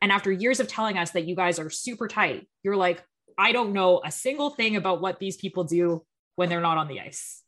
And 0.00 0.12
after 0.12 0.30
years 0.30 0.60
of 0.60 0.68
telling 0.68 0.98
us 0.98 1.10
that 1.12 1.26
you 1.26 1.34
guys 1.34 1.58
are 1.58 1.70
super 1.70 2.06
tight, 2.06 2.48
you're 2.62 2.76
like, 2.76 3.02
I 3.38 3.52
don't 3.52 3.72
know 3.72 4.00
a 4.04 4.10
single 4.10 4.50
thing 4.50 4.76
about 4.76 5.00
what 5.00 5.18
these 5.18 5.36
people 5.36 5.64
do 5.64 6.04
when 6.36 6.48
they're 6.48 6.60
not 6.60 6.78
on 6.78 6.88
the 6.88 7.00
ice. 7.00 7.42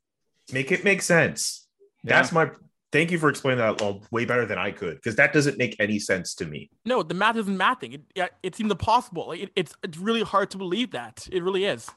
make 0.53 0.71
it 0.73 0.85
make 0.85 1.03
sense 1.03 1.67
that's 2.05 2.33
my 2.33 2.51
thank 2.93 3.11
you 3.11 3.19
for 3.19 3.29
explaining 3.29 3.59
that 3.59 3.83
all 3.83 4.03
way 4.11 4.25
better 4.25 4.47
than 4.47 4.57
i 4.57 4.71
could 4.71 4.95
because 4.97 5.17
that 5.17 5.33
doesn't 5.33 5.59
make 5.59 5.77
any 5.79 5.99
sense 5.99 6.35
to 6.35 6.47
me 6.47 6.71
No, 6.87 7.03
the 7.03 7.13
math 7.15 7.37
isn't 7.37 7.59
mathing. 7.59 7.95
It, 7.95 8.03
yeah, 8.15 8.29
it 8.43 8.55
seemed 8.57 8.71
impossible. 8.71 9.29
Like 9.29 9.41
it, 9.41 9.51
it's 9.57 9.75
it's 9.83 9.99
really 9.99 10.23
hard 10.23 10.51
to 10.53 10.59
believe 10.59 10.93
that. 10.93 11.29
It 11.31 11.43
really 11.43 11.65
is. 11.67 11.91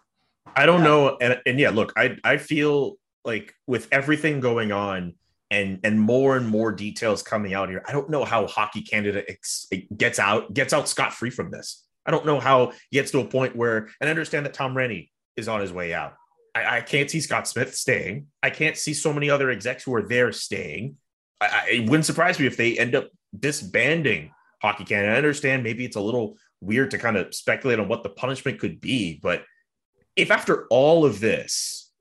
I 0.55 0.65
don't 0.65 0.79
Yeah. 0.81 0.87
know, 0.91 1.17
and 1.21 1.39
and 1.45 1.59
yeah, 1.59 1.69
look, 1.69 1.93
I 1.95 2.17
I 2.25 2.35
feel 2.37 2.97
like 3.23 3.53
with 3.67 3.87
everything 3.91 4.41
going 4.41 4.71
on 4.73 5.13
and 5.49 5.79
and 5.85 5.95
more 5.99 6.35
and 6.35 6.47
more 6.47 6.71
details 6.73 7.23
coming 7.23 7.53
out 7.53 7.69
here, 7.69 7.83
I 7.87 7.91
don't 7.93 8.09
know 8.09 8.25
how 8.25 8.47
Hockey 8.47 8.81
Canada 8.81 9.23
ex- 9.29 9.67
gets 9.95 10.19
out 10.19 10.53
gets 10.53 10.73
out 10.73 10.89
scot 10.89 11.13
free 11.13 11.29
from 11.29 11.51
this. 11.51 11.85
I 12.06 12.12
don't 12.12 12.26
know 12.26 12.39
how 12.39 12.72
he 12.89 12.97
gets 12.97 13.12
to 13.12 13.20
a 13.20 13.26
point 13.26 13.56
where, 13.56 13.89
and 13.99 14.08
I 14.08 14.10
understand 14.10 14.45
that 14.45 14.54
Tom 14.54 14.74
Renney 14.74 15.10
is 15.36 15.47
on 15.47 15.62
his 15.62 15.72
way 15.72 15.93
out. 15.93 16.14
I, 16.56 16.78
I 16.78 16.82
can't 16.82 17.10
see 17.10 17.22
Scott 17.22 17.47
Smith 17.47 17.76
staying. 17.76 18.28
I 18.41 18.49
can't 18.49 18.78
see 18.78 18.93
so 18.93 19.14
many 19.14 19.30
other 19.30 19.49
execs 19.49 19.84
who 19.84 19.93
are 19.95 20.02
there 20.02 20.32
staying. 20.32 20.97
I, 21.39 21.68
it 21.72 21.89
wouldn't 21.89 22.06
surprise 22.06 22.39
me 22.39 22.47
if 22.47 22.58
they 22.58 22.78
end 22.78 22.95
up 22.95 23.10
disbanding 23.38 24.32
Hockey 24.62 24.84
Canada. 24.84 25.14
I 25.14 25.18
understand 25.18 25.64
maybe 25.64 25.86
it's 25.86 25.95
a 25.95 26.02
little 26.02 26.38
weird 26.60 26.91
to 26.91 26.97
kind 26.97 27.18
of 27.18 27.34
speculate 27.34 27.80
on 27.80 27.88
what 27.88 28.04
the 28.04 28.10
punishment 28.10 28.60
could 28.60 28.80
be, 28.80 29.20
but 29.22 29.43
if 30.16 30.30
after 30.30 30.68
all 30.68 31.06
of 31.06 31.20
this, 31.20 31.91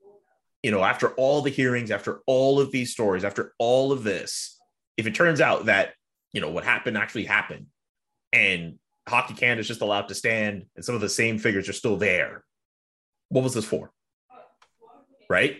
you 0.61 0.69
know, 0.69 0.83
after 0.83 1.09
all 1.15 1.41
the 1.41 1.49
hearings, 1.49 1.89
after 1.89 2.21
all 2.27 2.59
of 2.59 2.71
these 2.71 2.91
stories, 2.91 3.23
after 3.23 3.53
all 3.57 3.91
of 3.91 4.03
this, 4.03 4.59
if 4.97 5.07
it 5.07 5.15
turns 5.15 5.41
out 5.41 5.65
that, 5.65 5.93
you 6.33 6.41
know, 6.41 6.51
what 6.51 6.63
happened 6.63 6.97
actually 6.97 7.25
happened 7.25 7.67
and 8.31 8.77
Hockey 9.11 9.33
Canada 9.33 9.59
is 9.59 9.67
just 9.67 9.81
allowed 9.81 10.07
to 10.07 10.15
stand 10.15 10.65
and 10.75 10.85
some 10.85 10.95
of 10.95 11.01
the 11.01 11.09
same 11.09 11.37
figures 11.37 11.67
are 11.67 11.73
still 11.73 11.97
there, 11.97 12.45
what 13.27 13.43
was 13.43 13.53
this 13.53 13.65
for? 13.65 13.91
Right? 15.29 15.57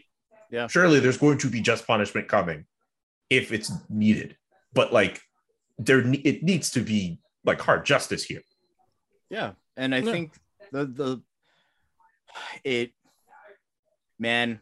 Yeah. 0.49 0.67
Surely 0.67 0.99
there's 1.01 1.17
going 1.17 1.37
to 1.39 1.49
be 1.49 1.59
just 1.61 1.85
punishment 1.85 2.27
coming 2.29 2.65
if 3.29 3.51
it's 3.51 3.69
needed. 3.89 4.37
But 4.73 4.93
like 4.93 5.19
there 5.77 5.99
it 5.99 6.43
needs 6.43 6.71
to 6.71 6.81
be 6.81 7.19
like 7.43 7.59
hard 7.59 7.85
justice 7.85 8.23
here. 8.23 8.41
Yeah, 9.29 9.53
and 9.75 9.93
I 9.93 9.99
Yeah. 9.99 10.11
think 10.11 10.33
the 10.71 10.85
the 10.85 11.21
it 12.63 12.91
man 14.19 14.59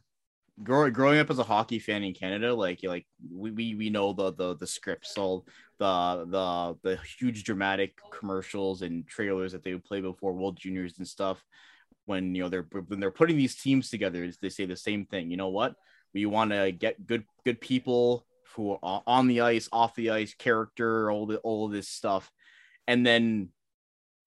growing 0.64 0.94
growing 0.94 1.20
up 1.20 1.30
as 1.30 1.40
a 1.40 1.44
hockey 1.44 1.80
fan 1.80 2.04
in 2.04 2.14
Canada, 2.14 2.54
like 2.54 2.80
like 2.84 3.06
we 3.32 3.52
we, 3.52 3.76
we 3.76 3.90
know 3.90 4.14
the 4.14 4.34
the 4.34 4.56
the 4.56 4.68
scripts, 4.68 5.18
all 5.18 5.46
the 5.80 6.26
the 6.30 6.78
the 6.84 6.98
huge 7.18 7.44
dramatic 7.44 7.98
commercials 8.12 8.82
and 8.82 9.08
trailers 9.08 9.54
that 9.54 9.64
they 9.64 9.74
would 9.74 9.84
play 9.84 10.02
before 10.02 10.34
World 10.34 10.58
Juniors 10.58 10.98
and 10.98 11.08
stuff. 11.08 11.44
When 12.06 12.36
you 12.36 12.44
know 12.44 12.50
they're 12.50 12.68
when 12.88 13.00
they're 13.00 13.12
putting 13.12 13.38
these 13.38 13.56
teams 13.56 13.90
together, 13.90 14.24
is 14.24 14.38
they 14.38 14.50
say 14.50 14.66
the 14.66 14.76
same 14.76 15.06
thing. 15.06 15.32
You 15.32 15.38
know 15.38 15.50
what? 15.50 15.76
We 16.14 16.26
want 16.26 16.52
to 16.52 16.72
get 16.72 17.06
good 17.06 17.24
good 17.46 17.62
people 17.62 18.26
who 18.56 18.78
are 18.82 19.04
on 19.06 19.28
the 19.28 19.42
ice, 19.42 19.70
off 19.72 19.96
the 19.96 20.10
ice, 20.10 20.34
character, 20.34 21.10
all 21.12 21.26
the 21.26 21.38
all 21.38 21.66
of 21.66 21.72
this 21.72 21.88
stuff, 21.88 22.32
and 22.88 23.06
then 23.06 23.50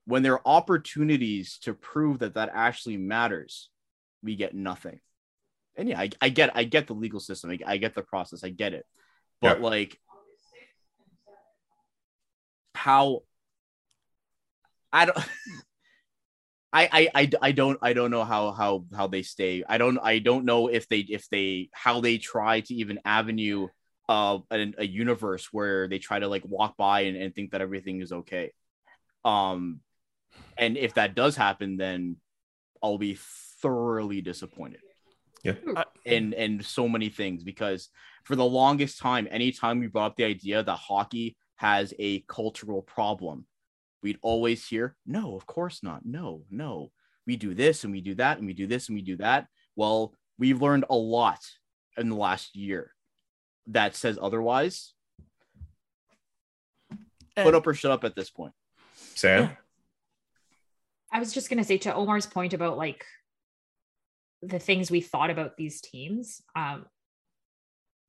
when 0.04 0.22
there 0.22 0.34
are 0.34 0.42
opportunities 0.46 1.58
to 1.58 1.74
prove 1.74 2.20
that 2.20 2.34
that 2.34 2.50
actually 2.52 2.96
matters, 2.96 3.68
we 4.22 4.36
get 4.36 4.54
nothing. 4.54 5.00
And 5.76 5.88
yeah, 5.88 6.00
I, 6.00 6.10
I 6.20 6.28
get 6.28 6.50
I 6.54 6.64
get 6.64 6.86
the 6.86 6.94
legal 6.94 7.20
system, 7.20 7.50
I, 7.50 7.58
I 7.66 7.76
get 7.76 7.94
the 7.94 8.02
process, 8.02 8.44
I 8.44 8.48
get 8.48 8.74
it, 8.74 8.86
but 9.40 9.58
Yeah. 9.58 9.66
like 9.68 9.98
how 12.82 13.22
I 14.92 15.04
don't. 15.06 15.18
I, 16.74 16.88
I, 16.90 17.08
I, 17.14 17.30
I 17.42 17.52
don't 17.52 17.78
I 17.82 17.92
don't 17.92 18.10
know 18.10 18.24
how 18.24 18.50
how 18.52 18.86
how 18.96 19.06
they 19.06 19.22
stay. 19.22 19.62
I 19.68 19.78
don't 19.78 19.98
I 20.02 20.18
don't 20.18 20.44
know 20.46 20.68
if 20.68 20.88
they 20.88 21.00
if 21.00 21.28
they 21.28 21.68
how 21.72 22.00
they 22.00 22.18
try 22.18 22.60
to 22.60 22.74
even 22.74 22.98
avenue 23.04 23.68
uh 24.08 24.38
a, 24.50 24.72
a 24.78 24.86
universe 24.86 25.48
where 25.52 25.86
they 25.86 25.98
try 25.98 26.18
to 26.18 26.28
like 26.28 26.44
walk 26.46 26.76
by 26.76 27.02
and, 27.02 27.16
and 27.16 27.34
think 27.34 27.52
that 27.52 27.60
everything 27.60 28.00
is 28.00 28.10
okay. 28.10 28.52
Um 29.24 29.80
and 30.56 30.76
if 30.76 30.94
that 30.94 31.14
does 31.14 31.36
happen, 31.36 31.76
then 31.76 32.16
I'll 32.82 32.98
be 32.98 33.18
thoroughly 33.60 34.22
disappointed 34.22 34.80
Yeah. 35.44 35.54
And 36.06 36.32
and 36.34 36.64
so 36.64 36.88
many 36.88 37.10
things 37.10 37.44
because 37.44 37.90
for 38.24 38.34
the 38.34 38.44
longest 38.44 38.98
time, 38.98 39.28
anytime 39.30 39.78
we 39.78 39.88
brought 39.88 40.12
up 40.12 40.16
the 40.16 40.24
idea 40.24 40.62
that 40.62 40.76
hockey 40.76 41.36
has 41.62 41.94
a 42.00 42.18
cultural 42.22 42.82
problem, 42.82 43.46
we'd 44.02 44.18
always 44.20 44.66
hear, 44.66 44.96
no, 45.06 45.36
of 45.36 45.46
course 45.46 45.80
not. 45.80 46.04
No, 46.04 46.42
no. 46.50 46.90
We 47.24 47.36
do 47.36 47.54
this 47.54 47.84
and 47.84 47.92
we 47.92 48.00
do 48.00 48.16
that 48.16 48.38
and 48.38 48.48
we 48.48 48.52
do 48.52 48.66
this 48.66 48.88
and 48.88 48.96
we 48.96 49.02
do 49.02 49.16
that. 49.18 49.46
Well, 49.76 50.12
we've 50.40 50.60
learned 50.60 50.86
a 50.90 50.96
lot 50.96 51.38
in 51.96 52.08
the 52.08 52.16
last 52.16 52.56
year 52.56 52.92
that 53.68 53.94
says 53.94 54.18
otherwise. 54.20 54.92
Put 57.36 57.54
up 57.54 57.64
or 57.64 57.74
shut 57.74 57.92
up 57.92 58.02
at 58.02 58.16
this 58.16 58.28
point. 58.28 58.54
Sam. 59.14 59.56
I 61.12 61.20
was 61.20 61.32
just 61.32 61.48
gonna 61.48 61.62
say 61.62 61.78
to 61.78 61.94
Omar's 61.94 62.26
point 62.26 62.54
about 62.54 62.76
like 62.76 63.04
the 64.42 64.58
things 64.58 64.90
we 64.90 65.00
thought 65.00 65.30
about 65.30 65.56
these 65.56 65.80
teams. 65.80 66.42
Um, 66.56 66.86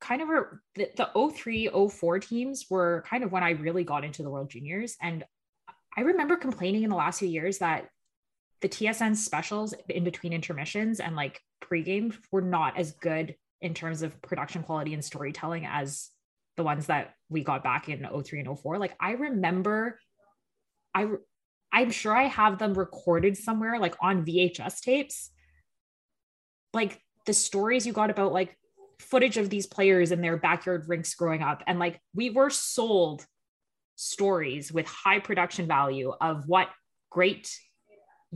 kind 0.04 0.20
of 0.20 0.28
the, 0.74 0.90
the 0.96 1.30
03 1.34 1.70
04 1.90 2.18
teams 2.18 2.66
were 2.68 3.02
kind 3.08 3.24
of 3.24 3.32
when 3.32 3.42
I 3.42 3.50
really 3.50 3.84
got 3.84 4.04
into 4.04 4.22
the 4.22 4.30
World 4.30 4.50
Juniors. 4.50 4.96
And 5.00 5.24
I 5.96 6.02
remember 6.02 6.36
complaining 6.36 6.82
in 6.82 6.90
the 6.90 6.96
last 6.96 7.20
few 7.20 7.28
years 7.28 7.58
that 7.58 7.88
the 8.60 8.68
TSN 8.68 9.16
specials 9.16 9.74
in 9.88 10.04
between 10.04 10.32
intermissions 10.32 11.00
and 11.00 11.16
like 11.16 11.40
pregame 11.62 12.14
were 12.30 12.42
not 12.42 12.78
as 12.78 12.92
good 12.92 13.34
in 13.62 13.72
terms 13.72 14.02
of 14.02 14.20
production 14.20 14.62
quality 14.62 14.92
and 14.92 15.04
storytelling 15.04 15.66
as 15.66 16.10
the 16.56 16.62
ones 16.62 16.86
that 16.86 17.14
we 17.30 17.42
got 17.42 17.64
back 17.64 17.88
in 17.88 18.06
03 18.06 18.40
and 18.40 18.58
04. 18.58 18.78
Like 18.78 18.94
I 19.00 19.12
remember 19.12 19.98
I 20.94 21.08
I'm 21.72 21.90
sure 21.90 22.14
I 22.14 22.24
have 22.24 22.58
them 22.58 22.74
recorded 22.74 23.36
somewhere 23.36 23.80
like 23.80 23.96
on 24.00 24.24
VHS 24.24 24.80
tapes. 24.82 25.30
Like 26.74 27.00
the 27.24 27.32
stories 27.32 27.86
you 27.86 27.92
got 27.92 28.10
about 28.10 28.32
like 28.32 28.56
footage 28.98 29.36
of 29.36 29.50
these 29.50 29.66
players 29.66 30.12
in 30.12 30.20
their 30.20 30.36
backyard 30.36 30.88
rinks 30.88 31.14
growing 31.14 31.42
up 31.42 31.62
and 31.66 31.78
like 31.78 32.00
we 32.14 32.30
were 32.30 32.50
sold 32.50 33.24
stories 33.96 34.72
with 34.72 34.86
high 34.86 35.18
production 35.18 35.66
value 35.66 36.12
of 36.20 36.48
what 36.48 36.68
great 37.10 37.56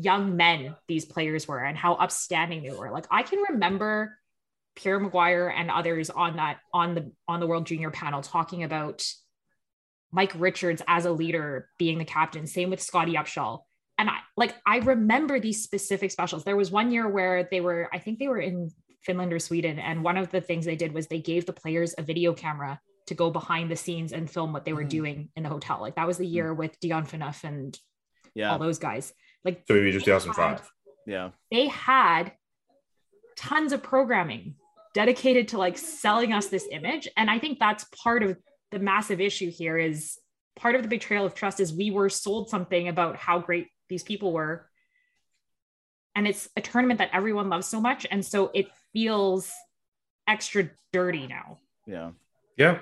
young 0.01 0.37
men 0.37 0.77
these 0.87 1.05
players 1.05 1.49
were 1.49 1.59
and 1.59 1.77
how 1.77 1.95
upstanding 1.95 2.63
they 2.63 2.71
were. 2.71 2.91
Like 2.91 3.07
I 3.11 3.23
can 3.23 3.41
remember 3.51 4.17
Pierre 4.77 5.01
McGuire 5.01 5.53
and 5.53 5.71
others 5.71 6.09
on 6.11 6.37
that 6.37 6.59
on 6.73 6.95
the 6.95 7.11
on 7.27 7.41
the 7.41 7.47
World 7.47 7.67
Junior 7.67 7.91
panel 7.91 8.23
talking 8.23 8.63
about 8.63 9.05
Mike 10.13 10.33
Richards 10.37 10.83
as 10.87 11.05
a 11.05 11.13
leader 11.13 11.69
being 11.79 11.99
the 11.99 12.05
captain. 12.05 12.47
Same 12.47 12.71
with 12.71 12.81
Scottie 12.81 13.15
Upshall. 13.15 13.61
And 13.99 14.09
I 14.09 14.19
like 14.37 14.55
I 14.65 14.79
remember 14.79 15.41
these 15.41 15.65
specific 15.65 16.13
specials. 16.13 16.45
There 16.45 16.57
was 16.57 16.71
one 16.71 16.93
year 16.93 17.09
where 17.09 17.49
they 17.51 17.61
were, 17.61 17.91
I 17.93 17.99
think 17.99 18.21
they 18.21 18.29
were 18.29 18.39
in 18.39 18.71
Finland 19.03 19.32
or 19.32 19.38
Sweden, 19.38 19.78
and 19.78 20.03
one 20.03 20.16
of 20.16 20.30
the 20.30 20.40
things 20.40 20.64
they 20.64 20.76
did 20.76 20.92
was 20.92 21.07
they 21.07 21.20
gave 21.20 21.46
the 21.46 21.53
players 21.53 21.94
a 21.99 22.03
video 22.03 22.32
camera 22.32 22.80
to 23.07 23.14
go 23.14 23.30
behind 23.30 23.70
the 23.70 23.76
scenes 23.76 24.12
and 24.12 24.30
film 24.30 24.53
what 24.53 24.64
they 24.64 24.72
were 24.72 24.84
Mhm. 24.84 24.88
doing 24.90 25.28
in 25.36 25.42
the 25.42 25.49
hotel. 25.49 25.80
Like 25.80 25.94
that 25.96 26.07
was 26.07 26.18
the 26.18 26.26
year 26.26 26.53
with 26.53 26.78
Dion 26.80 27.07
Phaneuf 27.07 27.42
and 27.44 27.78
Yeah. 28.34 28.53
all 28.53 28.59
those 28.59 28.78
guys. 28.78 29.14
Like 29.44 29.64
So 29.66 29.74
maybe 29.74 29.92
just 29.92 30.05
2005. 30.05 30.70
Yeah. 31.07 31.30
they 31.51 31.68
had 31.68 32.32
tons 33.36 33.72
of 33.72 33.82
programming 33.82 34.57
dedicated 34.94 35.49
to 35.49 35.59
like 35.59 35.78
selling 35.78 36.32
us 36.34 36.49
this 36.49 36.66
image 36.70 37.09
and 37.16 37.30
i 37.30 37.38
think 37.38 37.59
that's 37.59 37.84
part 38.03 38.22
of 38.22 38.36
the 38.72 38.78
massive 38.80 39.20
issue 39.20 39.49
here 39.51 39.78
is 39.78 40.18
part 40.57 40.74
of 40.74 40.82
the 40.82 40.88
betrayal 40.88 41.24
of 41.24 41.34
trust 41.34 41.61
is 41.61 41.72
we 41.72 41.90
were 41.90 42.09
sold 42.11 42.51
something 42.51 42.88
about 42.88 43.16
how 43.16 43.38
great 43.38 43.68
these 43.88 44.03
people 44.03 44.32
were 44.32 44.68
and 46.14 46.26
it's 46.26 46.49
a 46.57 46.61
tournament 46.61 46.99
that 46.99 47.11
everyone 47.12 47.49
loves 47.49 47.66
so 47.66 47.80
much 47.80 48.07
and 48.11 48.24
so 48.26 48.51
it 48.55 48.66
feels 48.99 49.53
extra 50.26 50.70
dirty 50.92 51.26
now 51.26 51.59
Yeah. 51.86 52.11
Yeah. 52.57 52.78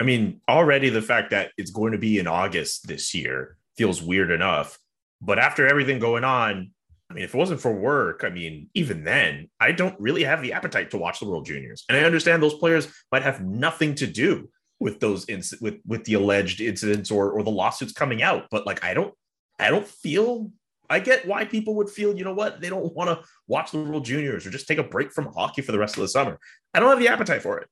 I 0.00 0.04
mean, 0.04 0.40
already 0.48 0.88
the 0.88 1.02
fact 1.02 1.30
that 1.30 1.50
it's 1.58 1.70
going 1.70 1.92
to 1.92 1.98
be 1.98 2.18
in 2.18 2.26
August 2.26 2.86
this 2.86 3.14
year 3.14 3.58
feels 3.76 4.00
weird 4.00 4.30
enough. 4.30 4.78
But 5.20 5.38
after 5.38 5.66
everything 5.66 5.98
going 5.98 6.24
on, 6.24 6.70
I 7.10 7.14
mean, 7.14 7.24
if 7.24 7.34
it 7.34 7.38
wasn't 7.38 7.60
for 7.60 7.72
work, 7.72 8.22
I 8.24 8.30
mean, 8.30 8.70
even 8.74 9.04
then, 9.04 9.50
I 9.60 9.72
don't 9.72 9.98
really 10.00 10.24
have 10.24 10.40
the 10.40 10.52
appetite 10.52 10.90
to 10.92 10.98
watch 10.98 11.20
the 11.20 11.26
World 11.26 11.46
Juniors. 11.46 11.84
And 11.88 11.98
I 11.98 12.04
understand 12.04 12.42
those 12.42 12.54
players 12.54 12.88
might 13.10 13.22
have 13.22 13.44
nothing 13.44 13.94
to 13.96 14.06
do 14.06 14.48
with 14.80 15.00
those 15.00 15.26
inc- 15.26 15.60
with 15.60 15.80
with 15.84 16.04
the 16.04 16.14
alleged 16.14 16.60
incidents 16.60 17.10
or 17.10 17.32
or 17.32 17.42
the 17.42 17.50
lawsuits 17.50 17.92
coming 17.92 18.22
out. 18.22 18.46
But 18.50 18.66
like, 18.66 18.84
I 18.84 18.94
don't, 18.94 19.12
I 19.58 19.70
don't 19.70 19.86
feel. 19.86 20.52
I 20.90 21.00
get 21.00 21.26
why 21.26 21.44
people 21.44 21.74
would 21.76 21.90
feel, 21.90 22.16
you 22.16 22.24
know 22.24 22.32
what, 22.32 22.60
they 22.60 22.68
don't 22.68 22.94
want 22.94 23.10
to 23.10 23.26
watch 23.46 23.72
the 23.72 23.78
World 23.78 24.04
Juniors 24.04 24.46
or 24.46 24.50
just 24.50 24.66
take 24.66 24.78
a 24.78 24.82
break 24.82 25.12
from 25.12 25.26
hockey 25.26 25.62
for 25.62 25.72
the 25.72 25.78
rest 25.78 25.96
of 25.96 26.02
the 26.02 26.08
summer. 26.08 26.38
I 26.72 26.80
don't 26.80 26.88
have 26.88 26.98
the 26.98 27.08
appetite 27.08 27.42
for 27.42 27.58
it. 27.58 27.68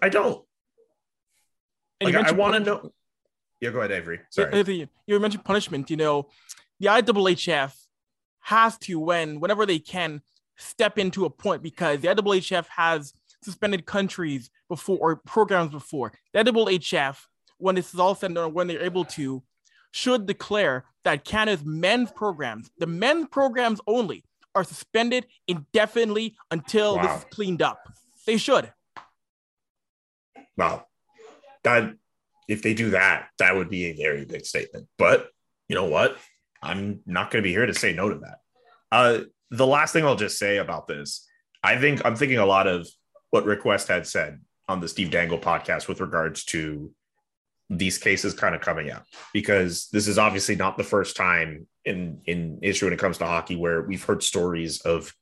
I 0.00 0.08
don't. 0.08 0.44
And 2.00 2.06
Like, 2.06 2.12
you 2.12 2.18
I, 2.18 2.22
mentioned 2.22 2.38
want 2.38 2.54
to 2.54 2.60
know. 2.60 2.92
Yeah, 3.60 3.70
go 3.70 3.78
ahead, 3.78 3.92
Avery. 3.92 4.20
Sorry. 4.30 4.88
You 5.06 5.20
mentioned 5.20 5.44
punishment. 5.44 5.90
You 5.90 5.96
know, 5.96 6.28
the 6.80 6.86
IIHF 6.86 7.74
has 8.40 8.78
to, 8.78 9.00
when 9.00 9.40
whenever 9.40 9.66
they 9.66 9.78
can, 9.78 10.22
step 10.56 10.98
into 10.98 11.24
a 11.24 11.30
point 11.30 11.62
because 11.62 12.00
the 12.00 12.08
IIHF 12.08 12.66
has 12.68 13.12
suspended 13.42 13.86
countries 13.86 14.50
before 14.68 14.98
or 15.00 15.16
programs 15.16 15.70
before. 15.70 16.12
The 16.32 16.44
IIHF, 16.44 17.16
when 17.58 17.74
this 17.74 17.92
is 17.92 17.98
all 17.98 18.14
said 18.14 18.26
and 18.26 18.36
done, 18.36 18.54
when 18.54 18.68
they're 18.68 18.82
able 18.82 19.04
to, 19.06 19.42
should 19.94 20.26
declare 20.26 20.84
that 21.04 21.24
Canada's 21.24 21.64
men's 21.64 22.10
programs, 22.10 22.68
the 22.78 22.86
men's 22.86 23.28
programs 23.30 23.80
only, 23.86 24.24
are 24.52 24.64
suspended 24.64 25.24
indefinitely 25.46 26.34
until 26.50 26.96
this 26.98 27.18
is 27.18 27.24
cleaned 27.30 27.62
up. 27.62 27.78
They 28.26 28.36
should. 28.36 28.72
Wow. 30.56 30.86
That 31.62 31.94
if 32.48 32.62
they 32.62 32.74
do 32.74 32.90
that, 32.90 33.28
that 33.38 33.54
would 33.54 33.70
be 33.70 33.84
a 33.86 33.96
very 33.96 34.24
big 34.24 34.44
statement. 34.44 34.88
But 34.98 35.28
you 35.68 35.76
know 35.76 35.86
what? 35.86 36.16
I'm 36.60 37.00
not 37.06 37.30
going 37.30 37.42
to 37.42 37.46
be 37.46 37.52
here 37.52 37.66
to 37.66 37.74
say 37.74 37.92
no 37.92 38.08
to 38.08 38.16
that. 38.16 38.38
Uh, 38.90 39.20
the 39.52 39.66
last 39.66 39.92
thing 39.92 40.04
I'll 40.04 40.16
just 40.16 40.38
say 40.38 40.56
about 40.56 40.88
this, 40.88 41.24
I 41.62 41.76
think 41.76 42.04
I'm 42.04 42.16
thinking 42.16 42.38
a 42.38 42.46
lot 42.46 42.66
of 42.66 42.88
what 43.30 43.44
Rick 43.44 43.62
Westhead 43.62 44.06
said 44.06 44.40
on 44.68 44.80
the 44.80 44.88
Steve 44.88 45.12
Dangle 45.12 45.38
podcast 45.38 45.86
with 45.86 46.00
regards 46.00 46.44
to 46.46 46.90
these 47.70 47.98
cases 47.98 48.34
kind 48.34 48.54
of 48.54 48.60
coming 48.60 48.90
out 48.90 49.04
because 49.32 49.88
this 49.92 50.06
is 50.06 50.18
obviously 50.18 50.54
not 50.54 50.76
the 50.76 50.84
first 50.84 51.16
time 51.16 51.66
in 51.84 52.20
in 52.26 52.58
issue 52.62 52.86
when 52.86 52.92
it 52.92 52.98
comes 52.98 53.18
to 53.18 53.26
hockey 53.26 53.56
where 53.56 53.82
we've 53.82 54.04
heard 54.04 54.22
stories 54.22 54.80
of 54.82 55.12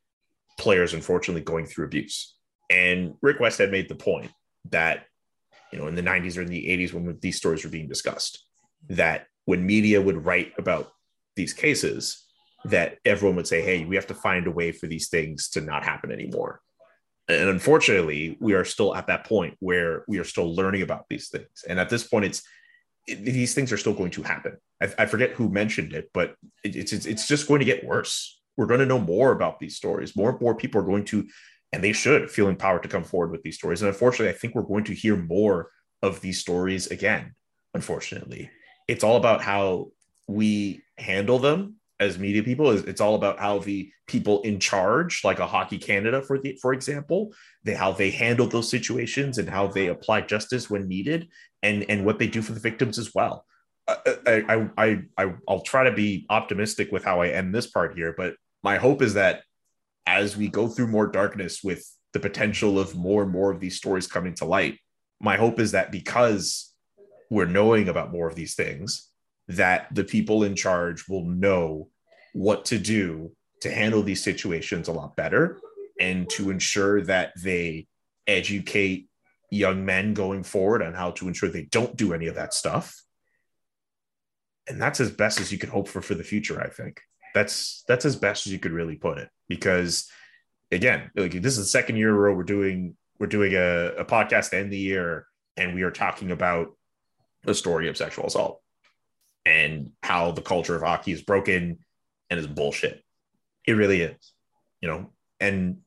players 0.58 0.94
unfortunately 0.94 1.42
going 1.42 1.66
through 1.66 1.84
abuse. 1.84 2.36
And 2.70 3.14
Rick 3.22 3.38
Westhead 3.38 3.70
made 3.70 3.88
the 3.88 3.94
point 3.94 4.30
that 4.70 5.06
you 5.72 5.78
know 5.78 5.86
in 5.86 5.94
the 5.94 6.02
90s 6.02 6.36
or 6.36 6.42
in 6.42 6.48
the 6.48 6.66
80s 6.66 6.92
when 6.92 7.18
these 7.20 7.36
stories 7.36 7.64
were 7.64 7.70
being 7.70 7.88
discussed 7.88 8.44
that 8.88 9.26
when 9.44 9.64
media 9.64 10.00
would 10.00 10.24
write 10.24 10.52
about 10.58 10.92
these 11.36 11.52
cases 11.52 12.24
that 12.64 12.98
everyone 13.04 13.36
would 13.36 13.46
say 13.46 13.62
hey 13.62 13.84
we 13.84 13.96
have 13.96 14.06
to 14.06 14.14
find 14.14 14.46
a 14.46 14.50
way 14.50 14.70
for 14.70 14.86
these 14.86 15.08
things 15.08 15.48
to 15.48 15.60
not 15.60 15.84
happen 15.84 16.12
anymore 16.12 16.60
and 17.28 17.48
unfortunately 17.48 18.36
we 18.40 18.54
are 18.54 18.64
still 18.64 18.94
at 18.94 19.06
that 19.06 19.24
point 19.26 19.56
where 19.60 20.04
we 20.08 20.18
are 20.18 20.24
still 20.24 20.54
learning 20.54 20.82
about 20.82 21.06
these 21.08 21.28
things 21.28 21.64
and 21.68 21.78
at 21.78 21.88
this 21.88 22.06
point 22.06 22.24
it's 22.24 22.42
it, 23.06 23.24
these 23.24 23.54
things 23.54 23.72
are 23.72 23.76
still 23.76 23.94
going 23.94 24.10
to 24.10 24.22
happen 24.22 24.56
I, 24.82 24.92
I 24.98 25.06
forget 25.06 25.30
who 25.30 25.48
mentioned 25.48 25.92
it 25.92 26.10
but 26.12 26.34
it, 26.64 26.76
it's, 26.76 26.92
it's 26.92 27.06
it's 27.06 27.28
just 27.28 27.48
going 27.48 27.60
to 27.60 27.64
get 27.64 27.84
worse 27.84 28.40
we're 28.56 28.66
going 28.66 28.80
to 28.80 28.86
know 28.86 28.98
more 28.98 29.32
about 29.32 29.60
these 29.60 29.76
stories 29.76 30.16
more 30.16 30.30
and 30.30 30.40
more 30.40 30.54
people 30.54 30.80
are 30.80 30.84
going 30.84 31.04
to 31.06 31.26
and 31.72 31.82
they 31.82 31.92
should 31.92 32.30
feel 32.30 32.48
empowered 32.48 32.82
to 32.82 32.88
come 32.88 33.04
forward 33.04 33.30
with 33.30 33.42
these 33.42 33.56
stories. 33.56 33.80
And 33.80 33.88
unfortunately, 33.88 34.34
I 34.34 34.38
think 34.38 34.54
we're 34.54 34.62
going 34.62 34.84
to 34.84 34.94
hear 34.94 35.16
more 35.16 35.70
of 36.02 36.20
these 36.20 36.38
stories 36.38 36.88
again. 36.88 37.34
Unfortunately, 37.74 38.50
it's 38.88 39.02
all 39.02 39.16
about 39.16 39.42
how 39.42 39.92
we 40.28 40.82
handle 40.98 41.38
them 41.38 41.76
as 42.02 42.18
media 42.18 42.42
people 42.42 42.70
is 42.70 42.82
it's 42.82 43.00
all 43.00 43.14
about 43.14 43.38
how 43.38 43.58
the 43.58 43.90
people 44.06 44.42
in 44.42 44.58
charge 44.58 45.22
like 45.24 45.38
a 45.38 45.46
hockey 45.46 45.78
canada 45.78 46.20
for 46.20 46.38
the 46.38 46.58
for 46.60 46.72
example 46.74 47.32
they 47.64 47.74
how 47.74 47.92
they 47.92 48.10
handle 48.10 48.46
those 48.46 48.68
situations 48.68 49.38
and 49.38 49.48
how 49.48 49.66
they 49.66 49.86
apply 49.86 50.20
justice 50.20 50.68
when 50.68 50.86
needed 50.88 51.28
and 51.62 51.84
and 51.88 52.04
what 52.04 52.18
they 52.18 52.26
do 52.26 52.42
for 52.42 52.52
the 52.52 52.60
victims 52.60 52.98
as 52.98 53.14
well. 53.14 53.46
I, 53.88 54.44
I, 54.48 54.68
I, 54.78 55.02
I, 55.18 55.34
I'll 55.48 55.62
try 55.62 55.84
to 55.84 55.92
be 55.92 56.26
optimistic 56.30 56.92
with 56.92 57.04
how 57.04 57.20
I 57.20 57.28
end 57.28 57.54
this 57.54 57.66
part 57.66 57.96
here, 57.96 58.14
but 58.16 58.34
my 58.62 58.76
hope 58.76 59.02
is 59.02 59.14
that 59.14 59.42
as 60.06 60.36
we 60.36 60.48
go 60.48 60.68
through 60.68 60.86
more 60.86 61.08
darkness 61.08 61.62
with 61.64 61.84
the 62.12 62.20
potential 62.20 62.78
of 62.78 62.94
more 62.94 63.22
and 63.22 63.32
more 63.32 63.50
of 63.50 63.58
these 63.58 63.76
stories 63.76 64.06
coming 64.06 64.34
to 64.34 64.44
light, 64.44 64.78
my 65.20 65.36
hope 65.36 65.58
is 65.58 65.72
that 65.72 65.90
because 65.90 66.72
we're 67.28 67.46
knowing 67.46 67.88
about 67.88 68.12
more 68.12 68.28
of 68.28 68.36
these 68.36 68.54
things, 68.54 69.10
that 69.56 69.94
the 69.94 70.04
people 70.04 70.44
in 70.44 70.56
charge 70.56 71.08
will 71.08 71.24
know 71.24 71.88
what 72.32 72.64
to 72.66 72.78
do 72.78 73.32
to 73.60 73.70
handle 73.70 74.02
these 74.02 74.22
situations 74.22 74.88
a 74.88 74.92
lot 74.92 75.16
better 75.16 75.60
and 76.00 76.28
to 76.30 76.50
ensure 76.50 77.02
that 77.02 77.32
they 77.40 77.86
educate 78.26 79.08
young 79.50 79.84
men 79.84 80.14
going 80.14 80.42
forward 80.42 80.82
on 80.82 80.94
how 80.94 81.10
to 81.12 81.28
ensure 81.28 81.48
they 81.48 81.64
don't 81.64 81.96
do 81.96 82.12
any 82.14 82.26
of 82.26 82.34
that 82.34 82.54
stuff. 82.54 83.02
And 84.68 84.80
that's 84.80 85.00
as 85.00 85.10
best 85.10 85.40
as 85.40 85.52
you 85.52 85.58
can 85.58 85.70
hope 85.70 85.88
for 85.88 86.00
for 86.00 86.14
the 86.14 86.24
future 86.24 86.60
i 86.60 86.68
think. 86.68 87.00
That's 87.34 87.84
that's 87.86 88.04
as 88.04 88.16
best 88.16 88.46
as 88.46 88.52
you 88.52 88.58
could 88.58 88.72
really 88.72 88.96
put 88.96 89.18
it. 89.18 89.28
Because 89.48 90.08
again 90.70 91.10
like 91.14 91.32
this 91.32 91.58
is 91.58 91.64
the 91.64 91.64
second 91.64 91.96
year 91.96 92.18
where 92.18 92.32
we're 92.32 92.42
doing 92.42 92.96
we're 93.18 93.26
doing 93.26 93.54
a, 93.54 93.92
a 93.98 94.04
podcast 94.04 94.50
to 94.50 94.58
end 94.58 94.72
the 94.72 94.78
year 94.78 95.26
and 95.56 95.74
we 95.74 95.82
are 95.82 95.90
talking 95.90 96.30
about 96.30 96.68
the 97.44 97.54
story 97.54 97.88
of 97.88 97.96
sexual 97.96 98.26
assault 98.26 98.61
and 99.44 99.90
how 100.02 100.30
the 100.30 100.42
culture 100.42 100.76
of 100.76 100.82
hockey 100.82 101.12
is 101.12 101.22
broken 101.22 101.78
and 102.30 102.40
is 102.40 102.46
bullshit 102.46 103.02
it 103.66 103.72
really 103.72 104.02
is 104.02 104.32
you 104.80 104.88
know 104.88 105.10
and 105.40 105.78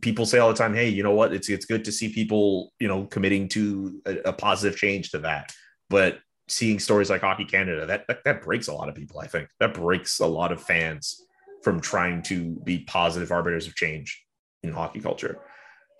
people 0.00 0.26
say 0.26 0.38
all 0.38 0.48
the 0.48 0.54
time 0.54 0.74
hey 0.74 0.88
you 0.88 1.02
know 1.02 1.14
what 1.14 1.32
it's 1.32 1.48
it's 1.48 1.64
good 1.64 1.84
to 1.84 1.92
see 1.92 2.12
people 2.12 2.72
you 2.78 2.88
know 2.88 3.04
committing 3.06 3.48
to 3.48 4.00
a, 4.06 4.16
a 4.26 4.32
positive 4.32 4.78
change 4.78 5.10
to 5.10 5.18
that 5.18 5.52
but 5.88 6.18
seeing 6.48 6.78
stories 6.78 7.10
like 7.10 7.20
Hockey 7.20 7.44
Canada, 7.44 7.86
that, 7.86 8.06
that 8.08 8.24
that 8.24 8.42
breaks 8.42 8.68
a 8.68 8.72
lot 8.72 8.88
of 8.88 8.94
people. 8.94 9.20
I 9.20 9.26
think 9.26 9.48
that 9.60 9.74
breaks 9.74 10.18
a 10.18 10.26
lot 10.26 10.50
of 10.50 10.60
fans 10.60 11.22
from 11.62 11.80
trying 11.80 12.22
to 12.22 12.58
be 12.64 12.80
positive 12.80 13.30
arbiters 13.30 13.66
of 13.66 13.74
change 13.74 14.24
in 14.62 14.72
hockey 14.72 15.00
culture. 15.00 15.40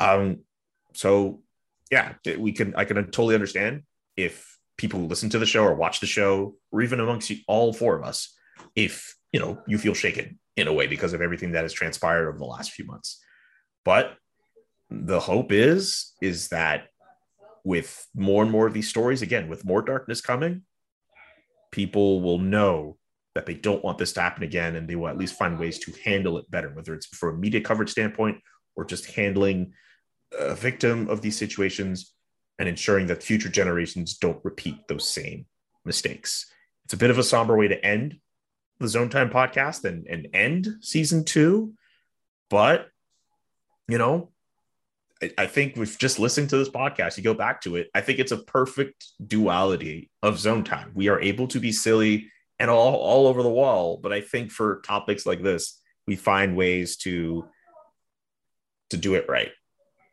Um, 0.01 0.41
so 0.95 1.43
yeah, 1.91 2.15
we 2.39 2.53
can 2.53 2.75
I 2.75 2.85
can 2.85 2.97
totally 2.97 3.35
understand 3.35 3.83
if 4.17 4.58
people 4.79 5.01
who 5.01 5.07
listen 5.07 5.29
to 5.31 5.39
the 5.39 5.47
show 5.47 5.65
or 5.65 5.75
watch 5.75 6.01
the 6.01 6.07
show, 6.07 6.55
or 6.73 6.81
even 6.81 7.01
amongst 7.01 7.31
all 7.47 7.73
four 7.75 7.97
of 7.97 8.05
us, 8.05 8.35
if 8.75 9.15
you 9.33 9.41
know 9.41 9.61
you 9.67 9.77
feel 9.77 9.95
shaken 9.95 10.39
in 10.57 10.69
a 10.69 10.73
way 10.73 10.87
because 10.87 11.13
of 11.13 11.21
everything 11.21 11.53
that 11.53 11.63
has 11.63 11.73
transpired 11.73 12.29
over 12.29 12.39
the 12.39 12.45
last 12.45 12.73
few 12.73 12.87
months. 12.87 13.21
But 13.85 14.15
the 14.91 15.21
hope 15.21 15.53
is 15.53 16.15
is 16.23 16.49
that 16.49 16.89
with 17.65 18.07
more 18.15 18.43
and 18.43 18.51
more 18.51 18.67
of 18.67 18.73
these 18.73 18.89
stories, 18.89 19.21
again, 19.21 19.49
with 19.49 19.65
more 19.65 19.83
darkness 19.83 20.21
coming, 20.21 20.63
people 21.71 22.23
will 22.23 22.39
know 22.39 22.97
that 23.35 23.47
they 23.47 23.55
don't 23.55 23.85
want 23.85 23.99
this 23.99 24.13
to 24.15 24.21
happen 24.21 24.43
again 24.43 24.75
and 24.75 24.89
they 24.89 24.97
will 24.97 25.09
at 25.09 25.19
least 25.19 25.35
find 25.35 25.59
ways 25.59 25.79
to 25.79 25.93
handle 26.05 26.39
it 26.39 26.51
better, 26.51 26.71
whether 26.71 26.95
it's 26.95 27.07
from 27.07 27.35
a 27.35 27.39
media 27.39 27.61
coverage 27.61 27.91
standpoint 27.91 28.39
or 28.75 28.85
just 28.85 29.07
handling 29.13 29.73
a 30.39 30.55
victim 30.55 31.09
of 31.09 31.21
these 31.21 31.37
situations 31.37 32.15
and 32.59 32.69
ensuring 32.69 33.07
that 33.07 33.23
future 33.23 33.49
generations 33.49 34.17
don't 34.17 34.45
repeat 34.45 34.89
those 34.89 35.09
same 35.09 35.47
mistakes. 35.85 36.53
It's 36.85 36.95
a 36.95 36.99
bit 36.99 37.11
of 37.11 37.19
a 37.19 37.23
somber 37.23 37.57
way 37.57 37.69
to 37.69 37.85
end 37.85 38.19
the 38.81 38.89
Zone 38.89 39.11
Time 39.11 39.31
podcast 39.31 39.85
and, 39.85 40.07
and 40.07 40.29
end 40.33 40.69
season 40.81 41.25
two. 41.25 41.75
But, 42.51 42.89
you 43.87 43.99
know, 43.99 44.31
I 45.37 45.47
think 45.47 45.77
we've 45.77 45.99
just 45.99 46.21
listened 46.21 46.51
to 46.51 46.57
this 46.57 46.69
podcast, 46.69 47.17
you 47.17 47.25
go 47.25 47.35
back 47.35 47.61
to 47.63 47.75
it. 47.77 47.91
I 47.93 48.01
think 48.01 48.21
it's 48.21 48.31
a 48.31 48.39
perfect 48.39 49.05
duality 49.27 50.11
of 50.23 50.39
zone 50.39 50.63
time. 50.63 50.93
We 50.95 51.09
are 51.09 51.21
able 51.21 51.49
to 51.49 51.59
be 51.59 51.73
silly 51.73 52.31
and 52.61 52.71
all, 52.71 52.95
all 52.95 53.27
over 53.27 53.43
the 53.43 53.51
wall, 53.51 53.99
but 54.01 54.13
I 54.13 54.21
think 54.21 54.53
for 54.53 54.81
topics 54.83 55.27
like 55.27 55.43
this, 55.43 55.81
we 56.07 56.17
find 56.17 56.57
ways 56.57 56.97
to 56.99 57.47
to 58.91 58.97
do 58.97 59.15
it 59.15 59.27
right. 59.29 59.51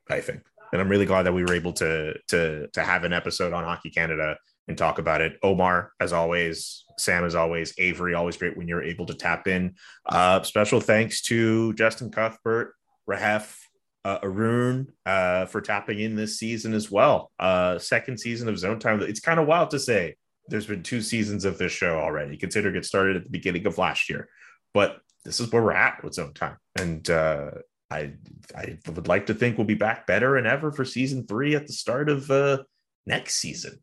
I 0.10 0.22
think, 0.22 0.42
and 0.76 0.82
I'm 0.82 0.90
really 0.90 1.06
glad 1.06 1.24
that 1.24 1.34
we 1.34 1.42
were 1.42 1.54
able 1.54 1.72
to 1.74 2.14
to 2.28 2.68
to 2.68 2.84
have 2.84 3.06
an 3.06 3.14
episode 3.14 3.54
on 3.54 3.64
Hockey 3.64 3.90
Canada 3.90 4.36
and 4.68 4.78
talk 4.78 5.00
about 5.00 5.22
it. 5.22 5.38
Omar, 5.42 5.94
as 6.02 6.12
always, 6.12 6.84
Sam, 6.98 7.24
as 7.24 7.34
always, 7.34 7.74
Avery, 7.78 8.14
always 8.14 8.36
great 8.36 8.58
when 8.58 8.68
you're 8.68 8.84
able 8.84 9.06
to 9.06 9.14
tap 9.14 9.48
in. 9.48 9.76
Uh, 10.06 10.44
special 10.44 10.82
thanks 10.82 11.22
to 11.24 11.74
Justin 11.76 12.12
Cuthbert, 12.12 12.74
Rahef, 13.10 13.56
uh, 14.04 14.20
Arun 14.22 14.92
uh, 15.06 15.46
for 15.46 15.62
tapping 15.62 16.00
in 16.00 16.16
this 16.16 16.38
season 16.38 16.74
as 16.74 16.92
well. 16.92 17.32
Uh, 17.40 17.80
second 17.80 18.20
season 18.20 18.50
of 18.50 18.60
Zone 18.60 18.80
Time. 18.80 19.02
It's 19.02 19.22
kind 19.22 19.40
of 19.40 19.48
wild 19.48 19.70
to 19.72 19.80
say 19.80 20.16
there's 20.50 20.68
been 20.68 20.84
two 20.84 21.02
seasons 21.02 21.46
of 21.46 21.58
this 21.58 21.72
show 21.72 22.00
already. 22.00 22.36
Consider 22.36 22.76
it 22.76 22.86
started 22.86 23.16
at 23.16 23.24
the 23.24 23.30
beginning 23.30 23.66
of 23.66 23.78
last 23.78 24.10
year, 24.10 24.28
but 24.74 24.98
this 25.24 25.40
is 25.40 25.50
where 25.54 25.64
we're 25.64 25.72
at 25.72 26.04
with 26.04 26.16
Zone 26.16 26.34
Time, 26.34 26.58
and 26.78 27.10
uh, 27.10 27.52
I 27.96 28.14
I 28.56 28.78
would 28.88 29.08
like 29.08 29.28
to 29.28 29.34
think 29.34 29.58
we'll 29.58 29.66
be 29.66 29.74
back 29.76 30.06
better 30.06 30.36
and 30.36 30.46
ever 30.46 30.72
for 30.72 30.86
season 30.86 31.26
three 31.26 31.56
at 31.56 31.68
the 31.68 31.74
start 31.74 32.10
of 32.10 32.30
uh, 32.30 32.64
next 33.06 33.36
season. 33.36 33.82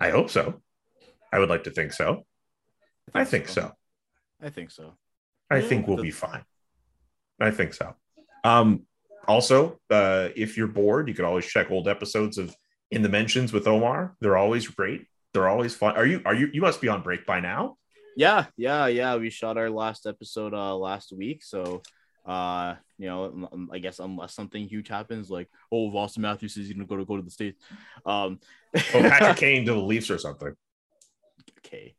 I 0.00 0.10
hope 0.10 0.30
so. 0.30 0.62
I 1.32 1.38
would 1.38 1.48
like 1.48 1.64
to 1.64 1.70
think 1.70 1.92
so. 1.92 2.24
I 3.12 3.24
think, 3.24 3.48
so. 3.48 3.72
I 4.42 4.48
think 4.48 4.70
so. 4.70 4.94
I 5.50 5.60
think 5.60 5.86
we'll 5.86 6.02
be 6.02 6.10
fine. 6.10 6.44
I 7.40 7.50
think 7.50 7.74
so. 7.74 7.94
Um, 8.44 8.86
also, 9.28 9.78
uh, 9.90 10.28
if 10.34 10.56
you're 10.56 10.66
bored, 10.68 11.08
you 11.08 11.14
can 11.14 11.24
always 11.24 11.46
check 11.46 11.70
old 11.70 11.86
episodes 11.86 12.38
of 12.38 12.54
In 12.90 13.02
the 13.02 13.08
Mentions 13.08 13.52
with 13.52 13.66
Omar. 13.66 14.16
They're 14.20 14.36
always 14.36 14.66
great. 14.66 15.06
They're 15.32 15.48
always 15.48 15.74
fun. 15.74 15.96
Are 15.96 16.06
you? 16.06 16.22
Are 16.24 16.34
you? 16.34 16.48
You 16.52 16.60
must 16.60 16.80
be 16.80 16.88
on 16.88 17.02
break 17.02 17.26
by 17.26 17.40
now. 17.40 17.76
Yeah, 18.16 18.46
yeah, 18.56 18.86
yeah. 18.86 19.16
We 19.16 19.30
shot 19.30 19.58
our 19.58 19.70
last 19.70 20.06
episode 20.06 20.54
uh 20.54 20.76
last 20.76 21.12
week, 21.12 21.42
so 21.42 21.82
uh, 22.24 22.74
you 22.98 23.06
know, 23.06 23.68
I 23.72 23.78
guess 23.78 23.98
unless 23.98 24.34
something 24.34 24.66
huge 24.66 24.88
happens, 24.88 25.30
like 25.30 25.48
oh, 25.70 25.90
Auston 25.90 26.18
Matthews 26.18 26.56
is 26.56 26.68
going 26.68 26.80
to 26.80 26.86
go 26.86 26.96
to 26.96 27.04
go 27.04 27.16
to 27.16 27.22
the 27.22 27.30
states. 27.30 27.62
Um, 28.06 28.40
oh, 28.76 28.80
Patrick 28.92 29.36
Kane 29.38 29.66
to 29.66 29.72
the 29.72 29.78
Leafs 29.78 30.10
or 30.10 30.18
something. 30.18 30.54
Okay. 31.58 31.94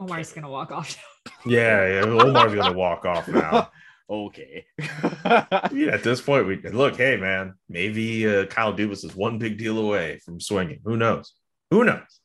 Omar's 0.00 0.32
gonna 0.32 0.48
walk 0.48 0.70
off. 0.70 0.96
yeah, 1.46 1.86
yeah. 1.86 2.02
Omar's 2.04 2.54
gonna 2.54 2.76
walk 2.76 3.04
off 3.04 3.26
now 3.26 3.70
okay. 4.10 4.64
yeah, 4.78 5.90
at 5.92 6.02
this 6.02 6.20
point, 6.20 6.46
we 6.46 6.56
look. 6.70 6.96
Hey, 6.96 7.16
man, 7.16 7.54
maybe 7.68 8.26
uh, 8.28 8.46
Kyle 8.46 8.72
Dubas 8.72 9.04
is 9.04 9.14
one 9.14 9.38
big 9.38 9.58
deal 9.58 9.78
away 9.78 10.20
from 10.24 10.40
swinging. 10.40 10.80
Who 10.84 10.96
knows? 10.96 11.34
Who 11.70 11.84
knows? 11.84 12.20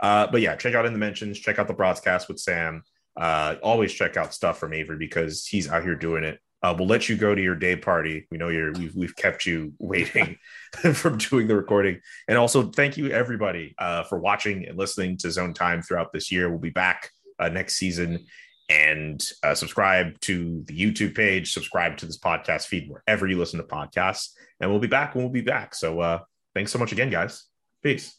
Uh, 0.00 0.26
but 0.30 0.40
yeah, 0.40 0.56
check 0.56 0.74
out 0.74 0.86
in 0.86 0.92
the 0.92 0.98
mentions. 0.98 1.38
Check 1.38 1.58
out 1.58 1.68
the 1.68 1.74
broadcast 1.74 2.28
with 2.28 2.38
Sam. 2.38 2.82
Uh, 3.18 3.56
always 3.62 3.92
check 3.92 4.16
out 4.16 4.32
stuff 4.32 4.58
from 4.58 4.72
Avery 4.72 4.96
because 4.96 5.44
he's 5.46 5.68
out 5.68 5.82
here 5.82 5.96
doing 5.96 6.24
it. 6.24 6.40
Uh, 6.62 6.74
we'll 6.76 6.88
let 6.88 7.08
you 7.08 7.16
go 7.16 7.34
to 7.34 7.42
your 7.42 7.54
day 7.54 7.76
party. 7.76 8.26
We 8.30 8.38
know 8.38 8.48
you're 8.48 8.72
we've 8.72 8.94
we've 8.94 9.16
kept 9.16 9.46
you 9.46 9.72
waiting 9.78 10.38
from 10.94 11.18
doing 11.18 11.46
the 11.46 11.56
recording. 11.56 12.00
And 12.26 12.38
also 12.38 12.70
thank 12.70 12.96
you 12.96 13.10
everybody 13.10 13.74
uh, 13.78 14.04
for 14.04 14.18
watching 14.18 14.66
and 14.66 14.78
listening 14.78 15.16
to 15.18 15.30
Zone 15.30 15.54
Time 15.54 15.82
throughout 15.82 16.12
this 16.12 16.32
year. 16.32 16.48
We'll 16.48 16.58
be 16.58 16.70
back 16.70 17.10
uh, 17.38 17.48
next 17.48 17.76
season 17.76 18.26
and 18.68 19.24
uh, 19.42 19.54
subscribe 19.54 20.20
to 20.20 20.62
the 20.66 20.78
YouTube 20.78 21.14
page, 21.14 21.52
subscribe 21.52 21.96
to 21.98 22.06
this 22.06 22.18
podcast 22.18 22.66
feed 22.66 22.90
wherever 22.90 23.26
you 23.26 23.38
listen 23.38 23.58
to 23.58 23.64
podcasts. 23.64 24.30
And 24.60 24.70
we'll 24.70 24.80
be 24.80 24.88
back 24.88 25.14
when 25.14 25.24
we'll 25.24 25.32
be 25.32 25.40
back. 25.40 25.74
So 25.74 26.00
uh, 26.00 26.20
thanks 26.54 26.72
so 26.72 26.78
much 26.78 26.92
again, 26.92 27.10
guys. 27.10 27.44
Peace. 27.82 28.18